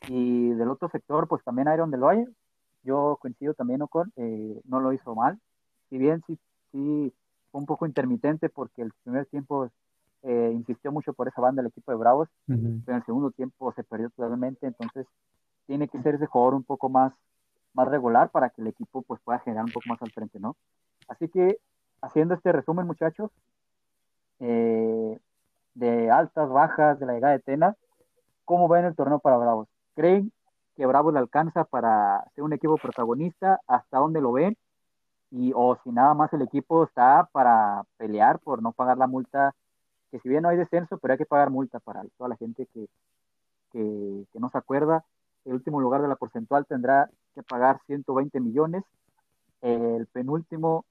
Y 0.09 0.51
del 0.51 0.71
otro 0.71 0.89
sector, 0.91 1.29
pues 1.29 1.43
también 1.45 1.73
Iron 1.73 1.91
del 1.93 2.03
Valle. 2.03 2.27
Yo 2.83 3.17
coincido 3.21 3.55
también 3.55 3.81
con, 3.87 4.13
eh, 4.17 4.61
no 4.65 4.81
lo 4.81 4.93
hizo 4.93 5.15
mal. 5.15 5.39
Si 5.89 5.99
bien 5.99 6.23
sí, 6.27 6.37
sí 6.73 7.13
un 7.59 7.67
poco 7.67 7.87
intermitente 7.87 8.49
porque 8.49 8.83
el 8.83 8.93
primer 9.03 9.27
tiempo 9.27 9.71
eh, 10.23 10.51
insistió 10.55 10.91
mucho 10.91 11.13
por 11.13 11.29
esa 11.29 11.41
banda 11.41 11.61
el 11.61 11.69
equipo 11.69 11.93
de 11.93 11.99
Bravos, 11.99 12.29
pero 12.47 12.61
en 12.61 12.95
el 12.95 13.05
segundo 13.05 13.31
tiempo 13.31 13.73
se 13.73 13.85
perdió 13.85 14.11
totalmente, 14.11 14.67
entonces 14.67 15.07
tiene 15.67 15.89
que 15.89 16.01
ser 16.03 16.17
ese 16.17 16.27
jugador 16.27 16.55
un 16.55 16.65
poco 16.65 16.89
más, 16.89 17.13
más 17.73 17.89
regular 17.89 18.31
para 18.31 18.51
que 18.51 18.63
el 18.63 18.69
equipo 18.69 19.03
pues 19.03 19.21
pueda 19.23 19.39
generar 19.41 19.65
un 19.65 19.73
poco 19.73 19.85
más 19.89 20.01
al 20.03 20.13
frente, 20.13 20.41
¿no? 20.41 20.57
Así 21.09 21.29
que 21.29 21.59
haciendo 22.01 22.35
este 22.35 22.53
resumen, 22.53 22.87
muchachos, 22.87 23.31
eh, 24.41 25.19
de 25.75 26.11
altas, 26.11 26.49
bajas, 26.49 26.99
de 26.99 27.07
la 27.07 27.15
llegada 27.15 27.35
de 27.35 27.41
Tena, 27.41 27.77
¿cómo 28.45 28.69
ven 28.69 28.85
el 28.85 28.95
torneo 28.95 29.19
para 29.19 29.37
Bravos? 29.37 29.69
¿Creen 29.95 30.33
que 30.77 30.87
Bravos 30.87 31.13
le 31.13 31.21
alcanza 31.21 31.65
para 31.65 32.25
ser 32.35 32.45
un 32.45 32.53
equipo 32.53 32.77
protagonista? 32.77 33.61
¿Hasta 33.67 33.99
dónde 33.99 34.21
lo 34.21 34.33
ven? 34.33 34.57
Y 35.35 35.53
o 35.55 35.77
si 35.83 35.91
nada 35.91 36.15
más 36.15 36.33
el 36.33 36.43
equipo 36.43 36.85
está 36.85 37.29
para 37.33 37.85
pelear 37.97 38.39
por 38.39 38.63
no 38.63 38.71
pagar 38.71 38.99
la 38.99 39.09
multa, 39.09 39.53
que 40.13 40.21
si 40.21 40.29
bien 40.29 40.43
no 40.43 40.49
hay 40.49 40.57
descenso, 40.57 40.97
pero 40.99 41.13
hay 41.13 41.19
que 41.19 41.27
pagar 41.27 41.51
multa 41.51 41.81
para 41.81 42.05
toda 42.17 42.29
la 42.29 42.37
gente 42.37 42.69
que, 42.73 42.87
que, 43.73 44.39
no 44.39 44.49
se 44.51 44.59
acuerda. 44.59 45.05
El 45.45 45.55
último 45.55 45.81
lugar 45.81 46.03
de 46.03 46.09
la 46.09 46.15
porcentual 46.15 46.67
tendrá 46.67 47.11
que 47.35 47.43
pagar 47.43 47.81
120 47.87 48.39
millones, 48.39 48.85
el 49.61 50.07
penúltimo 50.07 50.85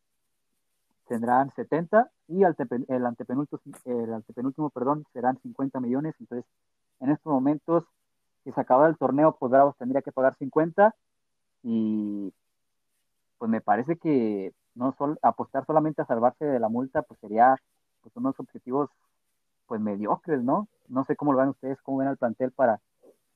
tendrán 1.07 1.49
70 1.55 2.11
y 2.27 2.43
el, 2.43 3.05
antepenúltimo, 3.05 3.61
el 3.85 4.13
antepenúltimo 4.13 4.69
perdón, 4.71 5.05
serán 5.13 5.39
50 5.41 5.79
millones. 5.79 6.15
Entonces, 6.19 6.45
en 6.99 7.11
estos 7.11 7.31
momentos, 7.31 7.85
si 8.43 8.51
se 8.51 8.59
acaba 8.59 8.89
el 8.89 8.97
torneo, 8.97 9.37
pues 9.39 9.49
Bravos 9.51 9.77
tendría 9.77 10.01
que 10.01 10.11
pagar 10.11 10.35
50 10.35 10.93
y 11.63 12.33
pues 13.43 13.51
me 13.51 13.59
parece 13.59 13.97
que 13.97 14.53
no 14.73 14.95
sol, 14.97 15.19
apostar 15.21 15.65
solamente 15.65 16.01
a 16.01 16.05
salvarse 16.05 16.45
de 16.45 16.61
la 16.61 16.69
multa, 16.69 17.01
pues 17.01 17.19
sería 17.19 17.57
pues 18.01 18.15
unos 18.15 18.39
objetivos 18.39 18.89
pues 19.65 19.81
mediocres, 19.81 20.41
¿no? 20.41 20.69
No 20.87 21.03
sé 21.03 21.17
cómo 21.17 21.33
lo 21.33 21.39
ven 21.39 21.49
ustedes, 21.49 21.77
cómo 21.81 21.97
ven 21.97 22.07
al 22.07 22.15
plantel 22.15 22.51
para, 22.51 22.79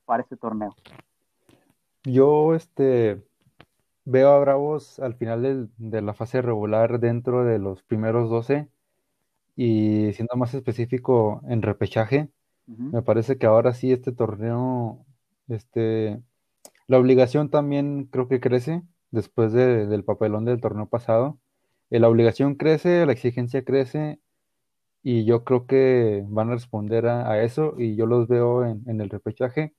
para 0.06 0.22
este 0.22 0.38
torneo. 0.38 0.74
Yo, 2.04 2.54
este, 2.54 3.22
veo 4.06 4.30
a 4.30 4.38
Bravos 4.38 4.98
al 4.98 5.12
final 5.12 5.68
de 5.76 6.00
la 6.00 6.14
fase 6.14 6.40
regular 6.40 7.00
dentro 7.00 7.44
de 7.44 7.58
los 7.58 7.82
primeros 7.82 8.30
12 8.30 8.66
y 9.56 10.14
siendo 10.14 10.36
más 10.36 10.54
específico 10.54 11.42
en 11.48 11.60
repechaje, 11.60 12.30
me 12.64 13.02
parece 13.02 13.36
que 13.36 13.44
ahora 13.44 13.74
sí 13.74 13.92
este 13.92 14.12
torneo, 14.12 15.04
este, 15.48 16.22
la 16.86 16.96
obligación 16.96 17.50
también 17.50 18.06
creo 18.06 18.26
que 18.26 18.40
crece 18.40 18.84
después 19.10 19.52
del 19.52 20.04
papelón 20.04 20.44
del 20.44 20.60
torneo 20.60 20.88
pasado. 20.88 21.38
Eh, 21.90 22.00
la 22.00 22.08
obligación 22.08 22.54
crece, 22.56 23.06
la 23.06 23.12
exigencia 23.12 23.64
crece 23.64 24.20
y 25.02 25.24
yo 25.24 25.44
creo 25.44 25.66
que 25.66 26.24
van 26.28 26.50
a 26.50 26.54
responder 26.54 27.06
a, 27.06 27.42
eso 27.44 27.74
y 27.78 27.96
yo 27.96 28.06
los 28.06 28.28
veo 28.28 28.64
en, 28.66 29.00
el 29.00 29.10
repechaje, 29.10 29.74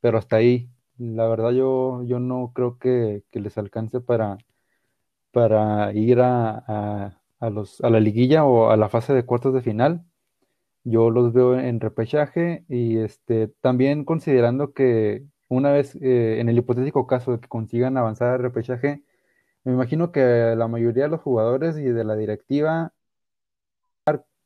pero 0.00 0.18
hasta 0.18 0.36
ahí. 0.36 0.70
La 0.98 1.28
verdad 1.28 1.52
yo, 1.52 2.04
yo 2.04 2.20
no 2.20 2.52
creo 2.54 2.78
que, 2.78 3.24
les 3.32 3.58
alcance 3.58 4.00
para, 4.00 4.38
para 5.32 5.92
ir 5.94 6.20
a, 6.20 7.18
los, 7.40 7.80
a 7.82 7.90
la 7.90 8.00
liguilla 8.00 8.44
o 8.44 8.70
a 8.70 8.76
la 8.76 8.88
fase 8.88 9.14
de 9.14 9.24
cuartos 9.26 9.54
de 9.54 9.62
final. 9.62 10.04
Yo 10.84 11.10
los 11.10 11.32
veo 11.32 11.58
en 11.58 11.80
repechaje 11.80 12.64
y 12.68 12.98
este, 12.98 13.48
también 13.60 14.04
considerando 14.04 14.72
que 14.72 15.24
una 15.52 15.70
vez, 15.70 15.96
eh, 15.96 16.40
en 16.40 16.48
el 16.48 16.58
hipotético 16.58 17.06
caso 17.06 17.32
de 17.32 17.40
que 17.40 17.48
consigan 17.48 17.96
avanzar 17.96 18.28
al 18.34 18.42
repechaje, 18.42 19.02
me 19.64 19.72
imagino 19.72 20.12
que 20.12 20.54
la 20.56 20.68
mayoría 20.68 21.04
de 21.04 21.10
los 21.10 21.20
jugadores 21.20 21.76
y 21.78 21.84
de 21.84 22.04
la 22.04 22.16
directiva 22.16 22.92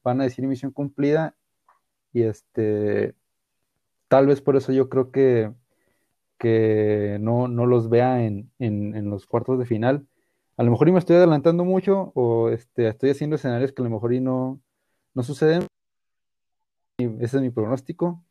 van 0.04 0.20
a 0.20 0.24
decir 0.24 0.46
misión 0.46 0.70
cumplida 0.72 1.34
y 2.12 2.22
este, 2.22 3.14
tal 4.08 4.26
vez 4.26 4.40
por 4.40 4.56
eso 4.56 4.72
yo 4.72 4.88
creo 4.88 5.10
que, 5.10 5.52
que 6.38 7.18
no, 7.20 7.48
los 7.48 7.88
vea 7.90 8.24
en, 8.24 8.50
los 9.10 9.26
cuartos 9.26 9.58
de 9.58 9.66
final. 9.66 10.06
A 10.56 10.62
lo 10.64 10.70
mejor 10.70 10.88
y 10.88 10.92
me 10.92 10.98
estoy 10.98 11.16
adelantando 11.16 11.64
mucho 11.64 12.12
o 12.14 12.50
este, 12.50 12.88
estoy 12.88 13.10
haciendo 13.10 13.36
escenarios 13.36 13.72
que 13.72 13.82
a 13.82 13.84
lo 13.84 13.90
mejor 13.90 14.14
y 14.14 14.20
no, 14.20 14.60
no 15.14 15.22
suceden. 15.22 15.66
Ese 16.98 17.36
es 17.36 17.42
mi 17.42 17.50
pronóstico. 17.50 18.25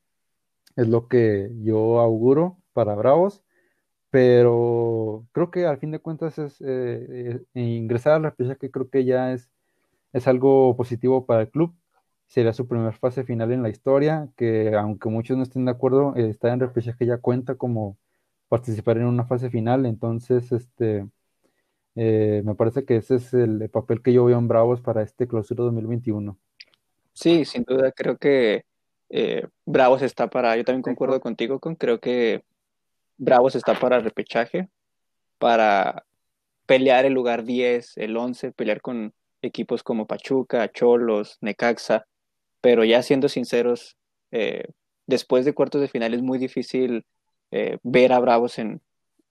Es 0.76 0.88
lo 0.88 1.08
que 1.08 1.50
yo 1.62 2.00
auguro 2.00 2.58
para 2.74 2.96
Bravos. 2.96 3.46
Pero 4.16 5.28
creo 5.34 5.52
que 5.52 5.66
al 5.66 5.78
fin 5.78 5.92
de 5.92 6.00
cuentas 6.00 6.40
es 6.40 6.62
eh, 6.62 7.42
eh, 7.54 7.60
ingresar 7.60 8.14
a 8.14 8.20
la 8.20 8.56
que 8.56 8.72
creo 8.72 8.90
que 8.90 9.04
ya 9.04 9.34
es, 9.34 9.50
es 10.14 10.26
algo 10.30 10.78
positivo 10.78 11.26
para 11.26 11.42
el 11.42 11.50
club. 11.50 11.76
Sería 12.28 12.54
su 12.54 12.66
primera 12.66 12.94
fase 12.94 13.26
final 13.26 13.52
en 13.52 13.62
la 13.62 13.68
historia, 13.68 14.30
que 14.38 14.74
aunque 14.74 15.10
muchos 15.10 15.36
no 15.36 15.44
estén 15.44 15.66
de 15.66 15.72
acuerdo, 15.72 16.16
eh, 16.16 16.30
estar 16.30 16.54
en 16.54 16.62
repechaje 16.62 17.06
ya 17.06 17.18
cuenta 17.18 17.56
como 17.56 17.98
participar 18.48 19.00
en 19.00 19.08
una 19.08 19.26
fase 19.26 19.50
final. 19.50 19.86
Entonces, 19.86 20.50
este, 20.54 21.06
me 21.94 22.56
parece 22.56 22.86
que 22.86 22.96
ese 22.96 23.16
es 23.16 23.34
el 23.34 23.70
papel 23.70 24.02
que 24.02 24.14
yo 24.14 24.24
veo 24.24 24.38
en 24.40 24.48
Bravos 24.48 24.80
para 24.80 25.02
este 25.02 25.28
clausura 25.28 25.66
2021. 25.66 26.38
Sí, 27.12 27.44
sin 27.44 27.64
duda, 27.64 27.92
creo 27.92 28.18
que 28.18 28.64
eh, 29.10 29.48
Bravos 29.66 30.02
está 30.02 30.30
para, 30.30 30.56
yo 30.58 30.64
también 30.64 30.82
concuerdo 30.82 31.20
contigo, 31.20 31.60
con 31.60 31.76
creo 31.76 32.00
que 32.00 32.44
Bravos 33.18 33.56
está 33.56 33.80
para 33.80 34.00
repechaje, 34.00 34.70
para 35.38 36.06
pelear 36.66 37.06
el 37.06 37.14
lugar 37.14 37.44
10, 37.44 37.98
el 37.98 38.18
11, 38.18 38.52
pelear 38.52 38.82
con 38.82 39.14
equipos 39.42 39.84
como 39.84 40.08
Pachuca, 40.08 40.72
Cholos, 40.72 41.38
Necaxa, 41.42 42.08
pero 42.62 42.84
ya 42.84 43.02
siendo 43.04 43.30
sinceros, 43.30 43.98
eh, 44.32 44.66
después 45.06 45.46
de 45.46 45.54
cuartos 45.54 45.82
de 45.82 45.88
final 45.88 46.14
es 46.14 46.22
muy 46.22 46.40
difícil 46.40 47.06
eh, 47.52 47.78
ver 47.84 48.12
a 48.12 48.20
Bravos 48.20 48.58
en, 48.58 48.82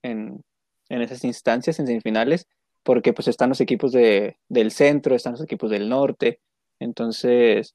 en, 0.03 0.45
esas 0.89 1.25
instancias, 1.25 1.81
en 1.81 1.87
semifinales, 1.87 2.47
porque 2.85 3.12
pues 3.12 3.29
están 3.29 3.49
los 3.49 3.61
equipos 3.61 3.93
de, 3.93 4.39
del 4.49 4.70
centro, 4.70 5.16
están 5.16 5.33
los 5.33 5.43
equipos 5.43 5.70
del 5.70 5.89
norte, 5.89 6.41
entonces 6.79 7.75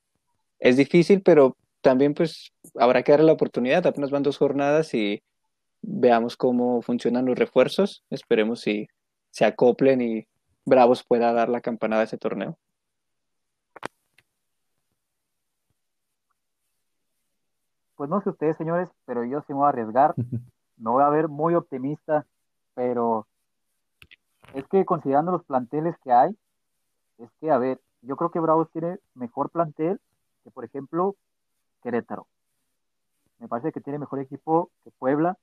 es 0.60 0.78
difícil, 0.78 1.22
pero 1.22 1.58
también 1.82 2.14
pues 2.14 2.52
habrá 2.76 3.04
que 3.04 3.12
darle 3.12 3.28
la 3.28 3.34
oportunidad, 3.34 3.86
apenas 3.86 4.12
van 4.12 4.24
dos 4.24 4.38
jornadas 4.38 4.94
y 4.94 5.22
veamos 5.82 6.36
cómo 6.38 6.82
funcionan 6.82 7.26
los 7.26 7.38
refuerzos, 7.38 8.04
esperemos 8.10 8.62
si 8.62 8.88
se 9.32 9.46
acoplen 9.46 10.02
y 10.02 10.28
Bravos 10.66 11.04
pueda 11.04 11.34
dar 11.34 11.50
la 11.50 11.62
campanada 11.62 12.02
a 12.02 12.06
ese 12.06 12.18
torneo. 12.18 12.58
Pues 17.96 18.10
no 18.10 18.22
sé 18.22 18.30
ustedes, 18.30 18.56
señores, 18.56 18.90
pero 19.06 19.26
yo 19.26 19.42
sí 19.42 19.54
me 19.54 19.60
voy 19.60 19.66
a 19.66 19.70
arriesgar. 19.70 20.16
No 20.82 20.94
voy 20.94 21.04
a 21.04 21.10
ver 21.10 21.28
muy 21.28 21.56
optimista, 21.56 22.26
pero 22.74 23.28
es 24.54 24.66
que 24.70 24.86
considerando 24.86 25.34
los 25.34 25.44
planteles 25.44 25.94
que 26.02 26.14
hay, 26.14 26.38
es 27.18 27.30
que, 27.42 27.52
a 27.52 27.58
ver, 27.58 27.82
yo 28.02 28.16
creo 28.16 28.32
que 28.32 28.40
Bravos 28.40 28.72
tiene 28.72 28.98
mejor 29.14 29.50
plantel 29.50 30.00
que, 30.46 30.52
por 30.52 30.64
ejemplo, 30.64 31.18
Querétaro. 31.82 32.28
Me 33.40 33.48
parece 33.48 33.72
que 33.72 33.82
tiene 33.82 34.00
mejor 34.00 34.20
equipo 34.20 34.72
que 34.84 34.92
Puebla. 34.92 35.38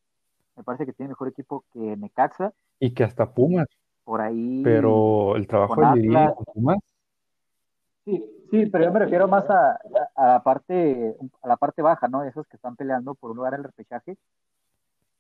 Me 0.56 0.62
parece 0.62 0.86
que 0.86 0.92
tiene 0.92 1.10
mejor 1.10 1.28
equipo 1.28 1.64
que 1.72 1.96
Necaxa. 1.96 2.52
Y 2.78 2.92
que 2.92 3.04
hasta 3.04 3.32
Pumas. 3.32 3.68
Por 4.04 4.20
ahí. 4.20 4.62
Pero 4.62 5.36
el 5.36 5.46
trabajo 5.46 5.74
de 5.94 6.34
Pumas. 6.54 6.78
Sí, 8.04 8.24
sí, 8.50 8.66
pero 8.66 8.84
yo 8.84 8.92
me 8.92 9.00
refiero 9.00 9.26
más 9.26 9.44
a, 9.50 9.80
la 10.16 10.42
parte, 10.42 11.16
a 11.42 11.48
la 11.48 11.56
parte 11.56 11.82
baja, 11.82 12.06
¿no? 12.06 12.22
Esos 12.22 12.46
que 12.46 12.56
están 12.56 12.76
peleando 12.76 13.14
por 13.14 13.32
un 13.32 13.38
lugar 13.38 13.54
en 13.54 13.60
el 13.60 13.64
repechaje. 13.64 14.16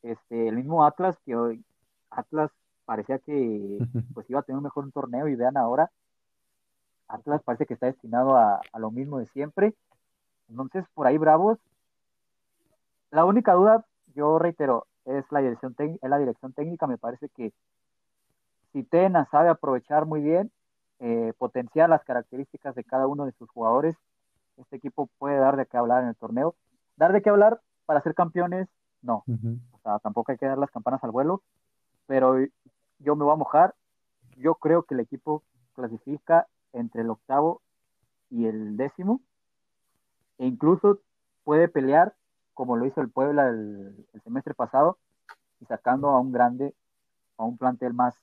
Este, 0.02 0.48
el 0.48 0.56
mismo 0.56 0.84
Atlas, 0.84 1.18
que 1.24 1.34
hoy 1.34 1.64
Atlas 2.10 2.52
parecía 2.84 3.18
que 3.18 3.78
pues 4.14 4.30
iba 4.30 4.40
a 4.40 4.42
tener 4.42 4.58
un 4.58 4.64
mejor 4.64 4.90
torneo 4.92 5.26
y 5.26 5.34
vean 5.34 5.56
ahora, 5.56 5.90
Atlas 7.08 7.42
parece 7.42 7.66
que 7.66 7.74
está 7.74 7.86
destinado 7.86 8.36
a, 8.36 8.60
a 8.72 8.78
lo 8.78 8.90
mismo 8.90 9.18
de 9.18 9.26
siempre. 9.26 9.74
Entonces, 10.48 10.84
por 10.94 11.06
ahí 11.06 11.18
Bravos. 11.18 11.58
La 13.10 13.24
única 13.24 13.52
duda, 13.54 13.84
yo 14.14 14.38
reitero, 14.38 14.86
es 15.04 15.24
la 15.30 15.40
dirección, 15.40 15.74
es 15.78 16.10
la 16.10 16.18
dirección 16.18 16.52
técnica. 16.52 16.86
Me 16.86 16.98
parece 16.98 17.28
que 17.30 17.52
si 18.72 18.82
Tena 18.82 19.26
sabe 19.30 19.48
aprovechar 19.48 20.06
muy 20.06 20.20
bien, 20.20 20.50
eh, 20.98 21.32
potenciar 21.38 21.88
las 21.88 22.04
características 22.04 22.74
de 22.74 22.84
cada 22.84 23.06
uno 23.06 23.26
de 23.26 23.32
sus 23.32 23.48
jugadores, 23.50 23.96
este 24.56 24.76
equipo 24.76 25.08
puede 25.18 25.36
dar 25.36 25.56
de 25.56 25.66
qué 25.66 25.76
hablar 25.76 26.02
en 26.02 26.10
el 26.10 26.16
torneo. 26.16 26.54
Dar 26.96 27.12
de 27.12 27.22
qué 27.22 27.30
hablar 27.30 27.60
para 27.84 28.00
ser 28.02 28.14
campeones, 28.14 28.68
no. 29.02 29.24
O 29.72 29.78
sea, 29.82 29.98
tampoco 29.98 30.32
hay 30.32 30.38
que 30.38 30.46
dar 30.46 30.58
las 30.58 30.70
campanas 30.70 31.02
al 31.04 31.10
vuelo, 31.10 31.42
pero 32.06 32.36
yo 32.98 33.16
me 33.16 33.24
voy 33.24 33.32
a 33.32 33.36
mojar. 33.36 33.74
Yo 34.36 34.54
creo 34.56 34.82
que 34.82 34.94
el 34.94 35.00
equipo 35.00 35.42
clasifica 35.74 36.46
entre 36.72 37.02
el 37.02 37.10
octavo 37.10 37.60
y 38.30 38.46
el 38.46 38.76
décimo 38.76 39.20
e 40.38 40.46
incluso 40.46 41.00
puede 41.44 41.68
pelear 41.68 42.14
como 42.54 42.76
lo 42.76 42.86
hizo 42.86 43.02
el 43.02 43.10
Puebla 43.10 43.48
el, 43.50 43.94
semestre 44.24 44.54
pasado 44.54 44.98
y 45.60 45.66
sacando 45.66 46.08
a 46.08 46.20
un 46.20 46.32
grande, 46.32 46.74
a 47.36 47.44
un 47.44 47.58
plantel 47.58 47.92
más, 47.92 48.14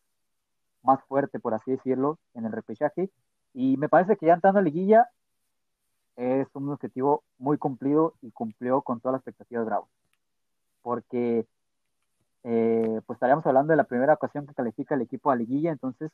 más 0.82 1.04
fuerte, 1.04 1.40
por 1.40 1.54
así 1.54 1.72
decirlo, 1.72 2.18
en 2.34 2.46
el 2.46 2.52
repechaje. 2.52 3.12
Y 3.54 3.78
me 3.78 3.90
parece 3.90 4.18
que 4.18 4.26
ya 4.26 4.34
entrando 4.34 4.60
a 4.60 4.64
liguilla 4.64 5.08
es 6.16 6.48
un 6.56 6.70
objetivo 6.70 7.24
muy 7.38 7.60
cumplido 7.60 8.16
y 8.22 8.32
cumplió 8.32 8.82
con 8.82 9.00
todas 9.00 9.14
las 9.14 9.20
expectativas 9.20 9.66
de 9.66 9.70
Bravo. 9.70 9.88
Porque 10.82 11.46
eh, 12.44 13.02
pues 13.06 13.18
estaríamos 13.18 13.46
hablando 13.46 13.72
de 13.72 13.78
la 13.78 13.86
primera 13.86 14.16
ocasión 14.16 14.48
que 14.48 14.56
califica 14.56 14.96
el 14.96 15.02
equipo 15.02 15.30
a 15.32 15.36
liguilla, 15.36 15.72
entonces, 15.72 16.12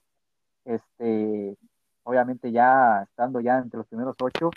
este, 0.66 1.58
obviamente 2.04 2.52
ya 2.52 3.04
estando 3.04 3.40
ya 3.40 3.60
entre 3.60 3.78
los 3.78 3.88
primeros 3.88 4.16
ocho, 4.22 4.52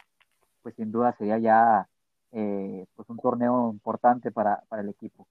pues 0.62 0.74
sin 0.76 0.92
duda 0.92 1.12
sería 1.18 1.38
ya 1.38 1.88
eh, 2.32 2.86
pues 2.96 3.08
un 3.10 3.18
torneo 3.18 3.70
importante 3.70 4.30
para, 4.30 4.62
el 4.78 4.88
equipo. 4.88 5.26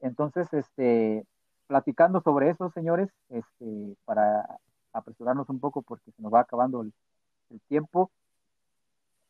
Entonces, 0.00 0.52
este, 0.52 1.26
platicando 1.66 2.20
sobre 2.20 2.50
eso, 2.50 2.70
señores, 2.70 3.08
este, 3.28 3.96
para 4.04 4.58
apresurarnos 4.92 5.48
un 5.48 5.58
poco 5.60 5.82
porque 5.82 6.12
se 6.12 6.22
nos 6.22 6.32
va 6.32 6.40
acabando 6.40 6.82
el, 6.82 6.92
tiempo, 7.68 8.10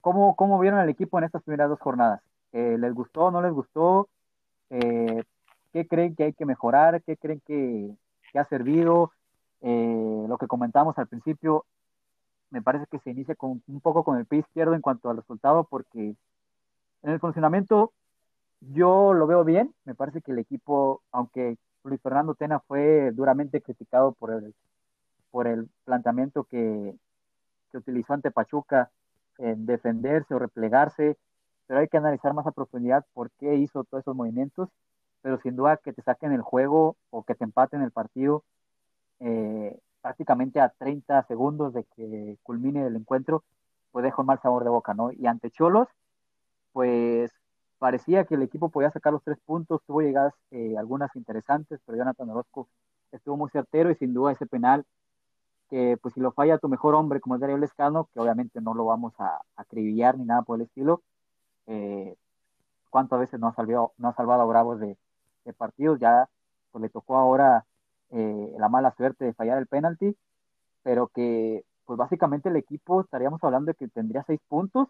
¿cómo, 0.00 0.34
¿cómo, 0.36 0.58
vieron 0.58 0.80
el 0.80 0.88
equipo 0.88 1.18
en 1.18 1.24
estas 1.24 1.42
primeras 1.42 1.68
dos 1.68 1.78
jornadas? 1.78 2.20
Eh, 2.52 2.76
¿Les 2.78 2.92
gustó, 2.92 3.30
no 3.30 3.40
les 3.40 3.52
gustó? 3.52 4.08
Eh, 4.70 5.22
¿Qué 5.72 5.86
creen 5.86 6.16
que 6.16 6.24
hay 6.24 6.32
que 6.32 6.44
mejorar? 6.44 7.00
¿Qué 7.02 7.16
creen 7.16 7.40
que, 7.46 7.94
que 8.32 8.38
ha 8.38 8.44
servido? 8.44 9.12
lo 9.60 10.38
que 10.38 10.46
comentamos 10.46 10.96
al 10.98 11.08
principio, 11.08 11.64
me 12.50 12.62
parece 12.62 12.86
que 12.86 12.98
se 13.00 13.10
inicia 13.10 13.34
con, 13.34 13.62
un 13.66 13.80
poco 13.80 14.04
con 14.04 14.18
el 14.18 14.26
pie 14.26 14.40
izquierdo 14.40 14.74
en 14.74 14.80
cuanto 14.80 15.10
al 15.10 15.16
resultado, 15.16 15.64
porque 15.64 16.16
en 17.02 17.10
el 17.10 17.20
funcionamiento 17.20 17.92
yo 18.60 19.14
lo 19.14 19.26
veo 19.26 19.44
bien. 19.44 19.74
Me 19.84 19.94
parece 19.94 20.22
que 20.22 20.32
el 20.32 20.38
equipo, 20.38 21.02
aunque 21.12 21.56
Luis 21.84 22.00
Fernando 22.00 22.34
Tena 22.34 22.60
fue 22.60 23.12
duramente 23.12 23.62
criticado 23.62 24.12
por 24.12 24.32
el, 24.32 24.54
por 25.30 25.46
el 25.46 25.68
planteamiento 25.84 26.44
que, 26.44 26.94
que 27.70 27.78
utilizó 27.78 28.14
ante 28.14 28.30
Pachuca 28.30 28.90
en 29.38 29.66
defenderse 29.66 30.34
o 30.34 30.38
replegarse, 30.38 31.16
pero 31.66 31.80
hay 31.80 31.88
que 31.88 31.98
analizar 31.98 32.34
más 32.34 32.46
a 32.46 32.52
profundidad 32.52 33.04
por 33.12 33.30
qué 33.32 33.56
hizo 33.56 33.84
todos 33.84 34.02
esos 34.02 34.16
movimientos, 34.16 34.68
pero 35.22 35.40
sin 35.40 35.54
duda 35.54 35.76
que 35.76 35.92
te 35.92 36.02
saquen 36.02 36.32
el 36.32 36.42
juego 36.42 36.96
o 37.10 37.22
que 37.22 37.34
te 37.34 37.44
empaten 37.44 37.82
el 37.82 37.92
partido 37.92 38.42
eh, 39.20 39.78
prácticamente 40.08 40.58
a 40.58 40.70
30 40.70 41.22
segundos 41.24 41.74
de 41.74 41.84
que 41.84 42.38
culmine 42.42 42.86
el 42.86 42.96
encuentro, 42.96 43.44
pues 43.92 44.02
deja 44.02 44.22
un 44.22 44.26
mal 44.26 44.40
sabor 44.40 44.64
de 44.64 44.70
boca, 44.70 44.94
¿no? 44.94 45.12
Y 45.12 45.26
ante 45.26 45.50
Cholos, 45.50 45.86
pues 46.72 47.30
parecía 47.78 48.24
que 48.24 48.36
el 48.36 48.42
equipo 48.42 48.70
podía 48.70 48.90
sacar 48.90 49.12
los 49.12 49.22
tres 49.22 49.36
puntos, 49.44 49.82
tuvo 49.86 50.00
llegadas 50.00 50.32
eh, 50.50 50.76
algunas 50.78 51.14
interesantes, 51.14 51.78
pero 51.84 51.98
Jonathan 51.98 52.30
Orozco 52.30 52.70
estuvo 53.12 53.36
muy 53.36 53.50
certero 53.50 53.90
y 53.90 53.96
sin 53.96 54.14
duda 54.14 54.32
ese 54.32 54.46
penal 54.46 54.86
que 55.68 55.98
pues 56.00 56.14
si 56.14 56.20
lo 56.20 56.32
falla 56.32 56.56
tu 56.56 56.70
mejor 56.70 56.94
hombre 56.94 57.20
como 57.20 57.34
es 57.34 57.42
Darío 57.42 57.58
Lescano, 57.58 58.08
que 58.14 58.20
obviamente 58.20 58.62
no 58.62 58.72
lo 58.72 58.86
vamos 58.86 59.12
a 59.18 59.42
acribillar 59.56 60.16
ni 60.16 60.24
nada 60.24 60.40
por 60.40 60.56
el 60.56 60.62
estilo, 60.62 61.02
eh, 61.66 62.16
cuántas 62.88 63.20
veces 63.20 63.38
no 63.38 63.48
ha 63.48 63.52
salvado, 63.52 63.92
no 63.98 64.08
ha 64.08 64.14
salvado 64.14 64.40
a 64.40 64.46
Bravos 64.46 64.80
de, 64.80 64.96
partidos, 65.58 65.98
ya 66.00 66.30
pues 66.72 66.80
le 66.80 66.88
tocó 66.88 67.16
ahora 67.18 67.66
eh, 68.10 68.54
la 68.58 68.68
mala 68.68 68.94
suerte 68.96 69.24
de 69.24 69.34
fallar 69.34 69.58
el 69.58 69.66
penalti, 69.66 70.16
pero 70.82 71.08
que 71.08 71.64
pues 71.84 71.96
básicamente 71.96 72.48
el 72.48 72.56
equipo 72.56 73.00
estaríamos 73.00 73.42
hablando 73.42 73.72
de 73.72 73.74
que 73.74 73.88
tendría 73.88 74.22
seis 74.26 74.40
puntos, 74.48 74.88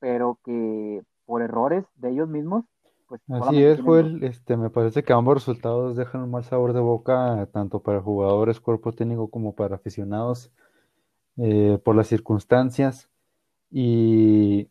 pero 0.00 0.38
que 0.44 1.02
por 1.24 1.42
errores 1.42 1.84
de 1.96 2.10
ellos 2.10 2.28
mismos 2.28 2.64
pues, 3.06 3.20
Así 3.28 3.62
es, 3.62 3.80
Joel. 3.80 4.22
Este, 4.24 4.56
me 4.56 4.70
parece 4.70 5.04
que 5.04 5.12
ambos 5.12 5.34
resultados 5.34 5.96
dejan 5.96 6.22
un 6.22 6.30
mal 6.30 6.44
sabor 6.44 6.72
de 6.72 6.80
boca, 6.80 7.48
tanto 7.52 7.80
para 7.80 8.00
jugadores, 8.00 8.60
cuerpo 8.60 8.92
técnico, 8.92 9.28
como 9.28 9.54
para 9.54 9.76
aficionados, 9.76 10.50
eh, 11.36 11.78
por 11.84 11.94
las 11.94 12.08
circunstancias. 12.08 13.08
Y 13.70 14.68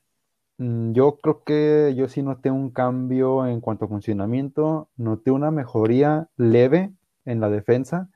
mm, 0.58 0.92
yo 0.92 1.18
creo 1.18 1.44
que 1.44 1.94
yo 1.96 2.10
sí 2.10 2.24
noté 2.24 2.52
un 2.52 2.72
cambio 2.72 3.46
en 3.48 3.62
cuanto 3.62 3.86
a 3.86 3.88
funcionamiento, 3.88 4.90
noté 4.98 5.32
una 5.32 5.52
mejoría 5.52 6.28
leve 6.36 6.92
en 7.26 7.40
la 7.42 7.50
defensa. 7.50 8.10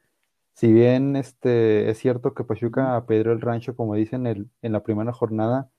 Si 0.53 0.71
bien 0.71 1.15
este, 1.15 1.89
es 1.89 1.97
cierto 1.99 2.33
que 2.33 2.43
Pachuca 2.43 3.03
Pedro 3.07 3.31
el 3.33 3.41
rancho, 3.41 3.75
como 3.75 3.95
dicen 3.95 4.27
en, 4.27 4.51
en 4.61 4.71
la 4.71 4.83
primera 4.83 5.13
jornada, 5.13 5.69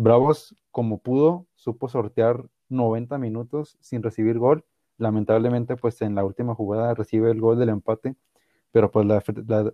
Bravos, 0.00 0.54
como 0.70 0.98
pudo, 0.98 1.46
supo 1.56 1.88
sortear 1.88 2.44
90 2.68 3.18
minutos 3.18 3.76
sin 3.80 4.00
recibir 4.02 4.38
gol. 4.38 4.64
Lamentablemente, 4.96 5.76
pues 5.76 6.00
en 6.02 6.14
la 6.14 6.24
última 6.24 6.54
jugada 6.54 6.94
recibe 6.94 7.32
el 7.32 7.40
gol 7.40 7.58
del 7.58 7.70
empate, 7.70 8.14
pero 8.70 8.92
pues 8.92 9.06
la, 9.06 9.20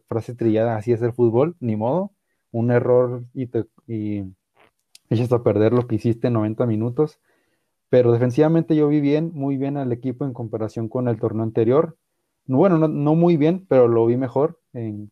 frase 0.07 0.35
trillada, 0.35 0.77
así 0.77 0.93
es 0.93 1.03
el 1.03 1.13
fútbol, 1.13 1.57
ni 1.61 1.77
modo, 1.77 2.13
un 2.53 2.71
error 2.71 3.25
y, 3.35 3.49
te, 3.49 3.67
y 3.87 4.25
echas 5.11 5.31
a 5.33 5.43
perder 5.43 5.75
lo 5.75 5.87
que 5.87 5.97
hiciste 5.97 6.29
en 6.29 6.35
90 6.35 6.65
minutos. 6.65 7.21
Pero 7.91 8.11
defensivamente 8.11 8.75
yo 8.75 8.89
vi 8.89 9.01
bien, 9.01 9.31
muy 9.35 9.59
bien 9.59 9.77
al 9.77 9.93
equipo 9.93 10.25
en 10.25 10.33
comparación 10.33 10.89
con 10.89 11.07
el 11.07 11.21
torneo 11.21 11.43
anterior. 11.43 11.99
Bueno, 12.47 12.79
no, 12.89 13.15
muy 13.15 13.37
bien, 13.37 13.65
pero 13.69 13.89
lo 13.89 14.07
vi 14.07 14.17
mejor 14.17 14.61
en, 14.73 15.11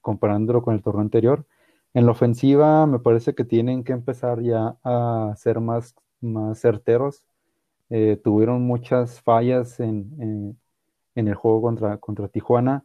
comparándolo 0.00 0.62
con 0.62 0.74
el 0.74 0.82
torneo 0.82 1.02
anterior. 1.02 1.46
En 1.94 2.06
la 2.06 2.12
ofensiva 2.12 2.86
me 2.86 2.98
parece 2.98 3.34
que 3.34 3.44
tienen 3.44 3.84
que 3.84 3.92
empezar 3.92 4.42
ya 4.42 4.76
a 4.84 5.34
ser 5.36 5.60
más 5.60 5.94
más 6.20 6.60
certeros. 6.60 7.24
Eh, 7.90 8.20
tuvieron 8.22 8.62
muchas 8.62 9.20
fallas 9.22 9.80
en, 9.80 10.58
el 11.14 11.34
juego 11.34 11.62
contra, 11.62 11.98
contra 11.98 12.28
Tijuana 12.28 12.84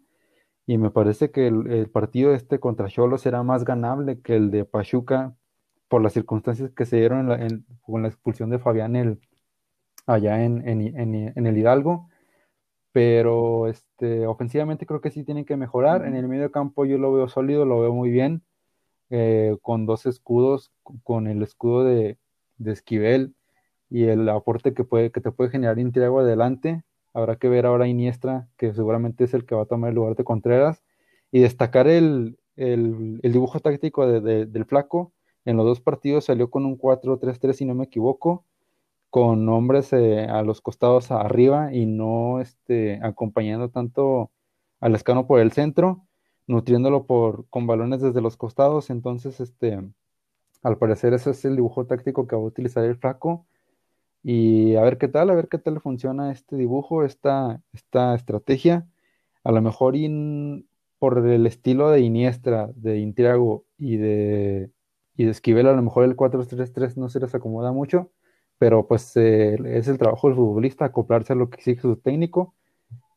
y 0.66 0.78
me 0.78 0.92
parece 0.92 1.32
que 1.32 1.48
el, 1.48 1.90
partido 1.90 2.34
este 2.34 2.60
contra 2.60 2.88
Cholos 2.88 3.22
será 3.22 3.44
más 3.44 3.66
ganable 3.66 4.22
que 4.22 4.36
el 4.36 4.50
de 4.50 4.66
Pachuca 4.66 5.36
por 5.90 6.02
las 6.02 6.14
circunstancias 6.14 6.72
que 6.72 6.86
se 6.86 6.98
dieron 6.98 7.66
con 7.82 8.02
la 8.02 8.08
expulsión 8.08 8.50
de 8.50 8.60
Fabián 8.60 8.96
el, 8.96 9.20
allá 10.08 10.44
en, 10.44 10.68
el 10.68 11.58
Hidalgo. 11.58 12.10
Pero 12.94 13.68
este, 13.68 14.26
ofensivamente 14.28 14.86
creo 14.86 15.02
que 15.02 15.12
sí 15.12 15.26
tienen 15.26 15.46
que 15.46 15.58
mejorar. 15.58 16.06
En 16.06 16.16
el 16.16 16.28
medio 16.30 16.52
campo 16.52 16.86
yo 16.86 16.98
lo 16.98 17.12
veo 17.12 17.28
sólido, 17.28 17.66
lo 17.66 17.82
veo 17.82 17.94
muy 17.94 18.12
bien, 18.12 18.44
eh, 19.10 19.58
con 19.62 19.86
dos 19.86 20.06
escudos, 20.06 20.72
con 21.04 21.28
el 21.28 21.44
escudo 21.44 21.84
de, 21.84 22.18
de 22.58 22.72
Esquivel 22.72 23.36
y 23.90 24.06
el 24.06 24.28
aporte 24.30 24.74
que, 24.74 24.84
puede, 24.84 25.12
que 25.12 25.22
te 25.22 25.32
puede 25.32 25.52
generar 25.52 25.80
Intriago 25.80 26.20
adelante. 26.22 26.84
Habrá 27.14 27.36
que 27.36 27.50
ver 27.50 27.66
ahora 27.66 27.88
Iniestra, 27.88 28.48
que 28.58 28.74
seguramente 28.74 29.26
es 29.26 29.34
el 29.34 29.46
que 29.46 29.56
va 29.56 29.64
a 29.64 29.66
tomar 29.66 29.90
el 29.90 29.96
lugar 29.96 30.16
de 30.16 30.24
Contreras, 30.24 30.84
y 31.32 31.42
destacar 31.42 31.88
el, 31.88 32.38
dibujo 32.56 33.60
táctico 33.60 34.08
del 34.08 34.66
flaco. 34.66 35.14
En 35.46 35.58
los 35.58 35.66
dos 35.66 35.82
partidos 35.82 36.26
salió 36.26 36.50
con 36.50 36.66
un 36.66 36.78
4-3-3, 36.78 37.54
si 37.54 37.66
no 37.66 37.76
me 37.76 37.86
equivoco, 37.86 38.46
con 39.14 39.48
hombres 39.48 39.94
eh, 39.94 40.26
a 40.26 40.42
los 40.42 40.60
costados 40.60 41.12
arriba 41.12 41.72
y 41.72 41.86
no 41.86 42.42
este, 42.42 43.00
acompañando 43.04 43.70
tanto 43.70 44.32
al 44.80 44.96
escano 44.96 45.28
por 45.28 45.40
el 45.40 45.52
centro, 45.52 46.04
nutriéndolo 46.48 47.06
por, 47.06 47.46
con 47.52 47.68
balones 47.68 48.02
desde 48.02 48.22
los 48.22 48.38
costados. 48.38 48.90
Entonces, 48.90 49.40
este, 49.40 49.80
al 50.64 50.80
parecer 50.80 51.14
ese 51.14 51.30
es 51.30 51.46
el 51.46 51.58
dibujo 51.58 51.86
táctico 51.86 52.26
que 52.26 52.36
va 52.36 52.42
a 52.42 52.46
utilizar 52.46 52.86
el 52.86 52.98
flaco. 52.98 53.46
Y 54.24 54.78
a 54.78 54.82
ver 54.82 54.98
qué 54.98 55.08
tal, 55.08 55.30
a 55.30 55.36
ver 55.36 55.48
qué 55.48 55.60
tal 55.60 55.80
funciona 55.80 56.32
este 56.32 56.56
dibujo, 56.56 57.04
esta, 57.04 57.62
esta 57.72 58.16
estrategia. 58.16 58.88
A 59.44 59.52
lo 59.52 59.62
mejor 59.62 59.94
por 60.98 61.20
el 61.20 61.46
estilo 61.46 61.92
de 61.92 62.00
Iniestra, 62.00 62.72
de 62.74 62.98
Intriago 62.98 63.64
y 63.78 63.98
de, 63.98 64.72
y 65.16 65.26
de 65.26 65.30
Esquivel, 65.30 65.68
a 65.68 65.74
lo 65.74 65.84
mejor 65.84 66.04
el 66.04 66.16
4-3-3 66.16 66.98
no 66.98 67.10
se 67.10 67.20
les 67.20 67.36
acomoda 67.36 67.72
mucho, 67.72 68.10
pero 68.64 68.88
pues 68.88 69.12
eh, 69.18 69.58
es 69.66 69.90
el 69.90 69.98
trabajo 69.98 70.30
del 70.30 70.38
futbolista 70.38 70.86
acoplarse 70.86 71.34
a 71.34 71.36
lo 71.36 71.50
que 71.50 71.58
exige 71.58 71.82
su 71.82 71.98
técnico. 71.98 72.56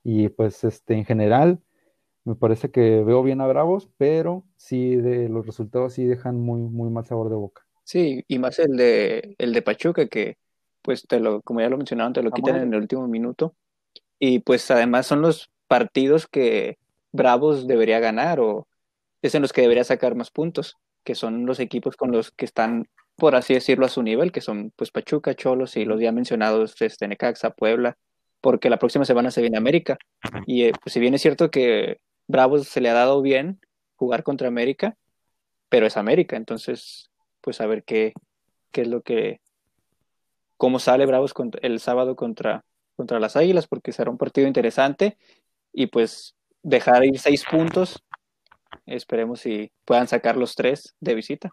Y 0.03 0.29
pues 0.29 0.65
este, 0.65 0.95
en 0.95 1.05
general, 1.05 1.61
me 2.25 2.35
parece 2.35 2.73
que 2.73 3.05
veo 3.05 3.23
bien 3.23 3.41
a 3.41 3.47
Bravos, 3.47 3.89
pero 3.97 4.43
sí 4.57 4.97
de 4.97 5.29
los 5.29 5.47
resultados 5.47 5.93
sí 5.93 6.05
dejan 6.05 6.41
muy, 6.41 6.63
muy 6.63 6.91
mal 6.91 7.07
sabor 7.07 7.29
de 7.29 7.37
boca. 7.37 7.65
Sí, 7.85 8.25
y 8.27 8.41
más 8.41 8.59
el 8.59 8.77
de 8.77 9.37
el 9.39 9.53
de 9.53 9.63
Pachuca, 9.63 10.09
que 10.09 10.37
pues 10.83 11.07
te 11.07 11.21
lo, 11.21 11.41
como 11.43 11.61
ya 11.61 11.69
lo 11.69 11.77
mencionaron, 11.77 12.13
te 12.13 12.25
lo 12.25 12.33
quitan 12.33 12.57
en 12.57 12.75
el 12.75 12.81
último 12.81 13.07
minuto. 13.07 13.55
Y 14.19 14.41
pues 14.41 14.69
además 14.73 15.07
son 15.07 15.23
los 15.23 15.53
partidos 15.69 16.27
que 16.27 16.77
Bravos 17.13 17.69
debería 17.69 18.01
ganar 18.01 18.41
o 18.41 18.67
es 19.23 19.37
en 19.37 19.43
los 19.43 19.53
que 19.53 19.63
debería 19.63 19.85
sacar 19.85 20.17
más 20.17 20.33
puntos, 20.33 20.77
que 21.05 21.15
son 21.15 21.47
los 21.47 21.61
equipos 21.61 21.97
con 21.97 22.11
los 22.11 22.33
que 22.33 22.47
están, 22.47 22.89
por 23.17 23.35
así 23.35 23.55
decirlo, 23.55 23.87
a 23.87 23.89
su 23.89 24.03
nivel, 24.03 24.33
que 24.33 24.41
son 24.41 24.73
pues 24.77 24.91
Pachuca, 24.91 25.35
Cholos 25.35 25.77
y 25.77 25.85
los 25.85 26.01
ya 26.01 26.13
mencionados 26.13 26.81
este, 26.81 27.09
Necaxa, 27.09 27.51
Puebla, 27.51 27.97
porque 28.41 28.71
la 28.71 28.79
próxima 28.79 29.05
semana 29.05 29.31
se 29.31 29.41
viene 29.41 29.57
América. 29.57 29.99
Y 30.47 30.65
eh, 30.65 30.73
pues 30.83 30.93
si 30.93 31.01
bien 31.01 31.15
es 31.15 31.23
cierto 31.23 31.51
que 31.51 31.99
Bravos 32.29 32.69
se 32.69 32.81
le 32.81 32.91
ha 32.91 32.95
dado 32.95 33.23
bien 33.23 33.61
jugar 33.97 34.23
contra 34.23 34.49
América, 34.49 34.97
pero 35.69 35.87
es 35.87 35.97
América, 35.97 36.37
entonces, 36.37 37.11
pues 37.41 37.61
a 37.61 37.67
ver 37.67 37.85
qué, 37.85 38.13
qué 38.71 38.83
es 38.83 38.89
lo 38.89 39.03
que, 39.03 39.41
cómo 40.57 40.79
sale 40.79 41.07
Bravos 41.07 41.35
el 41.63 41.81
sábado 41.81 42.17
contra, 42.17 42.65
contra 42.97 43.19
las 43.19 43.37
Águilas, 43.37 43.67
porque 43.67 43.93
será 43.93 44.11
un 44.11 44.19
partido 44.19 44.47
interesante 44.47 45.17
y 45.73 45.87
pues 45.87 46.37
dejar 46.63 47.05
ir 47.05 47.19
seis 47.19 47.45
puntos, 47.51 48.03
esperemos 48.85 49.41
si 49.41 49.73
puedan 49.85 50.09
sacar 50.09 50.37
los 50.37 50.55
tres 50.55 50.95
de 51.01 51.15
visita. 51.15 51.51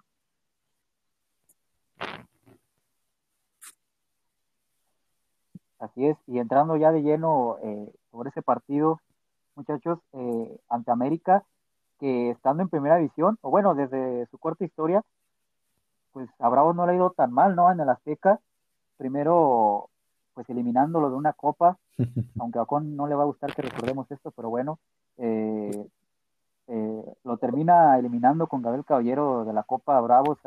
Así 5.79 6.07
es, 6.07 6.17
y 6.27 6.39
entrando 6.39 6.77
ya 6.77 6.93
de 6.93 7.01
lleno 7.01 7.57
eh, 7.61 7.93
sobre 8.09 8.29
ese 8.29 8.41
partido, 8.41 9.01
muchachos, 9.55 9.99
eh, 10.13 10.57
ante 10.69 10.91
América, 10.91 11.43
que 11.99 12.29
estando 12.29 12.63
en 12.63 12.69
primera 12.69 12.95
división, 12.95 13.37
o 13.41 13.49
bueno, 13.49 13.75
desde 13.75 14.25
su 14.27 14.37
corta 14.37 14.63
historia, 14.63 15.03
pues 16.13 16.29
a 16.39 16.47
Bravo 16.47 16.73
no 16.73 16.85
le 16.85 16.93
ha 16.93 16.95
ido 16.95 17.09
tan 17.11 17.33
mal, 17.33 17.55
¿no? 17.55 17.69
En 17.69 17.81
el 17.81 17.89
Azteca, 17.89 18.39
primero, 18.97 19.89
pues 20.33 20.49
eliminándolo 20.49 21.09
de 21.09 21.17
una 21.17 21.33
copa, 21.33 21.77
aunque 22.39 22.59
a 22.59 22.65
Con 22.65 22.95
no 22.95 23.05
le 23.07 23.15
va 23.15 23.23
a 23.23 23.27
gustar 23.27 23.53
que 23.53 23.63
recordemos 23.63 24.09
esto, 24.09 24.31
pero 24.31 24.49
bueno, 24.49 24.79
eh, 25.17 25.85
eh, 26.67 27.13
lo 27.23 27.37
termina 27.37 27.97
eliminando 27.97 28.47
con 28.47 28.61
Gabriel 28.61 28.85
Caballero 28.85 29.43
de 29.43 29.53
la 29.53 29.63
Copa 29.63 29.99
Bravos 29.99 30.39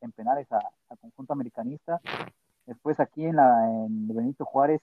en 0.00 0.12
penales 0.12 0.50
a, 0.52 0.60
conjunto 1.00 1.32
americanista. 1.32 2.00
Después 2.66 3.00
aquí 3.00 3.24
en, 3.24 3.36
la, 3.36 3.68
en 3.68 4.08
Benito 4.08 4.44
Juárez, 4.44 4.82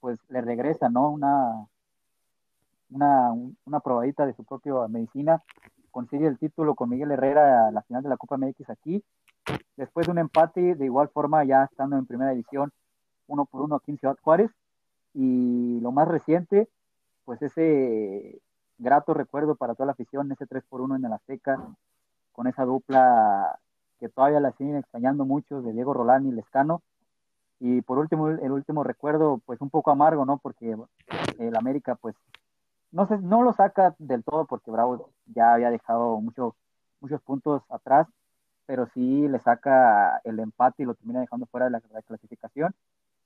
pues 0.00 0.18
le 0.28 0.40
regresa, 0.40 0.88
¿no? 0.88 1.10
Una, 1.10 1.66
una, 2.90 3.32
una 3.64 3.80
probadita 3.80 4.26
de 4.26 4.32
su 4.32 4.44
propia 4.44 4.88
medicina, 4.88 5.42
consigue 5.90 6.26
el 6.26 6.38
título 6.38 6.74
con 6.74 6.88
Miguel 6.88 7.12
Herrera 7.12 7.68
a 7.68 7.70
la 7.70 7.82
final 7.82 8.02
de 8.02 8.08
la 8.08 8.16
Copa 8.16 8.36
MX 8.36 8.70
aquí. 8.70 9.04
Después 9.76 10.06
de 10.06 10.12
un 10.12 10.18
empate, 10.18 10.74
de 10.74 10.84
igual 10.84 11.08
forma, 11.08 11.44
ya 11.44 11.64
estando 11.64 11.96
en 11.96 12.06
primera 12.06 12.30
división, 12.30 12.72
uno 13.26 13.44
por 13.44 13.62
uno 13.62 13.76
aquí 13.76 13.92
en 13.92 13.98
Ciudad 13.98 14.16
Juárez. 14.22 14.50
Y 15.14 15.78
lo 15.80 15.92
más 15.92 16.08
reciente, 16.08 16.68
pues 17.24 17.42
ese 17.42 18.40
grato 18.82 19.14
recuerdo 19.14 19.54
para 19.54 19.74
toda 19.74 19.86
la 19.86 19.92
afición, 19.92 20.30
ese 20.32 20.46
3 20.46 20.64
por 20.68 20.80
1 20.80 20.96
en 20.96 21.04
el 21.04 21.12
Azteca, 21.12 21.58
con 22.32 22.46
esa 22.46 22.64
dupla 22.64 23.58
que 23.98 24.08
todavía 24.08 24.40
la 24.40 24.52
siguen 24.52 24.76
extrañando 24.76 25.24
mucho 25.24 25.62
de 25.62 25.72
Diego 25.72 25.94
Rolán 25.94 26.26
y 26.26 26.32
Lescano. 26.32 26.82
Y 27.60 27.82
por 27.82 27.98
último, 27.98 28.28
el 28.28 28.50
último 28.50 28.82
recuerdo, 28.82 29.40
pues 29.46 29.60
un 29.60 29.70
poco 29.70 29.92
amargo, 29.92 30.24
¿no? 30.24 30.38
Porque 30.38 30.76
el 31.38 31.56
América, 31.56 31.94
pues 31.94 32.16
no 32.90 33.06
sé, 33.06 33.18
no 33.18 33.42
lo 33.42 33.52
saca 33.52 33.94
del 33.98 34.22
todo 34.22 34.44
porque 34.46 34.70
Bravo 34.70 35.10
ya 35.26 35.54
había 35.54 35.70
dejado 35.70 36.20
mucho, 36.20 36.56
muchos 37.00 37.22
puntos 37.22 37.62
atrás, 37.70 38.06
pero 38.66 38.86
sí 38.94 39.28
le 39.28 39.38
saca 39.40 40.20
el 40.24 40.38
empate 40.40 40.82
y 40.82 40.86
lo 40.86 40.94
termina 40.94 41.20
dejando 41.20 41.46
fuera 41.46 41.66
de 41.66 41.72
la, 41.72 41.80
clasificación. 41.80 42.74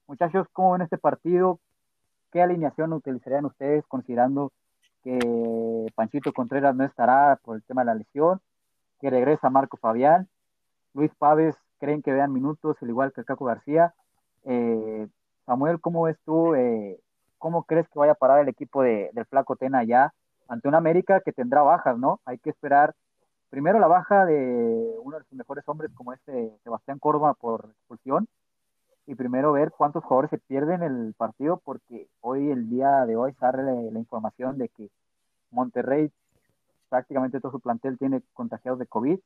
Muchachos, 0.06 0.46
¿cómo 0.52 0.72
ven 0.72 0.82
este 0.82 0.98
partido? 0.98 1.58
¿Qué 2.30 2.42
alineación 2.42 2.92
utilizarían 2.92 3.44
ustedes 3.44 3.84
considerando 3.86 4.52
que 5.06 5.86
Panchito 5.94 6.32
Contreras 6.32 6.74
no 6.74 6.84
estará 6.84 7.38
por 7.44 7.54
el 7.54 7.62
tema 7.62 7.82
de 7.82 7.86
la 7.86 7.94
lesión, 7.94 8.40
que 9.00 9.08
regresa 9.08 9.50
Marco 9.50 9.76
Fabián, 9.76 10.28
Luis 10.94 11.12
Pávez 11.16 11.54
creen 11.78 12.02
que 12.02 12.12
vean 12.12 12.32
minutos, 12.32 12.76
al 12.82 12.88
igual 12.88 13.12
que 13.12 13.20
el 13.20 13.24
Caco 13.24 13.44
García. 13.44 13.94
Eh, 14.44 15.06
Samuel, 15.44 15.80
¿cómo 15.80 16.02
ves 16.02 16.16
tú? 16.24 16.56
Eh, 16.56 16.98
¿Cómo 17.38 17.62
crees 17.62 17.88
que 17.88 18.00
vaya 18.00 18.12
a 18.12 18.16
parar 18.16 18.40
el 18.40 18.48
equipo 18.48 18.82
de, 18.82 19.10
del 19.12 19.26
Flaco 19.26 19.54
Tena 19.54 19.84
ya 19.84 20.12
ante 20.48 20.66
una 20.66 20.78
América 20.78 21.20
que 21.20 21.32
tendrá 21.32 21.62
bajas, 21.62 21.96
¿no? 21.96 22.20
Hay 22.24 22.38
que 22.38 22.50
esperar 22.50 22.92
primero 23.48 23.78
la 23.78 23.86
baja 23.86 24.26
de 24.26 24.92
uno 25.04 25.18
de 25.18 25.24
sus 25.24 25.38
mejores 25.38 25.62
hombres 25.68 25.92
como 25.94 26.14
este 26.14 26.50
Sebastián 26.64 26.98
Córdoba 26.98 27.34
por 27.34 27.66
expulsión 27.78 28.26
y 29.06 29.14
primero 29.14 29.52
ver 29.52 29.70
cuántos 29.70 30.04
jugadores 30.04 30.30
se 30.30 30.38
pierden 30.38 30.82
el 30.82 31.14
partido 31.16 31.60
porque 31.64 32.08
hoy, 32.20 32.50
el 32.50 32.68
día 32.68 33.06
de 33.06 33.16
hoy, 33.16 33.32
sale 33.34 33.62
la 33.90 33.98
información 33.98 34.58
de 34.58 34.68
que 34.68 34.90
Monterrey 35.50 36.10
prácticamente 36.88 37.40
todo 37.40 37.52
su 37.52 37.60
plantel 37.60 37.98
tiene 37.98 38.22
contagiados 38.34 38.78
de 38.78 38.86
COVID 38.86 39.18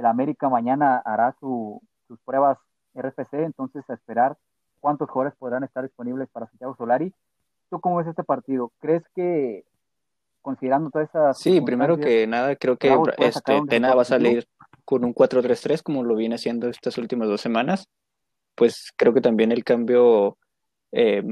el 0.00 0.06
América 0.06 0.48
mañana 0.48 0.96
hará 1.04 1.34
sus 1.40 1.80
pruebas 2.24 2.58
RFC, 2.94 3.34
entonces 3.44 3.88
a 3.88 3.94
esperar 3.94 4.36
cuántos 4.80 5.08
jugadores 5.10 5.38
podrán 5.38 5.62
estar 5.62 5.84
disponibles 5.84 6.28
para 6.30 6.46
Santiago 6.46 6.74
Solari. 6.76 7.12
¿Tú 7.68 7.80
cómo 7.80 7.96
ves 7.96 8.06
este 8.06 8.24
partido? 8.24 8.72
¿Crees 8.80 9.02
que 9.14 9.64
considerando 10.42 10.90
todas 10.90 11.08
esas... 11.08 11.38
Sí, 11.38 11.60
primero 11.60 11.98
que 11.98 12.26
nada, 12.26 12.56
creo 12.56 12.76
que 12.76 12.96
este, 13.18 13.60
Tena 13.68 13.94
va 13.94 14.02
a 14.02 14.06
salir 14.06 14.48
con 14.84 15.04
un 15.04 15.14
4-3-3 15.14 15.82
como 15.82 16.02
lo 16.02 16.16
viene 16.16 16.36
haciendo 16.36 16.68
estas 16.68 16.96
últimas 16.98 17.28
dos 17.28 17.40
semanas. 17.40 17.86
Pues 18.54 18.92
creo 18.96 19.14
que 19.14 19.20
también 19.20 19.52
el 19.52 19.64
cambio 19.64 20.38
eh, 20.92 21.22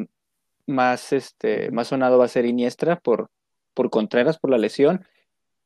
más, 0.67 1.13
este, 1.13 1.71
más 1.71 1.89
sonado 1.89 2.19
va 2.19 2.27
a 2.27 2.29
ser 2.29 2.47
Iniestra 2.47 2.99
por, 3.01 3.31
por 3.75 3.91
Contreras, 3.91 4.39
por 4.39 4.51
la 4.51 4.59
lesión. 4.59 5.05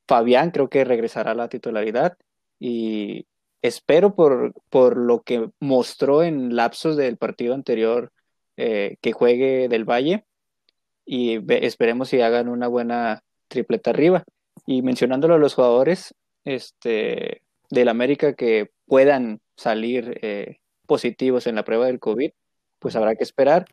Fabián 0.07 0.51
creo 0.51 0.69
que 0.69 0.85
regresará 0.85 1.33
a 1.33 1.35
la 1.35 1.49
titularidad 1.49 2.17
y 2.59 3.27
espero 3.63 4.15
por, 4.15 4.53
por 4.71 4.97
lo 4.97 5.23
que 5.23 5.51
mostró 5.61 6.23
en 6.23 6.57
lapsos 6.57 6.97
del 6.97 7.17
partido 7.17 7.55
anterior 7.55 8.13
eh, 8.57 8.97
que 9.01 9.13
juegue 9.13 9.69
del 9.69 9.85
Valle 9.85 10.25
y 11.05 11.41
esperemos 11.65 12.09
si 12.09 12.21
hagan 12.21 12.49
una 12.49 12.69
buena 12.69 13.23
tripleta 13.49 13.91
arriba. 13.91 14.25
Y 14.67 14.83
mencionándolo 14.83 15.35
a 15.35 15.39
los 15.39 15.55
jugadores 15.55 16.15
este, 16.45 17.43
del 17.71 17.89
América 17.89 18.35
que 18.35 18.71
puedan 18.87 19.41
salir 19.57 20.19
eh, 20.23 20.59
positivos 20.93 21.47
en 21.47 21.55
la 21.55 21.64
prueba 21.64 21.86
del 21.86 22.01
COVID, 22.01 22.32
pues 22.78 22.97
habrá 22.97 23.14
que 23.14 23.24
esperar. 23.24 23.64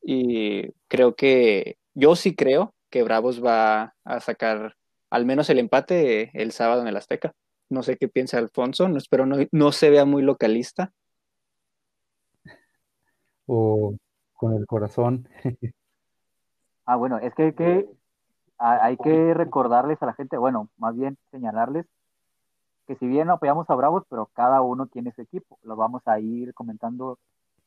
Y 0.00 0.72
creo 0.88 1.14
que 1.14 1.76
yo 1.92 2.16
sí 2.16 2.34
creo 2.34 2.72
que 2.88 3.02
Bravos 3.02 3.44
va 3.44 3.94
a 4.04 4.20
sacar 4.20 4.78
al 5.10 5.26
menos 5.26 5.50
el 5.50 5.58
empate 5.58 6.30
el 6.32 6.50
sábado 6.52 6.80
en 6.80 6.88
el 6.88 6.96
Azteca. 6.96 7.34
No 7.68 7.82
sé 7.82 7.98
qué 7.98 8.08
piensa 8.08 8.38
Alfonso, 8.38 8.88
no, 8.88 8.96
espero 8.96 9.26
no, 9.26 9.36
no 9.52 9.72
se 9.72 9.90
vea 9.90 10.06
muy 10.06 10.22
localista. 10.22 10.92
O 13.44 13.94
con 14.32 14.54
el 14.54 14.66
corazón. 14.66 15.28
ah, 16.86 16.96
bueno, 16.96 17.18
es 17.18 17.34
que 17.34 17.42
hay, 17.42 17.52
que 17.52 17.86
hay 18.58 18.96
que 18.96 19.34
recordarles 19.34 20.00
a 20.00 20.06
la 20.06 20.14
gente, 20.14 20.38
bueno, 20.38 20.70
más 20.78 20.96
bien 20.96 21.18
señalarles 21.32 21.84
que 22.92 22.98
si 22.98 23.06
bien 23.06 23.30
apoyamos 23.30 23.70
a 23.70 23.74
Bravos, 23.74 24.04
pero 24.10 24.28
cada 24.34 24.60
uno 24.60 24.86
tiene 24.86 25.12
su 25.12 25.22
equipo. 25.22 25.58
Lo 25.62 25.76
vamos 25.76 26.02
a 26.04 26.20
ir 26.20 26.52
comentando 26.52 27.18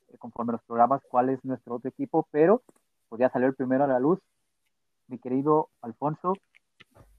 eh, 0.09 0.17
conforme 0.19 0.51
los 0.51 0.61
programas 0.61 1.01
cuál 1.09 1.29
es 1.29 1.43
nuestro 1.43 1.75
otro 1.75 1.89
equipo, 1.89 2.27
pero 2.29 2.61
pues 3.09 3.19
ya 3.19 3.31
salió 3.31 3.47
el 3.47 3.55
primero 3.55 3.85
a 3.85 3.87
la 3.87 3.99
luz. 3.99 4.19
Mi 5.07 5.17
querido 5.17 5.69
Alfonso, 5.81 6.33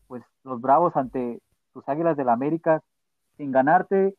pues 0.07 0.23
los 0.45 0.61
Bravos 0.61 0.97
ante 0.97 1.41
tus 1.73 1.89
Águilas 1.89 2.17
del 2.17 2.27
la 2.27 2.35
América 2.35 2.81
sin 3.39 3.51
ganarte 3.51 4.15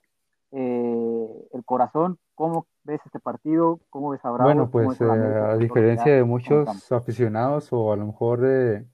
eh, 0.52 1.48
el 1.54 1.64
corazón. 1.64 2.18
¿Cómo 2.36 2.68
ves 2.84 3.00
este 3.06 3.22
partido? 3.22 3.80
¿Cómo 3.90 4.10
ves 4.10 4.26
a 4.26 4.32
Bravo? 4.32 4.50
Bueno, 4.50 4.70
pues 4.70 5.00
eh, 5.00 5.06
a 5.06 5.56
diferencia 5.56 6.14
de 6.14 6.26
muchos 6.26 6.92
aficionados 6.92 7.72
o 7.72 7.94
a 7.94 7.96
lo 7.96 8.06
mejor 8.06 8.42
de, 8.42 8.86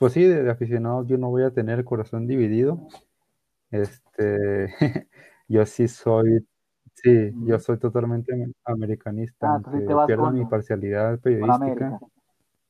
pues 0.00 0.14
sí, 0.14 0.24
de, 0.24 0.50
aficionados 0.50 1.06
yo 1.06 1.16
no 1.16 1.30
voy 1.30 1.44
a 1.44 1.52
tener 1.52 1.78
el 1.78 1.84
corazón 1.84 2.26
dividido. 2.26 2.88
Este, 3.72 4.68
yo 5.48 5.66
sí 5.66 5.88
soy, 5.88 6.46
sí, 6.94 7.32
yo 7.44 7.58
soy 7.58 7.78
totalmente 7.78 8.52
americanista, 8.64 9.48
ah, 9.48 9.62
aunque 9.64 10.06
pierdo 10.06 10.30
mi 10.30 10.44
parcialidad 10.44 11.18
periodística, 11.18 11.98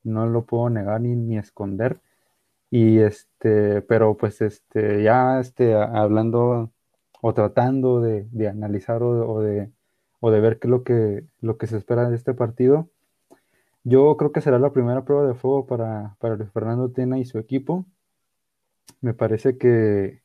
no 0.04 0.26
lo 0.26 0.46
puedo 0.46 0.70
negar 0.70 1.00
ni, 1.00 1.14
ni 1.14 1.36
esconder. 1.36 2.00
Y 2.70 3.00
este, 3.00 3.82
pero 3.82 4.16
pues 4.16 4.40
este, 4.40 5.02
ya 5.02 5.40
este, 5.40 5.74
hablando 5.74 6.72
o 7.20 7.34
tratando 7.34 8.00
de, 8.00 8.48
analizar 8.48 9.02
o, 9.02 9.40
de, 9.40 9.70
o 10.20 10.30
de 10.30 10.40
ver 10.40 10.58
qué 10.58 10.68
es 10.68 10.70
lo 10.70 10.82
que, 10.82 11.26
lo 11.40 11.58
que 11.58 11.66
se 11.66 11.76
espera 11.76 12.08
de 12.08 12.16
este 12.16 12.32
partido, 12.32 12.88
yo 13.84 14.16
creo 14.16 14.32
que 14.32 14.40
será 14.40 14.58
la 14.58 14.72
primera 14.72 15.04
prueba 15.04 15.26
de 15.26 15.34
fuego 15.34 15.66
para, 15.66 16.16
para 16.18 16.36
Luis 16.36 16.50
Fernando 16.50 16.90
Tena 16.90 17.18
y 17.18 17.24
su 17.24 17.38
equipo. 17.38 17.84
Me 19.00 19.12
parece 19.12 19.58
que, 19.58 20.21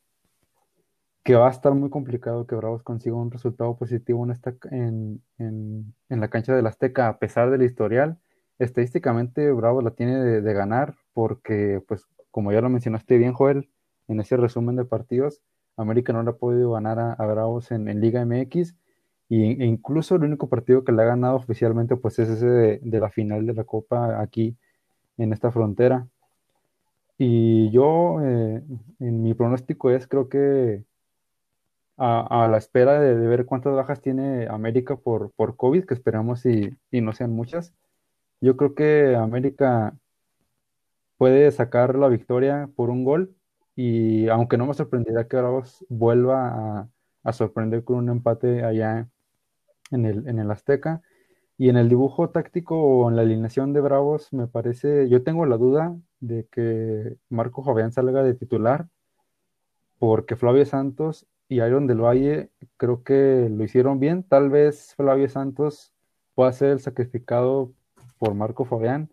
que 1.27 1.35
va 1.35 1.49
a 1.49 1.51
estar 1.51 1.73
muy 1.73 1.89
complicado 1.89 2.47
que 2.47 2.55
Bravos 2.55 2.83
consiga 2.83 3.17
un 3.17 3.31
resultado 3.31 3.75
positivo 3.75 4.23
en, 4.23 4.31
esta, 4.31 4.55
en, 4.71 5.21
en, 5.37 5.93
en 6.07 6.21
la 6.21 6.29
cancha 6.29 6.55
del 6.55 6.65
Azteca, 6.65 7.09
a 7.09 7.19
pesar 7.19 7.51
del 7.51 7.63
historial. 7.63 8.17
Estadísticamente, 8.59 9.51
Bravos 9.51 9.83
la 9.83 9.91
tiene 9.91 10.19
de, 10.23 10.41
de 10.41 10.53
ganar 10.53 10.95
porque 11.11 11.83
pues 11.85 12.07
como 12.31 12.53
ya 12.53 12.61
lo 12.61 12.69
mencionaste 12.69 13.17
bien, 13.17 13.33
Joel, 13.33 13.69
en 14.07 14.21
ese 14.21 14.37
resumen 14.37 14.77
de 14.77 14.85
partidos, 14.85 15.41
América 15.75 16.13
no 16.13 16.23
le 16.23 16.29
ha 16.29 16.37
podido 16.37 16.71
ganar 16.71 16.97
a, 16.97 17.25
Bravos 17.25 17.71
en, 17.71 17.99
Liga 17.99 18.23
MX 18.25 18.77
y, 19.27 19.61
e 19.61 19.65
incluso 19.65 20.15
el 20.15 20.23
único 20.23 20.47
partido 20.47 20.85
que 20.85 20.93
le 20.93 21.01
ha 21.01 21.07
ganado 21.07 21.35
oficialmente 21.35 21.97
pues 21.97 22.19
es 22.19 22.29
ese 22.29 22.47
de, 22.81 22.99
la 23.01 23.09
final 23.09 23.45
de 23.45 23.53
la 23.53 23.65
Copa 23.65 24.21
aquí 24.21 24.55
en 25.17 25.33
esta 25.33 25.51
frontera. 25.51 26.07
Y 27.17 27.69
yo, 27.71 28.21
eh, 28.23 28.63
en 29.01 29.23
mi 29.23 29.33
pronóstico 29.33 29.91
es, 29.91 30.07
creo 30.07 30.29
que 30.29 30.85
a, 31.97 32.47
la 32.49 32.57
espera 32.57 32.99
de, 32.99 33.15
ver 33.15 33.45
cuántas 33.45 33.73
bajas 33.73 34.01
tiene 34.01 34.47
América 34.47 34.95
por, 34.95 35.31
por 35.31 35.55
COVID, 35.55 35.85
que 35.85 35.93
esperamos 35.93 36.45
y, 36.45 36.77
y 36.91 37.01
no 37.01 37.13
sean 37.13 37.31
muchas, 37.31 37.73
yo 38.39 38.55
creo 38.55 38.75
que 38.75 39.15
América 39.15 39.97
puede 41.17 41.51
sacar 41.51 41.95
la 41.95 42.07
victoria 42.07 42.69
por 42.75 42.89
un 42.89 43.03
gol 43.03 43.35
y 43.75 44.27
aunque 44.29 44.57
no 44.57 44.65
me 44.65 44.73
sorprendería 44.73 45.27
que 45.27 45.37
Bravos 45.37 45.85
vuelva 45.89 46.89
a, 47.23 47.33
sorprender 47.33 47.83
con 47.83 47.97
un 47.97 48.09
empate 48.09 48.63
allá 48.63 49.09
en 49.91 50.05
el, 50.05 50.27
en 50.27 50.39
el 50.39 50.49
Azteca. 50.49 51.01
Y 51.59 51.69
en 51.69 51.77
el 51.77 51.89
dibujo 51.89 52.29
táctico 52.29 52.79
o 52.79 53.09
en 53.09 53.15
la 53.15 53.23
alineación 53.23 53.73
de 53.73 53.81
Bravos, 53.81 54.31
me 54.31 54.47
parece, 54.47 55.09
yo 55.09 55.23
tengo 55.23 55.45
la 55.45 55.57
duda 55.57 55.95
de 56.19 56.47
que 56.51 57.17
Marco 57.29 57.63
Jovian 57.63 57.91
salga 57.91 58.23
de 58.23 58.35
titular, 58.35 58.87
porque 59.99 60.35
Flavio 60.35 60.65
Santos 60.65 61.27
y 61.49 61.61
Iron 61.61 61.87
del 61.87 62.01
Valle 62.01 62.51
creo 62.77 63.03
que 63.03 63.49
lo 63.49 63.63
hicieron 63.63 63.99
bien. 63.99 64.23
Tal 64.23 64.49
vez 64.49 64.93
Flavio 64.95 65.29
Santos 65.29 65.93
pueda 66.35 66.51
ser 66.53 66.69
el 66.69 66.79
sacrificado 66.79 67.73
por 68.19 68.33
Marco 68.33 68.65
Fabián, 68.65 69.09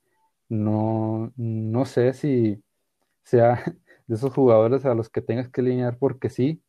no, 0.48 1.32
no 1.36 1.84
sé 1.84 2.12
si 2.14 2.62
sea 3.22 3.62
de 4.06 4.14
esos 4.14 4.32
jugadores 4.32 4.84
a 4.84 4.94
los 4.94 5.08
que 5.08 5.22
tengas 5.22 5.48
que 5.48 5.60
alinear 5.60 5.98
porque 5.98 6.30
sí, 6.30 6.62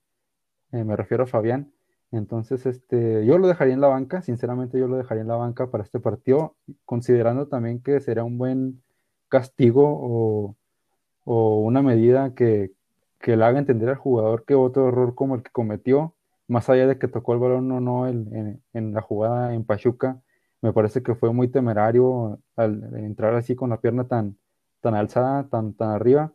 eh, 0.71 0.83
me 0.83 0.95
refiero 0.95 1.23
a 1.23 1.27
Fabián. 1.27 1.71
Entonces, 2.11 2.65
este, 2.65 3.25
yo 3.25 3.37
lo 3.37 3.47
dejaría 3.47 3.73
en 3.73 3.81
la 3.81 3.87
banca, 3.87 4.21
sinceramente 4.21 4.79
yo 4.79 4.87
lo 4.87 4.97
dejaría 4.97 5.21
en 5.21 5.27
la 5.27 5.35
banca 5.35 5.69
para 5.69 5.83
este 5.83 5.99
partido, 5.99 6.55
considerando 6.85 7.47
también 7.47 7.81
que 7.81 7.99
sería 7.99 8.23
un 8.23 8.37
buen 8.37 8.83
castigo 9.27 10.55
o, 11.25 11.59
una 11.59 11.81
medida 11.81 12.33
que, 12.35 12.71
le 13.25 13.43
haga 13.43 13.59
entender 13.59 13.89
al 13.89 13.95
jugador 13.95 14.45
que 14.45 14.55
otro 14.55 14.89
error 14.89 15.15
como 15.15 15.35
el 15.35 15.43
que 15.43 15.51
cometió, 15.51 16.15
más 16.47 16.69
allá 16.69 16.87
de 16.87 16.97
que 16.99 17.07
tocó 17.07 17.33
el 17.33 17.39
balón 17.39 17.71
o 17.71 17.79
no 17.79 18.07
en, 18.07 18.61
en 18.73 18.93
la 18.93 19.01
jugada 19.01 19.53
en 19.55 19.63
Pachuca, 19.65 20.21
me 20.61 20.73
parece 20.73 21.03
que 21.03 21.15
fue 21.15 21.31
muy 21.31 21.47
temerario 21.47 22.39
al 22.55 22.95
entrar 22.97 23.35
así 23.35 23.55
con 23.55 23.69
la 23.69 23.81
pierna 23.81 24.07
tan, 24.07 24.37
tan 24.81 24.95
alzada, 24.95 25.47
tan, 25.47 25.73
tan 25.73 25.89
arriba. 25.89 26.33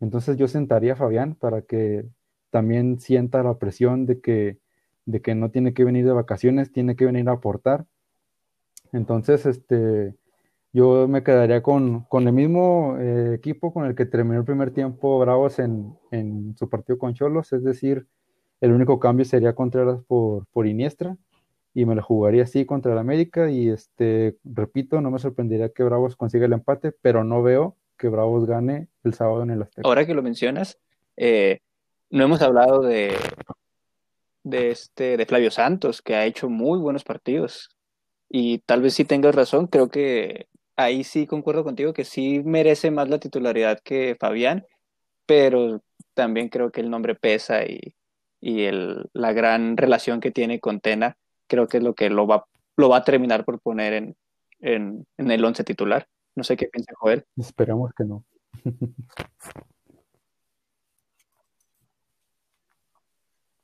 Entonces 0.00 0.36
yo 0.36 0.48
sentaría 0.48 0.92
a 0.92 0.96
Fabián 0.96 1.34
para 1.34 1.62
que 1.62 2.04
también 2.50 3.00
sienta 3.00 3.42
la 3.42 3.58
presión 3.58 4.06
de 4.06 4.20
que, 4.20 4.58
de 5.06 5.20
que 5.22 5.34
no 5.34 5.50
tiene 5.50 5.74
que 5.74 5.84
venir 5.84 6.04
de 6.04 6.12
vacaciones, 6.12 6.70
tiene 6.70 6.94
que 6.94 7.04
venir 7.04 7.28
a 7.28 7.32
aportar. 7.32 7.86
Entonces, 8.92 9.44
este, 9.44 10.14
yo 10.74 11.06
me 11.06 11.22
quedaría 11.22 11.62
con, 11.62 12.06
el 12.10 12.32
mismo 12.32 12.96
eh, 12.98 13.34
equipo 13.34 13.72
con 13.72 13.86
el 13.86 13.94
que 13.94 14.06
terminó 14.06 14.40
el 14.40 14.44
primer 14.44 14.72
tiempo 14.72 15.20
Bravos 15.20 15.60
en, 15.60 15.96
su 16.58 16.68
partido 16.68 16.98
con 16.98 17.14
Cholos, 17.14 17.52
es 17.52 17.62
decir, 17.62 18.08
el 18.60 18.72
único 18.72 18.98
cambio 18.98 19.24
sería 19.24 19.54
Contreras 19.54 20.00
por, 20.08 20.46
por 20.46 20.66
Iniestra 20.66 21.16
y 21.74 21.84
me 21.86 21.94
lo 21.94 22.02
jugaría 22.02 22.42
así 22.42 22.66
contra 22.66 22.92
el 22.92 22.98
América 22.98 23.48
y 23.52 23.68
este, 23.68 24.36
repito, 24.42 25.00
no 25.00 25.12
me 25.12 25.20
sorprendería 25.20 25.68
que 25.68 25.84
Bravos 25.84 26.16
consiga 26.16 26.46
el 26.46 26.52
empate, 26.52 26.90
pero 26.90 27.22
no 27.22 27.40
veo 27.40 27.76
que 27.96 28.08
Bravos 28.08 28.44
gane 28.44 28.88
el 29.04 29.14
sábado 29.14 29.44
en 29.44 29.50
el 29.50 29.62
Azteca. 29.62 29.86
Ahora 29.86 30.04
que 30.04 30.14
lo 30.14 30.22
mencionas, 30.22 30.80
eh, 31.16 31.60
no 32.10 32.24
hemos 32.24 32.42
hablado 32.42 32.82
de, 32.82 33.14
de, 34.42 34.72
este, 34.72 35.16
de 35.16 35.26
Flavio 35.26 35.52
Santos, 35.52 36.02
que 36.02 36.16
ha 36.16 36.26
hecho 36.26 36.48
muy 36.48 36.80
buenos 36.80 37.04
partidos. 37.04 37.70
Y 38.28 38.58
tal 38.58 38.82
vez 38.82 38.94
si 38.94 39.04
tengas 39.04 39.36
razón, 39.36 39.68
creo 39.68 39.88
que 39.88 40.48
ahí 40.76 41.04
sí 41.04 41.26
concuerdo 41.26 41.64
contigo 41.64 41.92
que 41.92 42.04
sí 42.04 42.42
merece 42.44 42.90
más 42.90 43.08
la 43.08 43.18
titularidad 43.18 43.80
que 43.80 44.16
Fabián, 44.18 44.66
pero 45.26 45.82
también 46.14 46.48
creo 46.48 46.70
que 46.70 46.80
el 46.80 46.90
nombre 46.90 47.14
pesa 47.14 47.64
y, 47.64 47.94
y 48.40 48.64
el, 48.64 49.08
la 49.12 49.32
gran 49.32 49.76
relación 49.76 50.20
que 50.20 50.30
tiene 50.30 50.60
con 50.60 50.80
Tena 50.80 51.16
creo 51.46 51.68
que 51.68 51.78
es 51.78 51.82
lo 51.82 51.94
que 51.94 52.10
lo 52.10 52.26
va, 52.26 52.46
lo 52.76 52.88
va 52.88 52.98
a 52.98 53.04
terminar 53.04 53.44
por 53.44 53.60
poner 53.60 53.92
en, 53.92 54.16
en, 54.60 55.06
en 55.16 55.30
el 55.30 55.44
once 55.44 55.64
titular. 55.64 56.08
No 56.34 56.42
sé 56.44 56.56
qué 56.56 56.66
piensa 56.66 56.92
Joel. 56.96 57.24
Esperamos 57.36 57.92
que 57.94 58.04
no. 58.04 58.24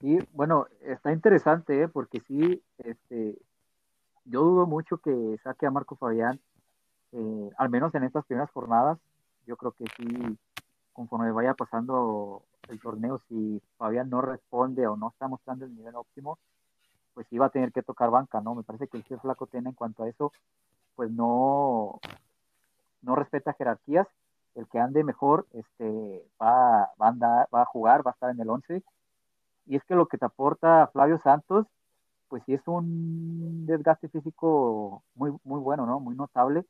Sí, 0.01 0.19
bueno, 0.33 0.67
está 0.81 1.13
interesante, 1.13 1.83
¿eh? 1.83 1.89
porque 1.89 2.21
sí, 2.21 2.63
este, 2.79 3.37
yo 4.25 4.41
dudo 4.41 4.67
mucho 4.67 4.97
que 4.97 5.37
saque 5.43 5.67
a 5.67 5.71
Marco 5.71 5.95
Fabián, 5.95 6.41
eh, 7.13 7.51
al 7.57 7.71
menos 7.71 7.95
en 7.95 8.05
estas 8.05 8.25
primeras 8.27 8.51
jornadas. 8.51 8.99
Yo 9.47 9.57
creo 9.57 9.73
que 9.73 9.85
sí, 9.97 10.39
conforme 10.93 11.33
vaya 11.33 11.55
pasando 11.55 12.43
el 12.69 12.81
torneo, 12.81 13.21
si 13.29 13.61
Fabián 13.79 14.11
no 14.11 14.21
responde 14.21 14.87
o 14.87 14.97
no 14.97 15.09
está 15.09 15.29
mostrando 15.29 15.65
el 15.65 15.75
nivel 15.75 15.97
óptimo, 15.97 16.39
pues 17.15 17.27
iba 17.33 17.47
a 17.47 17.51
tener 17.51 17.73
que 17.73 17.83
tocar 17.83 18.11
banca, 18.11 18.41
¿no? 18.41 18.55
Me 18.55 18.63
parece 18.63 18.87
que 18.89 18.99
el 18.99 19.21
Flaco 19.21 19.47
tiene 19.47 19.71
en 19.71 19.75
cuanto 19.75 20.05
a 20.05 20.09
eso, 20.09 20.33
pues 20.95 21.11
no, 21.11 22.01
no 23.03 23.17
respeta 23.17 23.55
jerarquías. 23.55 24.07
El 24.55 24.67
que 24.69 24.79
ande 24.79 25.05
mejor 25.05 25.47
este, 25.53 26.25
va, 26.41 26.91
va, 27.01 27.07
a 27.07 27.09
andar, 27.09 27.49
va 27.55 27.63
a 27.63 27.67
jugar, 27.67 28.05
va 28.07 28.11
a 28.11 28.15
estar 28.15 28.31
en 28.31 28.41
el 28.41 28.51
11. 28.51 28.83
Y 29.67 29.77
es 29.77 29.85
que 29.85 29.95
lo 29.95 30.07
que 30.07 30.19
te 30.19 30.25
aporta 30.27 30.89
Flavio 30.93 31.21
Santos, 31.23 31.67
pues 32.29 32.43
sí 32.47 32.55
es 32.55 32.63
un 32.67 33.67
desgaste 33.67 34.09
físico 34.09 35.03
muy, 35.15 35.33
muy 35.45 35.61
bueno, 35.61 35.87
¿no? 35.87 36.01
Muy 36.01 36.17
notable. 36.17 36.65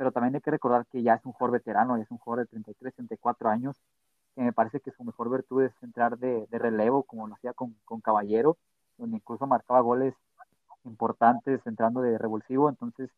Pero 0.00 0.12
también 0.12 0.34
hay 0.34 0.40
que 0.40 0.50
recordar 0.50 0.86
que 0.86 1.02
ya 1.02 1.16
es 1.16 1.26
un 1.26 1.32
jugador 1.32 1.58
veterano, 1.58 1.98
ya 1.98 2.04
es 2.04 2.10
un 2.10 2.16
jugador 2.16 2.46
de 2.46 2.50
33, 2.52 2.94
34 2.94 3.50
años, 3.50 3.76
que 4.34 4.40
me 4.40 4.50
parece 4.50 4.80
que 4.80 4.92
su 4.92 5.04
mejor 5.04 5.30
virtud 5.30 5.64
es 5.64 5.72
entrar 5.82 6.16
de, 6.16 6.46
relevo, 6.52 7.02
como 7.02 7.28
lo 7.28 7.34
hacía 7.34 7.52
con, 7.52 7.76
con 7.84 8.00
Caballero 8.00 8.56
donde 8.96 9.18
incluso 9.18 9.46
marcaba 9.46 9.80
goles 9.80 10.14
importantes 10.84 11.60
entrando 11.66 12.00
de 12.00 12.16
revulsivo. 12.16 12.70
Entonces, 12.70 13.10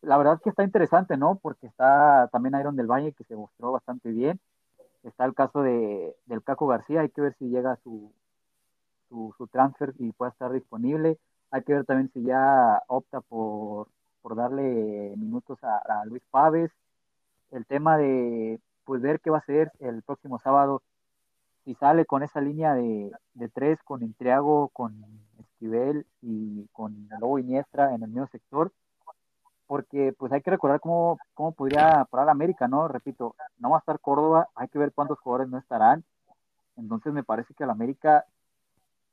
la 0.00 0.16
verdad 0.16 0.40
que 0.42 0.48
está 0.48 0.64
interesante, 0.64 1.18
¿no? 1.18 1.34
Porque 1.42 1.66
está 1.66 2.26
también 2.32 2.58
Iron 2.58 2.74
del 2.74 2.86
Valle, 2.86 3.12
que 3.12 3.24
se 3.24 3.36
mostró 3.36 3.72
bastante 3.72 4.08
bien. 4.12 4.40
Está 5.02 5.26
el 5.26 5.34
caso 5.34 5.60
de, 5.60 6.16
del 6.24 6.42
Caco 6.42 6.68
García, 6.68 7.02
hay 7.02 7.10
que 7.10 7.20
ver 7.20 7.36
si 7.38 7.50
llega 7.50 7.76
su, 7.84 8.10
su, 9.10 9.34
su 9.36 9.46
transfer 9.48 9.92
y 9.98 10.12
pueda 10.12 10.30
estar 10.30 10.52
disponible. 10.52 11.18
Hay 11.50 11.62
que 11.64 11.74
ver 11.74 11.84
también 11.84 12.10
si 12.14 12.22
ya 12.22 12.82
opta 12.86 13.20
por, 13.20 13.88
por 14.22 14.36
darle 14.36 15.14
minutos 15.16 15.58
a, 15.62 16.04
Luis 16.06 16.22
Paves. 16.30 16.70
El 17.50 17.66
tema 17.66 17.98
de 17.98 18.60
pues 18.84 19.02
ver 19.02 19.20
qué 19.20 19.30
va 19.30 19.38
a 19.38 19.40
hacer 19.40 19.72
el 19.80 20.02
próximo 20.02 20.38
sábado 20.38 20.82
si 21.64 21.74
sale 21.74 22.06
con 22.06 22.22
esa 22.22 22.40
línea 22.40 22.74
de, 22.74 23.12
de 23.34 23.48
tres, 23.48 23.78
con 23.84 24.02
Intriago, 24.02 24.68
con 24.68 25.04
Esquivel 25.38 26.06
y 26.20 26.66
con 26.72 27.08
Lobo 27.20 27.38
Iniestra 27.38 27.94
en 27.94 28.02
el 28.02 28.08
mismo 28.08 28.26
sector, 28.28 28.72
porque 29.66 30.12
pues 30.18 30.32
hay 30.32 30.42
que 30.42 30.50
recordar 30.50 30.80
cómo, 30.80 31.18
cómo 31.34 31.52
podría 31.52 32.04
parar 32.10 32.28
América, 32.28 32.68
¿no? 32.68 32.88
Repito, 32.88 33.36
no 33.58 33.70
va 33.70 33.76
a 33.76 33.80
estar 33.80 34.00
Córdoba, 34.00 34.48
hay 34.54 34.68
que 34.68 34.78
ver 34.78 34.92
cuántos 34.92 35.18
jugadores 35.20 35.50
no 35.50 35.58
estarán, 35.58 36.04
entonces 36.76 37.12
me 37.12 37.22
parece 37.22 37.54
que 37.54 37.64
el 37.64 37.70
América 37.70 38.24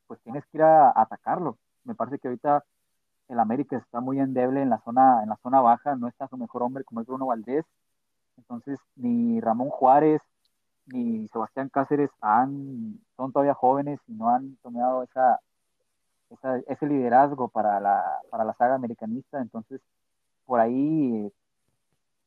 pues 0.07 0.19
tienes 0.21 0.43
que 0.47 0.57
ir 0.57 0.63
a, 0.63 0.91
atacarlo, 0.99 1.57
me 1.83 1.95
parece 1.95 2.17
que 2.19 2.27
ahorita 2.27 2.63
el 3.29 3.39
América 3.39 3.77
está 3.77 4.01
muy 4.01 4.19
endeble 4.19 4.61
en 4.61 4.69
la 4.69 4.79
zona, 4.81 5.23
en 5.23 5.29
la 5.29 5.37
zona 5.37 5.61
baja, 5.61 5.95
no 5.95 6.07
está 6.07 6.27
su 6.27 6.37
mejor 6.37 6.63
hombre 6.63 6.83
como 6.83 7.01
es 7.01 7.07
Bruno 7.07 7.27
Valdés, 7.27 7.65
entonces 8.37 8.79
ni 8.95 9.39
Ramón 9.39 9.69
Juárez, 9.69 10.21
ni 10.87 11.27
Sebastián 11.29 11.69
Cáceres 11.69 12.09
han, 12.21 12.99
son 13.15 13.31
todavía 13.31 13.53
jóvenes 13.53 13.99
y 14.07 14.13
no 14.13 14.29
han 14.29 14.55
tomado 14.57 15.03
esa, 15.03 15.39
ese 16.67 16.87
liderazgo 16.87 17.47
para 17.49 17.79
la, 17.79 18.03
para 18.29 18.43
la 18.43 18.53
saga 18.55 18.75
americanista, 18.75 19.39
entonces 19.41 19.81
por 20.45 20.59
ahí 20.59 21.31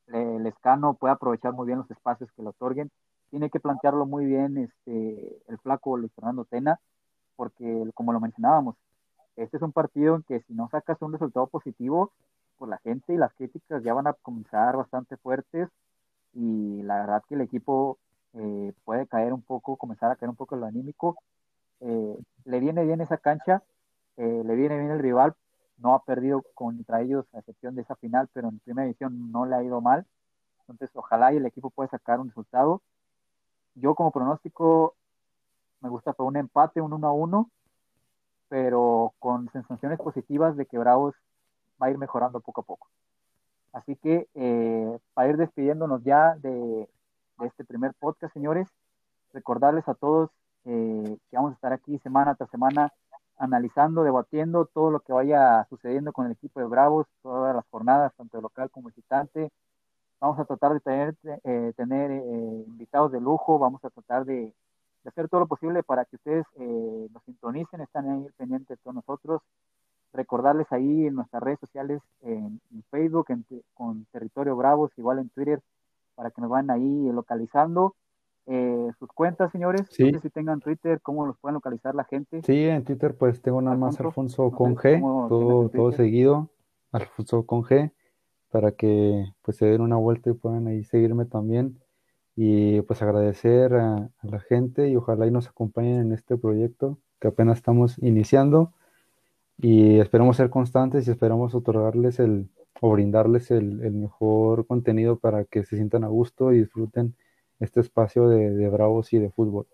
el 0.09 0.47
escano 0.47 0.95
puede 0.95 1.15
aprovechar 1.15 1.53
muy 1.53 1.67
bien 1.67 1.79
los 1.79 1.91
espacios 1.91 2.31
que 2.33 2.43
le 2.43 2.49
otorguen. 2.49 2.91
Tiene 3.31 3.51
que 3.51 3.61
plantearlo 3.61 4.07
muy 4.07 4.27
bien 4.27 4.59
este, 4.59 5.43
el 5.49 5.59
flaco 5.59 5.97
Luis 5.97 6.13
Fernando 6.15 6.45
Tena, 6.45 6.79
porque 7.37 7.91
como 7.95 8.13
lo 8.13 8.21
mencionábamos, 8.21 8.77
este 9.37 9.57
es 9.57 9.63
un 9.63 9.73
partido 9.73 10.17
en 10.17 10.23
que 10.23 10.41
si 10.43 10.55
no 10.55 10.69
sacas 10.71 11.01
un 11.01 11.13
resultado 11.13 11.47
positivo, 11.47 12.13
pues 12.59 12.69
la 12.71 12.79
gente 12.79 13.15
y 13.15 13.17
las 13.17 13.33
críticas 13.35 13.83
ya 13.83 13.95
van 13.95 14.07
a 14.07 14.13
comenzar 14.15 14.77
bastante 14.77 15.17
fuertes 15.17 15.69
y 16.35 16.83
la 16.83 17.01
verdad 17.01 17.23
que 17.29 17.35
el 17.35 17.41
equipo 17.43 17.99
eh, 18.35 18.73
puede 18.85 19.07
caer 19.07 19.33
un 19.33 19.43
poco, 19.43 19.77
comenzar 19.77 20.11
a 20.11 20.17
caer 20.17 20.31
un 20.31 20.37
poco 20.37 20.57
lo 20.57 20.67
anímico. 20.67 21.17
Eh, 21.81 22.17
le 22.45 22.61
viene 22.61 22.85
bien 22.85 23.01
esa 23.01 23.19
cancha, 23.19 23.63
eh, 24.17 24.43
le 24.45 24.55
viene 24.55 24.79
bien 24.79 24.91
el 24.91 25.01
rival, 25.01 25.35
no 25.79 25.95
ha 25.95 26.05
perdido 26.05 26.45
contra 26.55 27.03
ellos 27.03 27.27
a 27.35 27.41
excepción 27.41 27.75
de 27.75 27.83
esa 27.83 27.97
final, 27.97 28.29
pero 28.33 28.49
en 28.49 28.59
primera 28.61 28.87
edición 28.87 29.33
no 29.33 29.47
le 29.47 29.57
ha 29.57 29.63
ido 29.63 29.81
mal. 29.81 30.07
Entonces, 30.61 30.91
ojalá 30.95 31.33
y 31.33 31.39
el 31.39 31.47
equipo 31.47 31.71
pueda 31.71 31.91
sacar 31.91 32.21
un 32.21 32.29
resultado. 32.29 32.83
Yo 33.75 33.95
como 33.95 34.13
pronóstico 34.13 34.95
me 35.81 35.89
gusta 35.89 36.13
por 36.13 36.27
un 36.27 36.37
empate, 36.37 36.81
un 36.81 36.93
1 36.93 37.09
a 37.09 37.13
1, 37.13 37.51
pero 38.53 39.15
con 39.19 39.51
sensaciones 39.51 39.99
positivas 39.99 40.59
de 40.59 40.67
que 40.67 40.77
Bravos 40.77 41.15
va 41.81 41.87
a 41.87 41.91
ir 41.91 41.97
mejorando 41.97 42.41
poco 42.41 42.61
a 42.61 42.65
poco. 42.65 42.87
Así 43.73 43.97
que 43.97 44.29
para 45.15 45.31
ir 45.31 45.39
despidiéndonos 45.39 46.05
ya 46.05 46.37
de, 46.37 46.87
este 47.47 47.65
primer 47.65 47.95
podcast, 47.95 48.35
señores. 48.35 48.69
Recordarles 49.33 49.89
a 49.89 49.95
todos 49.95 50.29
eh, 50.67 51.17
que 51.31 51.37
vamos 51.37 51.53
a 51.53 51.55
estar 51.55 51.73
aquí 51.73 51.99
semana 52.01 52.35
tras 52.35 52.51
semana 52.51 52.93
analizando, 53.39 54.05
debatiendo 54.05 54.67
todo 54.67 54.91
lo 54.91 55.01
que 55.01 55.15
vaya 55.15 55.67
sucediendo 55.71 56.13
con 56.13 56.27
el 56.27 56.33
equipo 56.33 56.61
de 56.61 56.67
Bravos, 56.67 57.07
todas 57.23 57.57
las 57.57 57.65
jornadas, 57.71 58.13
tanto 58.19 58.39
local 58.43 58.71
como 58.71 58.89
visitante. 58.89 59.51
Vamos 60.21 60.39
a 60.39 60.45
tratar 60.45 60.75
de 60.75 60.81
tener, 60.81 61.17
eh, 61.43 61.73
tener 61.75 62.11
eh, 62.11 62.65
invitados 62.67 63.11
de 63.13 63.21
lujo, 63.23 63.59
vamos 63.59 63.83
a 63.83 63.89
tratar 63.89 64.27
de, 64.27 64.53
hacer 65.09 65.29
todo 65.29 65.41
lo 65.41 65.47
posible 65.47 65.83
para 65.83 66.05
que 66.05 66.17
ustedes 66.17 66.47
nos 66.57 67.23
sintonicen, 67.25 67.81
están 67.81 68.09
ahí 68.09 68.27
pendientes 68.37 68.69
de 68.69 68.77
todos 68.77 68.95
nosotros. 68.95 69.43
Recordarles 70.13 70.71
ahí 70.71 71.07
en 71.07 71.15
nuestras 71.15 71.43
redes 71.43 71.59
sociales, 71.61 72.03
en, 72.23 72.61
Facebook, 72.91 73.27
con 73.75 74.05
Territorio 74.13 74.57
Bravos, 74.57 74.91
igual 74.99 75.19
en 75.19 75.31
Twitter, 75.31 75.61
para 76.15 76.31
que 76.31 76.41
nos 76.41 76.51
vayan 76.51 76.71
ahí 76.71 77.11
localizando. 77.13 77.95
Eh, 78.47 78.91
sus 78.99 79.09
cuentas, 79.13 79.53
señores. 79.53 79.87
Sí. 79.91 80.11
No 80.11 80.19
sé 80.19 80.29
si 80.29 80.31
tengan 80.31 80.61
Twitter, 80.61 81.01
cómo 81.01 81.27
los 81.27 81.39
pueden 81.39 81.55
localizar 81.55 81.95
la 81.95 82.05
gente. 82.05 82.43
Sí, 82.43 82.65
en 82.65 82.85
Twitter 82.85 83.17
pues 83.17 83.41
tengo 83.41 83.63
nada 83.63 83.77
más 83.77 84.01
Alfonso, 84.01 84.51
con 84.51 84.75
G, 84.75 85.01
todo, 85.29 85.69
todo 85.69 85.93
seguido, 85.93 86.51
Alfonso 86.91 87.47
con 87.47 87.63
G, 87.63 87.93
para 88.51 88.73
que 88.73 89.27
pues 89.43 89.57
se 89.57 89.67
den 89.67 89.81
una 89.81 89.97
vuelta 89.97 90.31
y 90.31 90.35
puedan 90.35 90.67
ahí 90.67 90.83
seguirme 90.85 91.25
también. 91.25 91.79
Y 92.37 92.81
pues 92.83 93.03
agradecer 93.03 93.75
a, 93.75 94.09
la 94.23 94.41
gente 94.41 94.89
y 94.89 94.97
ojalá 94.97 95.27
y 95.27 95.31
nos 95.31 95.49
acompañen 95.49 96.01
en 96.01 96.13
este 96.13 96.37
proyecto 96.37 96.99
que 97.21 97.29
apenas 97.29 97.59
estamos 97.59 97.99
iniciando 97.99 98.73
y 99.59 100.01
esperamos 100.01 100.37
ser 100.37 100.51
constantes 100.51 101.07
y 101.07 101.11
esperamos 101.11 101.55
otorgarles 101.55 102.19
el, 102.19 102.49
o 102.81 102.91
brindarles 102.91 103.51
el, 103.53 103.93
mejor 103.93 104.67
contenido 104.67 105.19
para 105.19 105.45
que 105.45 105.65
se 105.65 105.77
sientan 105.77 106.05
a 106.05 106.09
gusto 106.09 106.53
y 106.53 106.59
disfruten 106.59 107.15
este 107.61 107.81
espacio 107.81 108.29
de, 108.29 108.69
bravos 108.69 109.13
y 109.13 109.19
de 109.19 109.31
fútbol. 109.31 109.67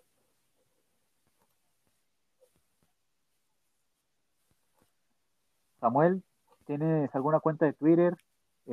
Samuel, 5.80 6.22
¿tienes 6.66 7.14
alguna 7.14 7.40
cuenta 7.40 7.64
de 7.64 7.72
Twitter? 7.72 8.14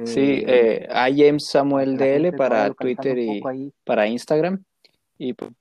Sí, 0.04 0.44
eh, 0.46 0.88
eh 0.90 1.40
Samuel 1.40 1.98
DL 1.98 2.34
para 2.34 2.74
Twitter 2.74 3.18
y 3.18 3.42
para 3.84 4.08
Instagram. 4.08 4.64
Y 5.18 5.34
pues, 5.34 5.52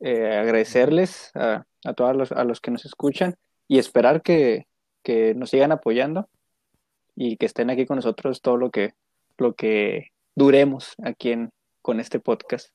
eh, 0.00 0.36
agradecerles 0.36 1.30
a, 1.34 1.64
a 1.84 1.94
todos 1.94 2.16
los, 2.16 2.32
a 2.32 2.44
los 2.44 2.60
que 2.60 2.70
nos 2.70 2.84
escuchan 2.84 3.34
y 3.68 3.78
esperar 3.78 4.22
que, 4.22 4.66
que 5.02 5.34
nos 5.34 5.50
sigan 5.50 5.72
apoyando 5.72 6.28
y 7.14 7.36
que 7.36 7.46
estén 7.46 7.70
aquí 7.70 7.86
con 7.86 7.96
nosotros 7.96 8.40
todo 8.40 8.56
lo 8.56 8.70
que, 8.70 8.94
lo 9.38 9.54
que 9.54 10.12
duremos 10.34 10.94
aquí 11.02 11.32
en, 11.32 11.50
con 11.82 12.00
este 12.00 12.20
podcast. 12.20 12.70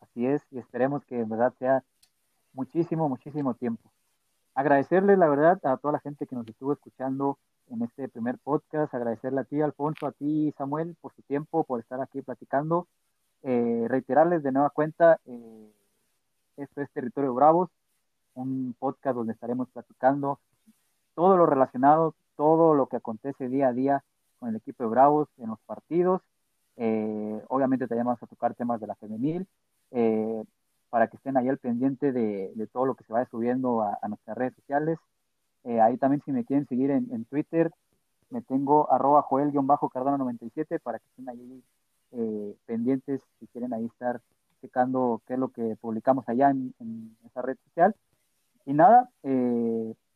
Así 0.00 0.26
es, 0.26 0.42
y 0.50 0.58
esperemos 0.58 1.04
que 1.04 1.20
en 1.20 1.28
verdad 1.28 1.54
sea 1.58 1.84
muchísimo, 2.52 3.08
muchísimo 3.08 3.54
tiempo. 3.54 3.90
Agradecerle, 4.54 5.16
la 5.16 5.28
verdad, 5.28 5.60
a 5.64 5.76
toda 5.76 5.92
la 5.92 6.00
gente 6.00 6.26
que 6.26 6.34
nos 6.34 6.46
estuvo 6.48 6.72
escuchando 6.72 7.38
en 7.70 7.82
este 7.82 8.08
primer 8.08 8.38
podcast, 8.38 8.92
agradecerle 8.94 9.40
a 9.40 9.44
ti, 9.44 9.60
Alfonso, 9.60 10.06
a 10.06 10.12
ti, 10.12 10.52
Samuel, 10.58 10.96
por 11.00 11.14
su 11.14 11.22
tiempo, 11.22 11.64
por 11.64 11.80
estar 11.80 12.00
aquí 12.00 12.20
platicando. 12.20 12.88
Eh, 13.42 13.86
reiterarles 13.88 14.42
de 14.42 14.52
nueva 14.52 14.70
cuenta, 14.70 15.18
eh, 15.24 15.72
esto 16.56 16.82
es 16.82 16.90
Territorio 16.90 17.32
Bravos, 17.32 17.70
un 18.34 18.74
podcast 18.78 19.16
donde 19.16 19.32
estaremos 19.32 19.68
platicando 19.70 20.40
todo 21.14 21.36
lo 21.36 21.46
relacionado, 21.46 22.14
todo 22.36 22.74
lo 22.74 22.86
que 22.86 22.96
acontece 22.96 23.48
día 23.48 23.68
a 23.68 23.72
día 23.72 24.04
con 24.38 24.48
el 24.48 24.56
equipo 24.56 24.84
de 24.84 24.90
Bravos 24.90 25.28
en 25.38 25.48
los 25.50 25.60
partidos. 25.60 26.22
Eh, 26.76 27.42
obviamente 27.48 27.86
también 27.86 28.06
vamos 28.06 28.22
a 28.22 28.26
tocar 28.26 28.54
temas 28.54 28.80
de 28.80 28.86
la 28.86 28.94
femenil, 28.96 29.46
para 30.90 31.08
que 31.08 31.16
estén 31.16 31.36
ahí 31.36 31.48
al 31.48 31.58
pendiente 31.58 32.12
de, 32.12 32.68
todo 32.72 32.86
lo 32.86 32.94
que 32.94 33.04
se 33.04 33.12
vaya 33.12 33.28
subiendo 33.30 33.82
a, 33.82 34.06
nuestras 34.08 34.36
redes 34.36 34.54
sociales. 34.54 34.98
Eh, 35.64 35.80
ahí 35.80 35.96
también 35.96 36.22
si 36.24 36.32
me 36.32 36.44
quieren 36.44 36.66
seguir 36.66 36.90
en, 36.90 37.24
Twitter, 37.26 37.70
me 38.30 38.42
tengo 38.42 38.90
arroba 38.92 39.22
joel-cardano97 39.22 40.80
para 40.80 40.98
que 40.98 41.06
estén 41.08 41.28
ahí 41.28 41.62
pendientes 42.66 43.22
si 43.38 43.46
quieren 43.48 43.72
ahí 43.72 43.86
estar 43.86 44.20
checando 44.60 45.22
qué 45.26 45.34
es 45.34 45.38
lo 45.38 45.48
que 45.48 45.76
publicamos 45.80 46.28
allá 46.28 46.50
en, 46.50 46.74
en 46.80 47.16
esa 47.24 47.42
red 47.42 47.56
social. 47.64 47.94
Y 48.66 48.72
nada, 48.72 49.08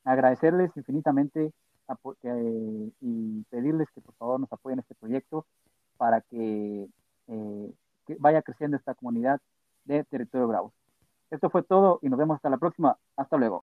agradecerles 0.04 0.76
infinitamente 0.76 1.52
eh, 2.22 2.90
y 3.00 3.42
pedirles 3.50 3.90
que 3.94 4.00
por 4.00 4.14
favor 4.14 4.40
nos 4.40 4.52
apoyen 4.52 4.78
este 4.78 4.94
proyecto 4.94 5.46
para 5.98 6.24
eh, 6.30 6.88
que 8.06 8.16
vaya 8.18 8.42
creciendo 8.42 8.76
esta 8.76 8.94
comunidad 8.94 9.40
de 9.84 10.04
Territorio 10.04 10.48
Bravo. 10.48 10.72
Esto 11.30 11.50
fue 11.50 11.62
todo 11.62 11.98
y 12.02 12.08
nos 12.08 12.18
vemos 12.18 12.36
hasta 12.36 12.50
la 12.50 12.58
próxima. 12.58 12.96
Hasta 13.16 13.36
luego. 13.36 13.64